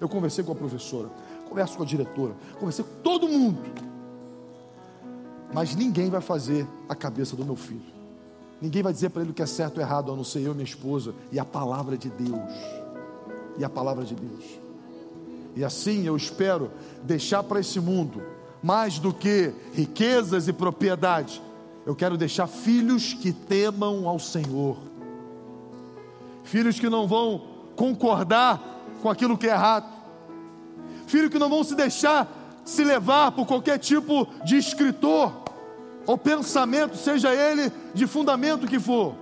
eu 0.00 0.08
conversei 0.08 0.44
com 0.44 0.52
a 0.52 0.54
professora, 0.54 1.08
converso 1.48 1.76
com 1.76 1.82
a 1.82 1.86
diretora, 1.86 2.34
conversei 2.58 2.84
com 2.84 3.02
todo 3.02 3.28
mundo. 3.28 3.62
Mas 5.52 5.74
ninguém 5.74 6.10
vai 6.10 6.20
fazer 6.20 6.66
a 6.88 6.94
cabeça 6.94 7.34
do 7.34 7.44
meu 7.44 7.56
filho. 7.56 8.00
Ninguém 8.60 8.82
vai 8.82 8.92
dizer 8.92 9.08
para 9.10 9.22
ele 9.22 9.30
o 9.30 9.34
que 9.34 9.42
é 9.42 9.46
certo 9.46 9.78
ou 9.78 9.82
errado, 9.82 10.12
a 10.12 10.16
não 10.16 10.22
ser 10.22 10.40
eu 10.40 10.54
minha 10.54 10.64
esposa 10.64 11.14
e 11.32 11.38
a 11.38 11.44
palavra 11.44 11.96
de 11.96 12.10
Deus. 12.10 12.52
E 13.56 13.64
a 13.64 13.70
palavra 13.70 14.04
de 14.04 14.14
Deus. 14.14 14.44
E 15.56 15.64
assim 15.64 16.06
eu 16.06 16.16
espero 16.16 16.70
deixar 17.02 17.42
para 17.42 17.60
esse 17.60 17.80
mundo 17.80 18.22
mais 18.62 18.98
do 18.98 19.12
que 19.12 19.52
riquezas 19.72 20.48
e 20.48 20.52
propriedade. 20.52 21.42
Eu 21.86 21.94
quero 21.94 22.16
deixar 22.16 22.46
filhos 22.46 23.14
que 23.14 23.32
temam 23.32 24.08
ao 24.08 24.18
Senhor. 24.18 24.76
Filhos 26.44 26.78
que 26.78 26.88
não 26.88 27.06
vão 27.06 27.42
concordar 27.74 28.60
com 29.02 29.08
aquilo 29.08 29.38
que 29.38 29.46
é 29.46 29.50
errado. 29.50 29.88
Filhos 31.06 31.30
que 31.30 31.38
não 31.38 31.48
vão 31.48 31.64
se 31.64 31.74
deixar 31.74 32.36
se 32.64 32.84
levar 32.84 33.32
por 33.32 33.46
qualquer 33.46 33.78
tipo 33.78 34.28
de 34.44 34.56
escritor 34.56 35.32
ou 36.06 36.16
pensamento, 36.16 36.96
seja 36.96 37.34
ele 37.34 37.72
de 37.94 38.06
fundamento 38.06 38.66
que 38.66 38.78
for. 38.78 39.14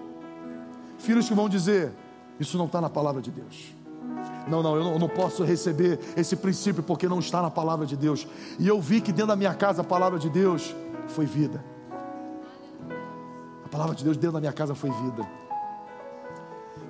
Filhos 0.99 1.29
que 1.29 1.35
vão 1.35 1.49
dizer: 1.49 1.93
Isso 2.39 2.59
não 2.59 2.67
está 2.67 2.81
na 2.81 2.91
palavra 2.91 3.23
de 3.23 3.31
Deus. 3.31 3.78
Não, 4.49 4.63
não, 4.63 4.77
eu 4.77 4.99
não, 4.99 5.09
posso 5.09 5.45
receber 5.45 6.01
esse 6.17 6.35
princípio 6.35 6.83
porque 6.83 7.07
não 7.07 7.19
está 7.19 7.43
na 7.43 7.51
palavra 7.51 7.85
de 7.85 7.97
Deus. 7.97 8.27
E 8.59 8.67
eu 8.67 8.81
vi 8.81 9.01
que 9.01 9.13
dentro 9.13 9.29
da 9.29 9.37
minha 9.37 9.55
casa 9.55 9.83
a 9.83 9.85
palavra 9.85 10.19
de 10.19 10.31
Deus 10.31 10.75
foi 11.09 11.27
vida. 11.27 11.63
A 13.65 13.69
palavra 13.69 13.95
de 13.95 14.03
Deus 14.03 14.17
dentro 14.17 14.33
da 14.33 14.41
minha 14.41 14.53
casa 14.53 14.75
foi 14.75 14.91
vida. 14.91 15.29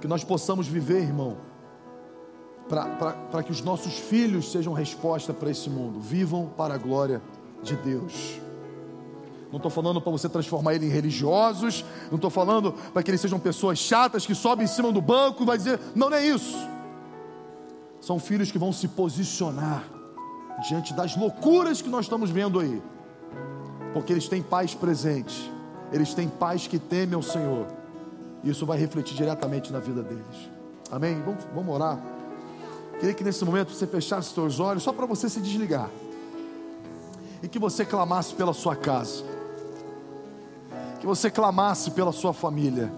Que 0.01 0.07
nós 0.07 0.23
possamos 0.23 0.69
viver, 0.69 1.03
irmão, 1.03 1.37
para 2.69 3.43
que 3.43 3.51
os 3.51 3.63
nossos 3.63 3.99
filhos 3.99 4.53
sejam 4.53 4.73
resposta 4.73 5.33
para 5.33 5.51
esse 5.51 5.69
mundo, 5.69 6.01
vivam 6.01 6.47
para 6.57 6.75
a 6.75 6.79
glória 6.79 7.21
de 7.63 7.75
Deus. 7.75 8.41
Não 9.51 9.57
estou 9.57 9.71
falando 9.71 10.01
para 10.01 10.13
você 10.13 10.29
transformar 10.29 10.75
eles 10.75 10.89
em 10.89 10.93
religiosos, 10.93 11.85
não 12.11 12.17
estou 12.17 12.31
falando 12.31 12.73
para 12.93 13.03
que 13.03 13.11
eles 13.11 13.21
sejam 13.21 13.39
pessoas 13.39 13.79
chatas 13.79 14.27
que 14.27 14.35
sobem 14.35 14.65
em 14.65 14.69
cima 14.69 14.93
do 14.93 15.01
banco 15.01 15.43
e 15.43 15.47
vai 15.47 15.57
dizer, 15.57 15.81
não, 15.95 16.11
não 16.11 16.17
é 16.17 16.27
isso. 16.27 16.57
São 18.01 18.19
filhos 18.19 18.51
que 18.51 18.59
vão 18.59 18.73
se 18.73 18.89
posicionar 18.89 19.85
diante 20.69 20.93
das 20.93 21.17
loucuras 21.17 21.81
que 21.83 21.89
nós 21.89 22.05
estamos 22.05 22.31
vendo 22.31 22.59
aí, 22.59 22.83
porque 23.93 24.13
eles 24.13 24.29
têm 24.29 24.43
pais 24.43 24.75
presentes, 24.75 25.51
eles 25.93 26.15
têm 26.15 26.29
pais 26.29 26.67
que 26.67 26.79
temem 26.79 27.15
ao 27.15 27.23
Senhor, 27.23 27.67
e 28.43 28.51
isso 28.51 28.67
vai 28.67 28.79
refletir 28.79 29.17
diretamente 29.17 29.73
na 29.73 29.79
vida 29.79 30.03
deles. 30.03 30.51
Amém? 30.91 31.21
Vamos, 31.23 31.45
vamos 31.55 31.75
orar. 31.75 31.99
Queria 32.99 33.15
que 33.15 33.23
nesse 33.23 33.45
momento 33.45 33.73
você 33.73 33.87
fechasse 33.87 34.33
seus 34.33 34.59
olhos 34.59 34.83
só 34.83 34.93
para 34.93 35.07
você 35.07 35.29
se 35.29 35.41
desligar. 35.41 35.89
E 37.43 37.47
que 37.47 37.59
você 37.59 37.85
clamasse 37.85 38.35
pela 38.35 38.53
sua 38.53 38.75
casa. 38.75 39.23
Que 40.99 41.07
você 41.07 41.31
clamasse 41.31 41.93
pela 41.93 42.11
sua 42.11 42.33
família. 42.33 42.93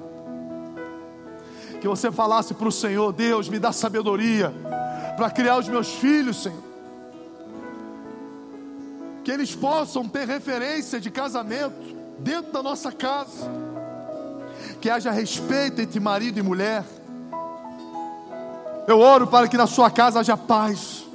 Que 1.80 1.88
você 1.88 2.10
falasse 2.10 2.54
para 2.54 2.68
o 2.68 2.72
Senhor: 2.72 3.12
Deus, 3.12 3.50
me 3.50 3.58
dá 3.58 3.72
sabedoria 3.72 4.54
para 5.20 5.30
criar 5.30 5.58
os 5.58 5.68
meus 5.68 5.88
filhos, 5.96 6.42
Senhor. 6.42 6.62
Que 9.22 9.30
eles 9.30 9.54
possam 9.54 10.08
ter 10.08 10.26
referência 10.26 10.98
de 10.98 11.10
casamento 11.10 11.94
dentro 12.18 12.50
da 12.50 12.62
nossa 12.62 12.90
casa. 12.90 13.50
Que 14.80 14.88
haja 14.88 15.10
respeito 15.10 15.82
entre 15.82 16.00
marido 16.00 16.38
e 16.38 16.42
mulher 16.42 16.84
eu 18.90 18.98
oro 18.98 19.28
para 19.28 19.46
que 19.46 19.56
na 19.56 19.68
sua 19.68 19.88
casa 19.88 20.18
haja 20.18 20.36
paz. 20.36 21.06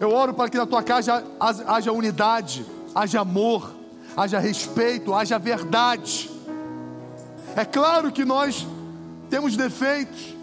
Eu 0.00 0.10
oro 0.10 0.32
para 0.32 0.48
que 0.48 0.56
na 0.56 0.64
tua 0.64 0.82
casa 0.82 1.22
haja 1.66 1.92
unidade, 1.92 2.64
haja 2.94 3.20
amor, 3.20 3.70
haja 4.16 4.38
respeito, 4.38 5.12
haja 5.12 5.38
verdade. 5.38 6.30
É 7.54 7.66
claro 7.66 8.10
que 8.10 8.24
nós 8.24 8.66
temos 9.28 9.58
defeitos. 9.58 10.37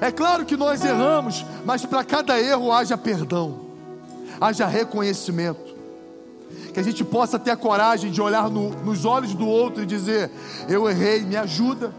É 0.00 0.10
claro 0.10 0.44
que 0.44 0.56
nós 0.56 0.84
erramos, 0.84 1.44
mas 1.64 1.84
para 1.84 2.04
cada 2.04 2.40
erro 2.40 2.72
haja 2.72 2.96
perdão, 2.96 3.60
haja 4.40 4.66
reconhecimento. 4.66 5.72
Que 6.72 6.80
a 6.80 6.82
gente 6.82 7.04
possa 7.04 7.38
ter 7.38 7.50
a 7.50 7.56
coragem 7.56 8.10
de 8.10 8.20
olhar 8.20 8.48
no, 8.48 8.70
nos 8.70 9.04
olhos 9.04 9.34
do 9.34 9.46
outro 9.46 9.82
e 9.82 9.86
dizer: 9.86 10.30
Eu 10.68 10.88
errei, 10.88 11.20
me 11.20 11.36
ajuda. 11.36 11.92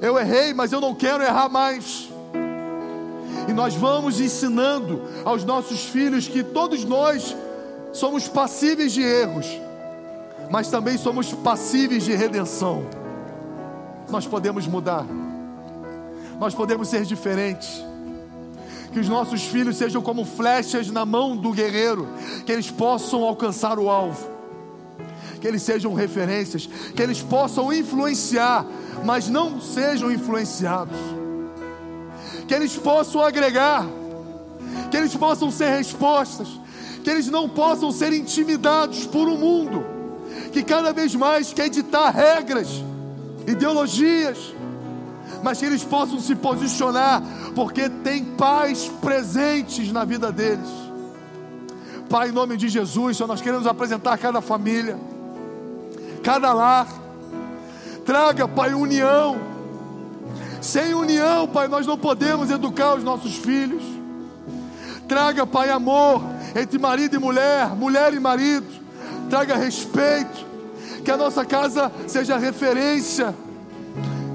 Eu 0.00 0.18
errei, 0.18 0.52
mas 0.52 0.72
eu 0.72 0.80
não 0.80 0.94
quero 0.94 1.22
errar 1.22 1.48
mais. 1.48 2.10
E 3.48 3.52
nós 3.52 3.74
vamos 3.74 4.20
ensinando 4.20 5.02
aos 5.24 5.44
nossos 5.44 5.84
filhos 5.84 6.28
que 6.28 6.42
todos 6.42 6.84
nós 6.84 7.36
somos 7.92 8.28
passíveis 8.28 8.92
de 8.92 9.02
erros, 9.02 9.46
mas 10.50 10.68
também 10.68 10.98
somos 10.98 11.32
passíveis 11.32 12.04
de 12.04 12.14
redenção. 12.14 12.84
Nós 14.08 14.26
podemos 14.26 14.66
mudar, 14.66 15.06
nós 16.38 16.54
podemos 16.54 16.88
ser 16.88 17.04
diferentes. 17.04 17.84
Que 18.92 19.00
os 19.00 19.08
nossos 19.08 19.42
filhos 19.42 19.76
sejam 19.76 20.00
como 20.00 20.24
flechas 20.24 20.90
na 20.90 21.04
mão 21.04 21.36
do 21.36 21.52
guerreiro, 21.52 22.08
que 22.44 22.52
eles 22.52 22.70
possam 22.70 23.24
alcançar 23.24 23.78
o 23.78 23.90
alvo, 23.90 24.30
que 25.40 25.46
eles 25.46 25.62
sejam 25.62 25.92
referências, 25.92 26.66
que 26.94 27.02
eles 27.02 27.20
possam 27.20 27.72
influenciar, 27.72 28.64
mas 29.04 29.28
não 29.28 29.60
sejam 29.60 30.10
influenciados, 30.10 30.96
que 32.48 32.54
eles 32.54 32.76
possam 32.76 33.20
agregar, 33.20 33.86
que 34.90 34.96
eles 34.96 35.14
possam 35.14 35.50
ser 35.50 35.70
respostas, 35.76 36.48
que 37.04 37.10
eles 37.10 37.28
não 37.28 37.48
possam 37.48 37.92
ser 37.92 38.12
intimidados 38.12 39.06
por 39.06 39.28
um 39.28 39.36
mundo 39.36 39.96
que 40.52 40.62
cada 40.62 40.92
vez 40.92 41.14
mais 41.14 41.52
quer 41.52 41.68
ditar 41.68 42.12
regras, 42.14 42.82
ideologias, 43.46 44.54
mas 45.42 45.58
que 45.58 45.64
eles 45.64 45.84
possam 45.84 46.20
se 46.20 46.34
posicionar, 46.34 47.22
porque 47.54 47.88
tem 47.88 48.24
paz 48.24 48.90
presentes 49.00 49.92
na 49.92 50.04
vida 50.04 50.32
deles. 50.32 50.68
Pai, 52.08 52.28
em 52.28 52.32
nome 52.32 52.56
de 52.56 52.68
Jesus, 52.68 53.16
Senhor, 53.16 53.26
nós 53.26 53.40
queremos 53.40 53.66
apresentar 53.66 54.16
cada 54.18 54.40
família, 54.40 54.98
cada 56.22 56.52
lar. 56.52 56.86
Traga, 58.04 58.46
Pai, 58.46 58.74
união. 58.74 59.36
Sem 60.60 60.94
união, 60.94 61.48
Pai, 61.48 61.68
nós 61.68 61.86
não 61.86 61.98
podemos 61.98 62.50
educar 62.50 62.94
os 62.94 63.04
nossos 63.04 63.34
filhos. 63.36 63.82
Traga, 65.08 65.46
Pai, 65.46 65.70
amor 65.70 66.22
entre 66.58 66.78
marido 66.78 67.16
e 67.16 67.18
mulher, 67.18 67.68
mulher 67.76 68.14
e 68.14 68.20
marido. 68.20 68.66
Traga 69.28 69.56
respeito. 69.56 70.46
Que 71.04 71.10
a 71.10 71.16
nossa 71.16 71.44
casa 71.44 71.92
seja 72.06 72.38
referência. 72.38 73.34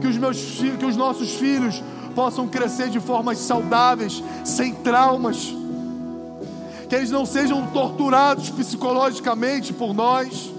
Que 0.01 0.07
os, 0.07 0.17
meus, 0.17 0.37
que 0.79 0.85
os 0.85 0.97
nossos 0.97 1.35
filhos 1.35 1.81
possam 2.15 2.47
crescer 2.47 2.89
de 2.89 2.99
formas 2.99 3.37
saudáveis, 3.37 4.21
sem 4.43 4.73
traumas. 4.73 5.55
Que 6.89 6.95
eles 6.95 7.11
não 7.11 7.25
sejam 7.25 7.67
torturados 7.67 8.49
psicologicamente 8.49 9.71
por 9.71 9.93
nós. 9.93 10.51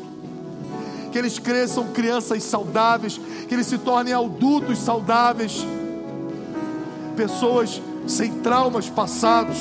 Que 1.11 1.19
eles 1.19 1.39
cresçam 1.39 1.89
crianças 1.93 2.43
saudáveis. 2.45 3.21
Que 3.49 3.55
eles 3.55 3.67
se 3.67 3.77
tornem 3.77 4.15
adultos 4.15 4.79
saudáveis. 4.79 5.67
Pessoas 7.17 7.83
sem 8.07 8.41
traumas 8.41 8.89
passados 8.89 9.59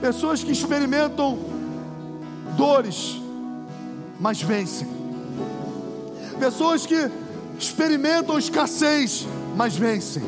Pessoas 0.00 0.42
que 0.42 0.50
experimentam 0.50 1.38
dores, 2.56 3.20
mas 4.18 4.40
vencem. 4.40 4.88
Pessoas 6.38 6.86
que 6.86 7.10
experimentam 7.64 8.38
escassez, 8.38 9.26
mas 9.56 9.76
vencem. 9.76 10.22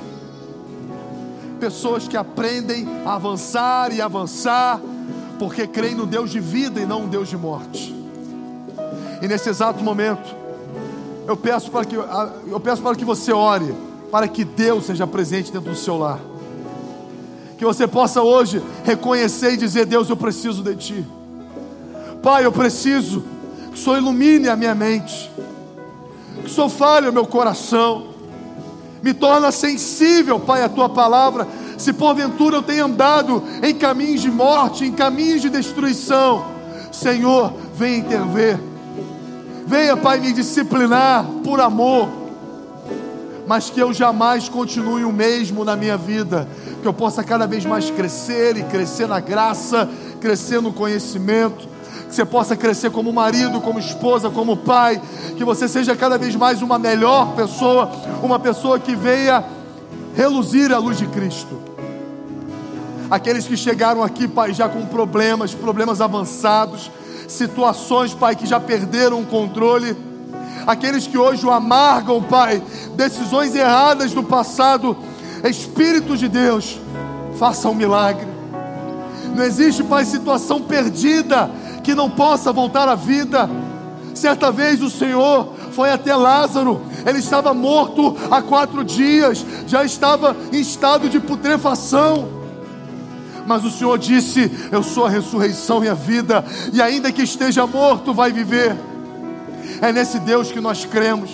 Pessoas 1.58 2.06
que 2.06 2.16
aprendem 2.16 2.86
a 3.04 3.14
avançar 3.14 3.92
e 3.92 4.00
avançar, 4.00 4.80
porque 5.38 5.66
creem 5.66 5.94
no 5.94 6.06
Deus 6.06 6.30
de 6.30 6.40
vida 6.40 6.80
e 6.80 6.86
não 6.86 7.02
no 7.02 7.08
Deus 7.08 7.28
de 7.28 7.36
morte. 7.36 7.94
E 9.20 9.28
nesse 9.28 9.48
exato 9.48 9.82
momento, 9.82 10.34
eu 11.26 11.36
peço 11.36 11.70
para 11.70 11.84
que, 11.84 11.94
eu 11.94 12.60
peço 12.60 12.82
para 12.82 12.96
que 12.96 13.04
você 13.04 13.32
ore, 13.32 13.74
para 14.10 14.28
que 14.28 14.44
Deus 14.44 14.86
seja 14.86 15.06
presente 15.06 15.52
dentro 15.52 15.70
do 15.70 15.76
seu 15.76 15.96
lar 15.96 16.20
que 17.62 17.66
você 17.66 17.86
possa 17.86 18.20
hoje 18.20 18.60
reconhecer 18.82 19.52
e 19.52 19.56
dizer: 19.56 19.86
Deus, 19.86 20.10
eu 20.10 20.16
preciso 20.16 20.64
de 20.64 20.74
Ti. 20.74 21.06
Pai, 22.20 22.44
eu 22.44 22.50
preciso 22.50 23.22
que 23.68 23.74
o 23.74 23.76
Senhor 23.76 23.98
ilumine 23.98 24.48
a 24.48 24.56
minha 24.56 24.74
mente, 24.74 25.30
que 26.42 26.68
fale 26.68 27.08
o 27.08 27.12
meu 27.12 27.26
coração, 27.26 28.08
me 29.02 29.12
torna 29.12 29.50
sensível, 29.50 30.38
Pai, 30.38 30.62
à 30.62 30.68
Tua 30.68 30.88
palavra. 30.88 31.46
Se 31.76 31.92
porventura 31.92 32.56
eu 32.56 32.62
tenho 32.62 32.84
andado 32.84 33.42
em 33.62 33.74
caminhos 33.74 34.20
de 34.20 34.30
morte, 34.30 34.84
em 34.84 34.92
caminhos 34.92 35.42
de 35.42 35.50
destruição, 35.50 36.46
Senhor, 36.92 37.52
venha 37.74 37.98
intervir. 37.98 38.60
Venha, 39.66 39.96
Pai, 39.96 40.20
me 40.20 40.32
disciplinar 40.32 41.24
por 41.42 41.60
amor, 41.60 42.08
mas 43.46 43.70
que 43.70 43.80
eu 43.80 43.92
jamais 43.92 44.48
continue 44.48 45.04
o 45.04 45.12
mesmo 45.12 45.64
na 45.64 45.74
minha 45.74 45.96
vida, 45.96 46.46
que 46.80 46.86
eu 46.86 46.92
possa 46.92 47.24
cada 47.24 47.46
vez 47.46 47.64
mais 47.64 47.90
crescer 47.90 48.56
e 48.56 48.62
crescer 48.64 49.08
na 49.08 49.18
graça, 49.18 49.88
crescer 50.20 50.60
no 50.60 50.72
conhecimento, 50.72 51.68
que 52.08 52.14
você 52.14 52.24
possa 52.24 52.56
crescer 52.56 52.90
como 52.90 53.12
marido, 53.12 53.60
como 53.60 53.78
esposa, 53.78 54.30
como 54.30 54.56
pai, 54.56 55.00
que 55.36 55.44
você 55.44 55.66
seja 55.68 55.96
cada 55.96 56.18
vez 56.18 56.34
mais 56.36 56.62
uma 56.62 56.78
melhor 56.78 57.34
pessoa, 57.34 57.90
uma 58.22 58.38
pessoa 58.38 58.78
que 58.78 58.94
venha 58.94 59.44
reluzir 60.14 60.72
a 60.72 60.78
luz 60.78 60.98
de 60.98 61.06
Cristo. 61.06 61.58
Aqueles 63.10 63.46
que 63.46 63.56
chegaram 63.56 64.02
aqui, 64.02 64.26
Pai, 64.26 64.54
já 64.54 64.68
com 64.68 64.86
problemas, 64.86 65.52
problemas 65.54 66.00
avançados, 66.00 66.90
situações, 67.28 68.14
Pai, 68.14 68.34
que 68.34 68.46
já 68.46 68.58
perderam 68.58 69.20
o 69.20 69.26
controle. 69.26 69.94
Aqueles 70.66 71.06
que 71.06 71.18
hoje 71.18 71.44
o 71.44 71.50
amargam, 71.50 72.22
Pai, 72.22 72.62
decisões 72.94 73.54
erradas 73.54 74.12
do 74.12 74.22
passado 74.22 74.96
Espírito 75.44 76.16
de 76.16 76.28
Deus, 76.28 76.78
faça 77.38 77.68
um 77.68 77.74
milagre. 77.74 78.26
Não 79.34 79.44
existe, 79.44 79.82
Pai, 79.82 80.04
situação 80.04 80.62
perdida 80.62 81.50
que 81.82 81.94
não 81.94 82.10
possa 82.10 82.52
voltar 82.52 82.88
à 82.88 82.94
vida. 82.94 83.48
Certa 84.14 84.50
vez 84.50 84.82
o 84.82 84.90
Senhor 84.90 85.54
foi 85.72 85.90
até 85.90 86.14
Lázaro, 86.14 86.82
ele 87.06 87.18
estava 87.18 87.54
morto 87.54 88.16
há 88.30 88.42
quatro 88.42 88.84
dias, 88.84 89.44
já 89.66 89.84
estava 89.84 90.36
em 90.52 90.60
estado 90.60 91.08
de 91.08 91.18
putrefação. 91.18 92.28
Mas 93.46 93.64
o 93.64 93.70
Senhor 93.70 93.98
disse: 93.98 94.50
Eu 94.70 94.82
sou 94.82 95.06
a 95.06 95.10
ressurreição 95.10 95.82
e 95.82 95.88
a 95.88 95.94
vida, 95.94 96.44
e 96.72 96.80
ainda 96.80 97.10
que 97.10 97.22
esteja 97.22 97.66
morto, 97.66 98.12
vai 98.12 98.30
viver. 98.30 98.76
É 99.80 99.92
nesse 99.92 100.18
Deus 100.20 100.52
que 100.52 100.60
nós 100.60 100.84
cremos 100.84 101.30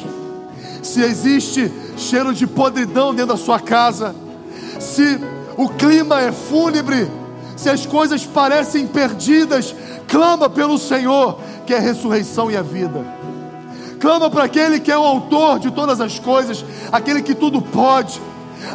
se 0.83 1.03
existe 1.03 1.71
cheiro 1.97 2.33
de 2.33 2.47
podridão 2.47 3.15
dentro 3.15 3.35
da 3.35 3.37
sua 3.37 3.61
casa, 3.61 4.15
se 4.81 5.19
o 5.57 5.69
clima 5.69 6.21
é 6.21 6.33
fúnebre, 6.33 7.11
se 7.59 7.69
as 7.69 7.85
coisas 7.85 8.25
parecem 8.25 8.87
perdidas, 8.87 9.75
clama 10.07 10.49
pelo 10.49 10.79
Senhor, 10.79 11.39
que 11.67 11.75
é 11.75 11.77
a 11.77 11.81
ressurreição 11.81 12.51
e 12.51 12.57
a 12.57 12.63
vida. 12.63 13.05
Clama 14.01 14.31
para 14.31 14.45
aquele 14.45 14.81
que 14.81 14.91
é 14.91 14.97
o 14.97 15.05
autor 15.05 15.59
de 15.59 15.71
todas 15.71 16.01
as 16.01 16.19
coisas, 16.19 16.65
aquele 16.91 17.21
que 17.21 17.35
tudo 17.35 17.61
pode, 17.61 18.23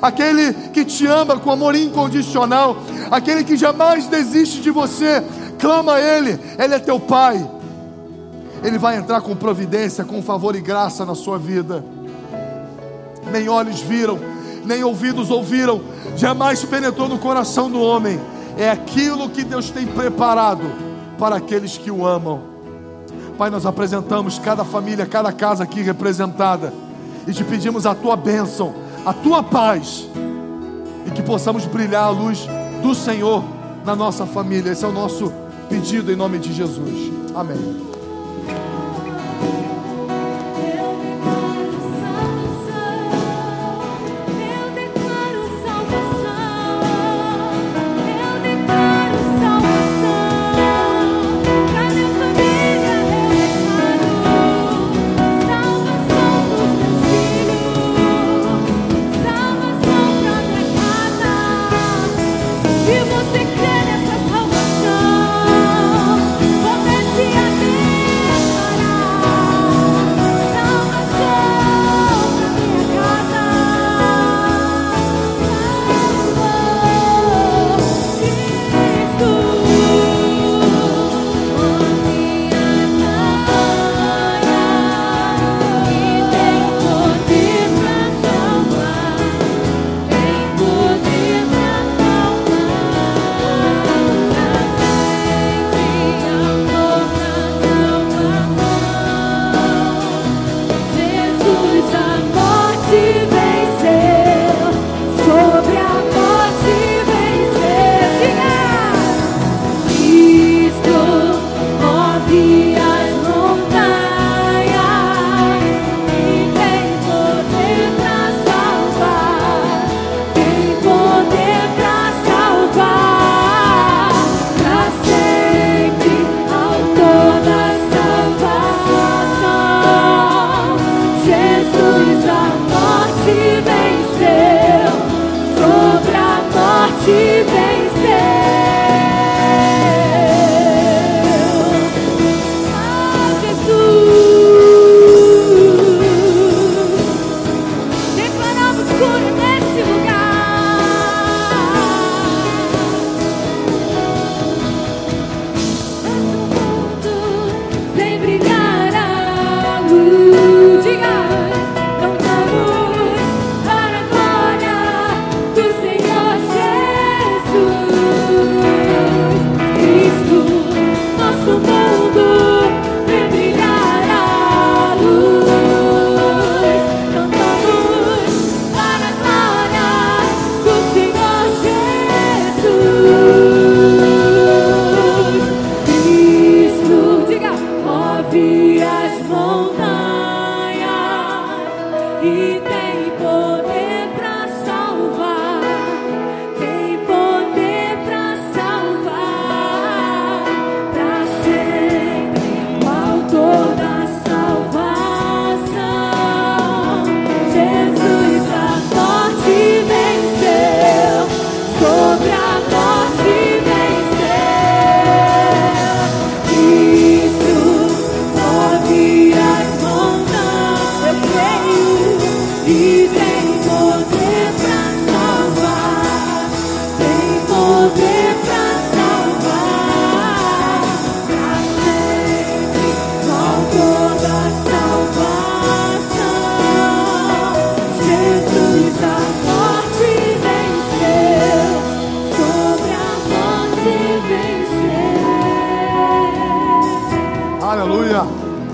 aquele 0.01 0.53
que 0.71 0.85
te 0.85 1.07
ama 1.07 1.39
com 1.39 1.49
amor 1.49 1.73
incondicional, 1.75 2.77
aquele 3.09 3.43
que 3.43 3.57
jamais 3.57 4.05
desiste 4.05 4.61
de 4.61 4.69
você. 4.69 5.23
Clama 5.57 5.93
a 5.93 5.99
Ele, 5.99 6.39
Ele 6.59 6.75
é 6.75 6.79
teu 6.79 6.99
Pai. 6.99 7.49
Ele 8.61 8.77
vai 8.77 8.97
entrar 8.97 9.21
com 9.21 9.35
providência, 9.35 10.03
com 10.03 10.21
favor 10.21 10.55
e 10.55 10.61
graça 10.61 11.05
na 11.05 11.15
sua 11.15 11.39
vida 11.39 11.83
nem 13.33 13.49
olhos 13.49 13.81
viram, 13.81 14.19
nem 14.63 14.83
ouvidos 14.83 15.29
ouviram, 15.31 15.81
jamais 16.15 16.63
penetrou 16.63 17.09
no 17.09 17.17
coração 17.17 17.69
do 17.69 17.81
homem. 17.81 18.19
É 18.57 18.69
aquilo 18.69 19.29
que 19.29 19.43
Deus 19.43 19.69
tem 19.69 19.85
preparado 19.85 20.63
para 21.17 21.37
aqueles 21.37 21.77
que 21.77 21.89
o 21.89 22.05
amam. 22.05 22.41
Pai, 23.37 23.49
nós 23.49 23.65
apresentamos 23.65 24.37
cada 24.37 24.63
família, 24.63 25.05
cada 25.05 25.31
casa 25.31 25.63
aqui 25.63 25.81
representada 25.81 26.73
e 27.27 27.33
te 27.33 27.43
pedimos 27.43 27.85
a 27.85 27.95
tua 27.95 28.15
bênção, 28.15 28.73
a 29.05 29.13
tua 29.13 29.41
paz 29.41 30.07
e 31.05 31.11
que 31.11 31.21
possamos 31.21 31.65
brilhar 31.65 32.03
a 32.03 32.09
luz 32.09 32.47
do 32.81 32.93
Senhor 32.93 33.43
na 33.85 33.95
nossa 33.95 34.25
família. 34.25 34.71
Esse 34.71 34.85
é 34.85 34.87
o 34.87 34.91
nosso 34.91 35.31
pedido 35.67 36.11
em 36.11 36.15
nome 36.15 36.37
de 36.37 36.53
Jesus. 36.53 37.11
Amém. 37.35 37.92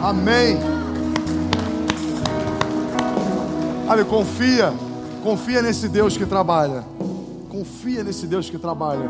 Amém. 0.10 0.58
Olha, 3.88 4.04
confia. 4.04 4.74
Confia 5.24 5.62
nesse 5.62 5.88
Deus 5.88 6.18
que 6.18 6.26
trabalha. 6.26 6.84
Confia 7.48 8.04
nesse 8.04 8.26
Deus 8.26 8.50
que 8.50 8.58
trabalha. 8.58 9.08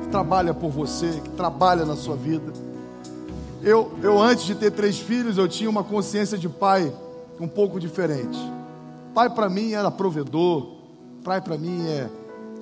Que 0.00 0.08
trabalha 0.08 0.54
por 0.54 0.70
você, 0.70 1.20
que 1.22 1.28
trabalha 1.30 1.84
na 1.84 1.96
sua 1.96 2.16
vida. 2.16 2.50
Eu, 3.62 3.92
eu 4.02 4.18
antes 4.18 4.46
de 4.46 4.54
ter 4.54 4.70
três 4.70 4.98
filhos, 4.98 5.36
eu 5.36 5.46
tinha 5.46 5.68
uma 5.68 5.84
consciência 5.84 6.38
de 6.38 6.48
pai 6.48 6.90
um 7.38 7.46
pouco 7.46 7.78
diferente. 7.78 8.38
Pai 9.12 9.28
para 9.28 9.50
mim 9.50 9.72
era 9.72 9.90
provedor. 9.90 10.76
Pai 11.22 11.42
para 11.42 11.58
mim 11.58 11.86
é, 11.86 12.08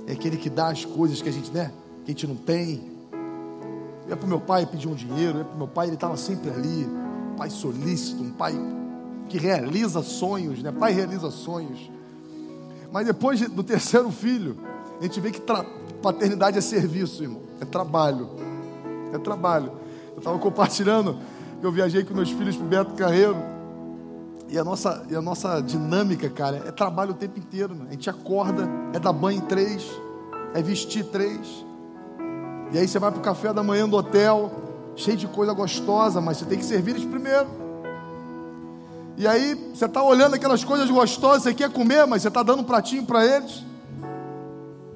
é 0.09 0.13
aquele 0.15 0.37
que 0.37 0.51
dá 0.51 0.71
as 0.71 0.85
coisas 0.85 1.23
que 1.23 1.29
a 1.29 1.33
gente, 1.33 1.53
né, 1.53 1.71
que 2.05 2.11
a 2.11 2.15
gente 2.15 2.27
não 2.27 2.35
tem. 2.35 2.83
Eu 4.07 4.11
ia 4.11 4.17
para 4.17 4.27
meu 4.27 4.41
pai 4.41 4.67
pedir 4.67 4.89
um 4.89 4.95
dinheiro, 4.95 5.35
eu 5.35 5.43
ia 5.43 5.45
para 5.45 5.57
meu 5.57 5.69
pai, 5.69 5.87
ele 5.87 5.95
estava 5.95 6.17
sempre 6.17 6.51
ali. 6.51 7.00
Pai 7.41 7.49
solícito, 7.49 8.23
um 8.23 8.31
pai 8.33 8.53
que 9.27 9.39
realiza 9.39 10.03
sonhos, 10.03 10.63
né? 10.63 10.71
Pai 10.71 10.93
realiza 10.93 11.31
sonhos. 11.31 11.91
Mas 12.93 13.07
depois 13.07 13.39
de- 13.39 13.49
do 13.49 13.63
terceiro 13.63 14.11
filho, 14.11 14.59
a 15.01 15.03
gente 15.03 15.19
vê 15.23 15.31
que 15.31 15.41
paternidade 16.03 16.59
é 16.59 16.61
serviço, 16.61 17.23
irmão. 17.23 17.41
É 17.59 17.65
trabalho. 17.65 18.29
É 19.15 19.17
trabalho. 19.17 19.73
Eu 20.13 20.19
estava 20.19 20.39
compartilhando 20.39 21.17
que 21.59 21.65
eu 21.65 21.73
viajei 21.73 22.05
com 22.05 22.13
meus 22.13 22.29
filhos 22.31 22.57
para 22.57 22.67
o 22.67 22.69
Beto 22.69 22.93
Carreiro. 22.93 23.37
E 24.47 24.59
a, 24.59 24.63
nossa, 24.63 25.03
e 25.09 25.17
a 25.17 25.23
nossa 25.23 25.63
dinâmica, 25.63 26.29
cara, 26.29 26.59
é 26.67 26.71
trabalho 26.71 27.13
o 27.13 27.15
tempo 27.15 27.39
inteiro. 27.39 27.75
né? 27.75 27.87
A 27.89 27.93
gente 27.93 28.11
acorda, 28.11 28.69
é 28.93 28.99
dar 28.99 29.15
banho 29.15 29.39
em 29.39 29.47
três, 29.47 29.91
é 30.53 30.61
vestir 30.61 31.05
três. 31.07 31.65
E 32.71 32.77
aí 32.77 32.87
você 32.87 32.99
vai 32.99 33.11
para 33.11 33.19
o 33.19 33.23
café 33.23 33.51
da 33.51 33.63
manhã 33.63 33.89
do 33.89 33.97
hotel, 33.97 34.53
cheio 35.01 35.17
de 35.17 35.27
coisa 35.27 35.53
gostosa, 35.53 36.21
mas 36.21 36.37
você 36.37 36.45
tem 36.45 36.59
que 36.59 36.65
servir 36.65 36.93
eles 36.93 37.05
primeiro. 37.05 37.47
E 39.17 39.27
aí 39.27 39.55
você 39.75 39.87
está 39.87 40.03
olhando 40.03 40.35
aquelas 40.35 40.63
coisas 40.63 40.89
gostosas, 40.91 41.43
você 41.43 41.55
quer 41.55 41.71
comer, 41.71 42.07
mas 42.07 42.23
você 42.23 42.29
está 42.29 42.43
dando 42.43 42.61
um 42.61 42.65
pratinho 42.65 43.05
para 43.05 43.25
eles. 43.25 43.65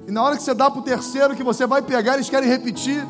E 0.07 0.11
na 0.11 0.23
hora 0.23 0.37
que 0.37 0.43
você 0.43 0.53
dá 0.53 0.69
para 0.69 0.79
o 0.79 0.83
terceiro, 0.83 1.35
que 1.35 1.43
você 1.43 1.65
vai 1.65 1.81
pegar, 1.81 2.13
eles 2.13 2.29
querem 2.29 2.47
repetir. 2.47 3.05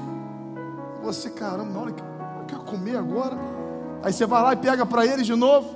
Você, 1.03 1.29
caramba, 1.29 1.71
na 1.71 1.79
hora 1.79 1.91
que 1.91 2.01
eu 2.01 2.45
quero 2.47 2.61
comer 2.61 2.97
agora. 2.97 3.37
Aí 4.01 4.13
você 4.13 4.25
vai 4.25 4.41
lá 4.41 4.53
e 4.53 4.57
pega 4.57 4.85
para 4.85 5.05
eles 5.05 5.25
de 5.25 5.35
novo. 5.35 5.75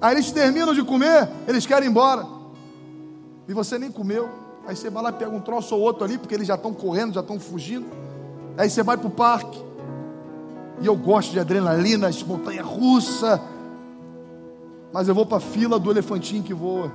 Aí 0.00 0.14
eles 0.14 0.30
terminam 0.30 0.74
de 0.74 0.84
comer, 0.84 1.28
eles 1.48 1.66
querem 1.66 1.88
ir 1.88 1.90
embora. 1.90 2.24
E 3.48 3.52
você 3.52 3.78
nem 3.78 3.90
comeu. 3.90 4.28
Aí 4.66 4.76
você 4.76 4.88
vai 4.88 5.02
lá 5.02 5.10
e 5.10 5.14
pega 5.14 5.30
um 5.30 5.40
troço 5.40 5.74
ou 5.74 5.80
outro 5.80 6.04
ali, 6.04 6.18
porque 6.18 6.34
eles 6.34 6.46
já 6.46 6.54
estão 6.54 6.72
correndo, 6.72 7.14
já 7.14 7.20
estão 7.20 7.40
fugindo. 7.40 7.86
Aí 8.56 8.70
você 8.70 8.82
vai 8.82 8.96
para 8.96 9.08
o 9.08 9.10
parque. 9.10 9.63
E 10.80 10.86
eu 10.86 10.96
gosto 10.96 11.32
de 11.32 11.40
adrenalina, 11.40 12.10
de 12.10 12.24
montanha 12.24 12.62
russa. 12.62 13.40
Mas 14.92 15.08
eu 15.08 15.14
vou 15.14 15.26
para 15.26 15.38
a 15.38 15.40
fila 15.40 15.78
do 15.78 15.90
elefantinho 15.90 16.42
que 16.42 16.54
voa. 16.54 16.92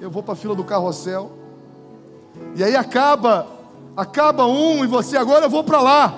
Eu 0.00 0.10
vou 0.10 0.22
para 0.22 0.32
a 0.32 0.36
fila 0.36 0.54
do 0.54 0.64
carrossel. 0.64 1.32
E 2.56 2.64
aí 2.64 2.74
acaba, 2.74 3.46
acaba 3.96 4.46
um 4.46 4.84
e 4.84 4.86
você 4.86 5.16
agora 5.16 5.46
eu 5.46 5.50
vou 5.50 5.62
para 5.62 5.80
lá. 5.80 6.14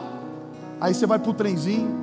Aí 0.81 0.95
você 0.95 1.07
vai 1.07 1.19
para 1.19 1.31
o 1.31 1.35
trenzinho. 1.35 2.03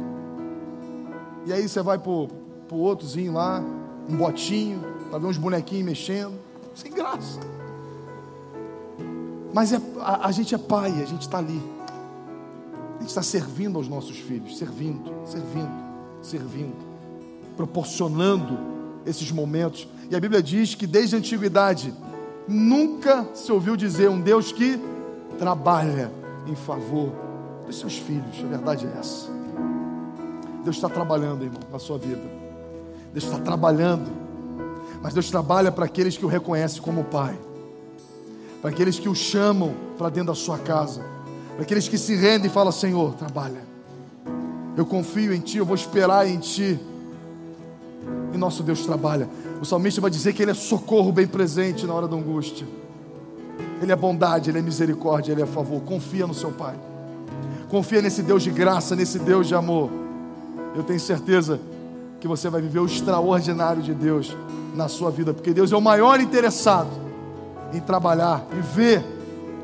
E 1.45 1.53
aí 1.53 1.67
você 1.67 1.81
vai 1.81 1.97
para 1.97 2.11
o 2.11 2.29
outrozinho 2.71 3.33
lá, 3.33 3.63
um 4.07 4.15
botinho, 4.15 4.81
para 5.09 5.19
ver 5.19 5.27
uns 5.27 5.37
bonequinhos 5.37 5.85
mexendo. 5.85 6.33
Sem 6.75 6.91
graça. 6.91 7.39
Mas 9.53 9.73
é, 9.73 9.81
a, 9.99 10.27
a 10.27 10.31
gente 10.31 10.55
é 10.55 10.57
pai, 10.57 10.91
a 10.91 11.05
gente 11.05 11.21
está 11.21 11.39
ali. 11.39 11.61
Gente 13.01 13.09
está 13.09 13.23
servindo 13.23 13.77
aos 13.77 13.87
nossos 13.87 14.15
filhos, 14.17 14.59
servindo, 14.59 15.11
servindo, 15.25 15.71
servindo, 16.21 16.75
proporcionando 17.57 18.59
esses 19.07 19.31
momentos. 19.31 19.87
E 20.07 20.15
a 20.15 20.19
Bíblia 20.19 20.41
diz 20.41 20.75
que 20.75 20.85
desde 20.85 21.15
a 21.15 21.17
antiguidade 21.17 21.91
nunca 22.47 23.27
se 23.33 23.51
ouviu 23.51 23.75
dizer 23.75 24.07
um 24.07 24.21
Deus 24.21 24.51
que 24.51 24.79
trabalha 25.39 26.11
em 26.45 26.53
favor 26.53 27.11
dos 27.65 27.79
seus 27.79 27.97
filhos. 27.97 28.37
A 28.43 28.47
verdade 28.47 28.85
é 28.85 28.99
essa. 28.99 29.31
Deus 30.63 30.75
está 30.75 30.87
trabalhando, 30.87 31.43
irmão, 31.43 31.59
na 31.71 31.79
sua 31.79 31.97
vida. 31.97 32.21
Deus 33.11 33.23
está 33.23 33.39
trabalhando. 33.39 34.11
Mas 35.01 35.15
Deus 35.15 35.27
trabalha 35.31 35.71
para 35.71 35.85
aqueles 35.85 36.15
que 36.15 36.23
o 36.23 36.27
reconhecem 36.27 36.83
como 36.83 37.03
Pai. 37.05 37.35
Para 38.61 38.69
aqueles 38.69 38.99
que 38.99 39.09
o 39.09 39.15
chamam 39.15 39.73
para 39.97 40.09
dentro 40.09 40.27
da 40.27 40.35
sua 40.35 40.59
casa. 40.59 41.03
Para 41.55 41.63
aqueles 41.63 41.87
que 41.87 41.97
se 41.97 42.15
rendem 42.15 42.49
e 42.49 42.53
falam: 42.53 42.71
Senhor, 42.71 43.13
trabalha. 43.13 43.61
Eu 44.75 44.85
confio 44.85 45.33
em 45.33 45.39
Ti, 45.39 45.57
eu 45.57 45.65
vou 45.65 45.75
esperar 45.75 46.27
em 46.27 46.37
Ti. 46.37 46.79
E 48.33 48.37
nosso 48.37 48.63
Deus 48.63 48.85
trabalha. 48.85 49.27
O 49.61 49.65
salmista 49.65 49.99
vai 49.99 50.09
dizer 50.09 50.33
que 50.33 50.41
Ele 50.41 50.51
é 50.51 50.55
socorro 50.55 51.11
bem 51.11 51.27
presente 51.27 51.85
na 51.85 51.93
hora 51.93 52.07
da 52.07 52.15
angústia. 52.15 52.65
Ele 53.81 53.91
é 53.91 53.95
bondade, 53.95 54.49
Ele 54.49 54.59
é 54.59 54.61
misericórdia, 54.61 55.33
Ele 55.33 55.41
é 55.41 55.45
favor. 55.45 55.81
Confia 55.81 56.25
no 56.25 56.33
seu 56.33 56.51
Pai. 56.51 56.75
Confia 57.69 58.01
nesse 58.01 58.21
Deus 58.21 58.43
de 58.43 58.51
graça, 58.51 58.95
nesse 58.95 59.19
Deus 59.19 59.47
de 59.47 59.55
amor. 59.55 59.89
Eu 60.75 60.83
tenho 60.83 60.99
certeza 60.99 61.59
que 62.19 62.27
você 62.27 62.49
vai 62.49 62.61
viver 62.61 62.79
o 62.79 62.85
extraordinário 62.85 63.81
de 63.81 63.93
Deus 63.93 64.35
na 64.75 64.87
sua 64.87 65.09
vida, 65.09 65.33
porque 65.33 65.53
Deus 65.53 65.71
é 65.71 65.75
o 65.75 65.81
maior 65.81 66.19
interessado 66.19 66.89
em 67.73 67.79
trabalhar 67.79 68.45
e 68.57 68.61
ver 68.61 69.03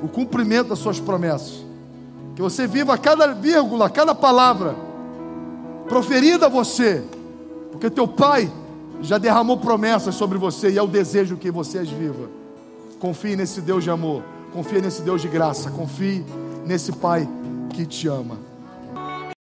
o 0.02 0.08
cumprimento 0.08 0.70
das 0.70 0.80
suas 0.80 1.00
promessas. 1.00 1.67
Que 2.38 2.42
você 2.44 2.68
viva 2.68 2.96
cada 3.00 3.34
vírgula, 3.34 3.90
cada 3.90 4.14
palavra 4.14 4.76
proferida 5.90 6.46
a 6.46 6.50
você, 6.50 7.04
porque 7.72 7.90
teu 7.90 8.08
pai 8.08 8.48
já 9.02 9.18
derramou 9.18 9.58
promessas 9.58 10.14
sobre 10.14 10.38
você 10.38 10.70
e 10.70 10.78
é 10.78 10.82
o 10.84 10.86
desejo 10.86 11.36
que 11.36 11.50
você 11.50 11.80
as 11.80 11.90
viva. 11.90 12.30
Confie 13.00 13.36
nesse 13.36 13.60
Deus 13.60 13.84
de 13.84 13.90
amor, 13.90 14.22
confie 14.54 14.80
nesse 14.80 15.02
Deus 15.02 15.20
de 15.20 15.28
graça, 15.28 15.72
confie 15.72 16.24
nesse 16.64 16.92
Pai 16.92 17.28
que 17.72 17.88
te 17.88 18.08
ama. 18.08 18.38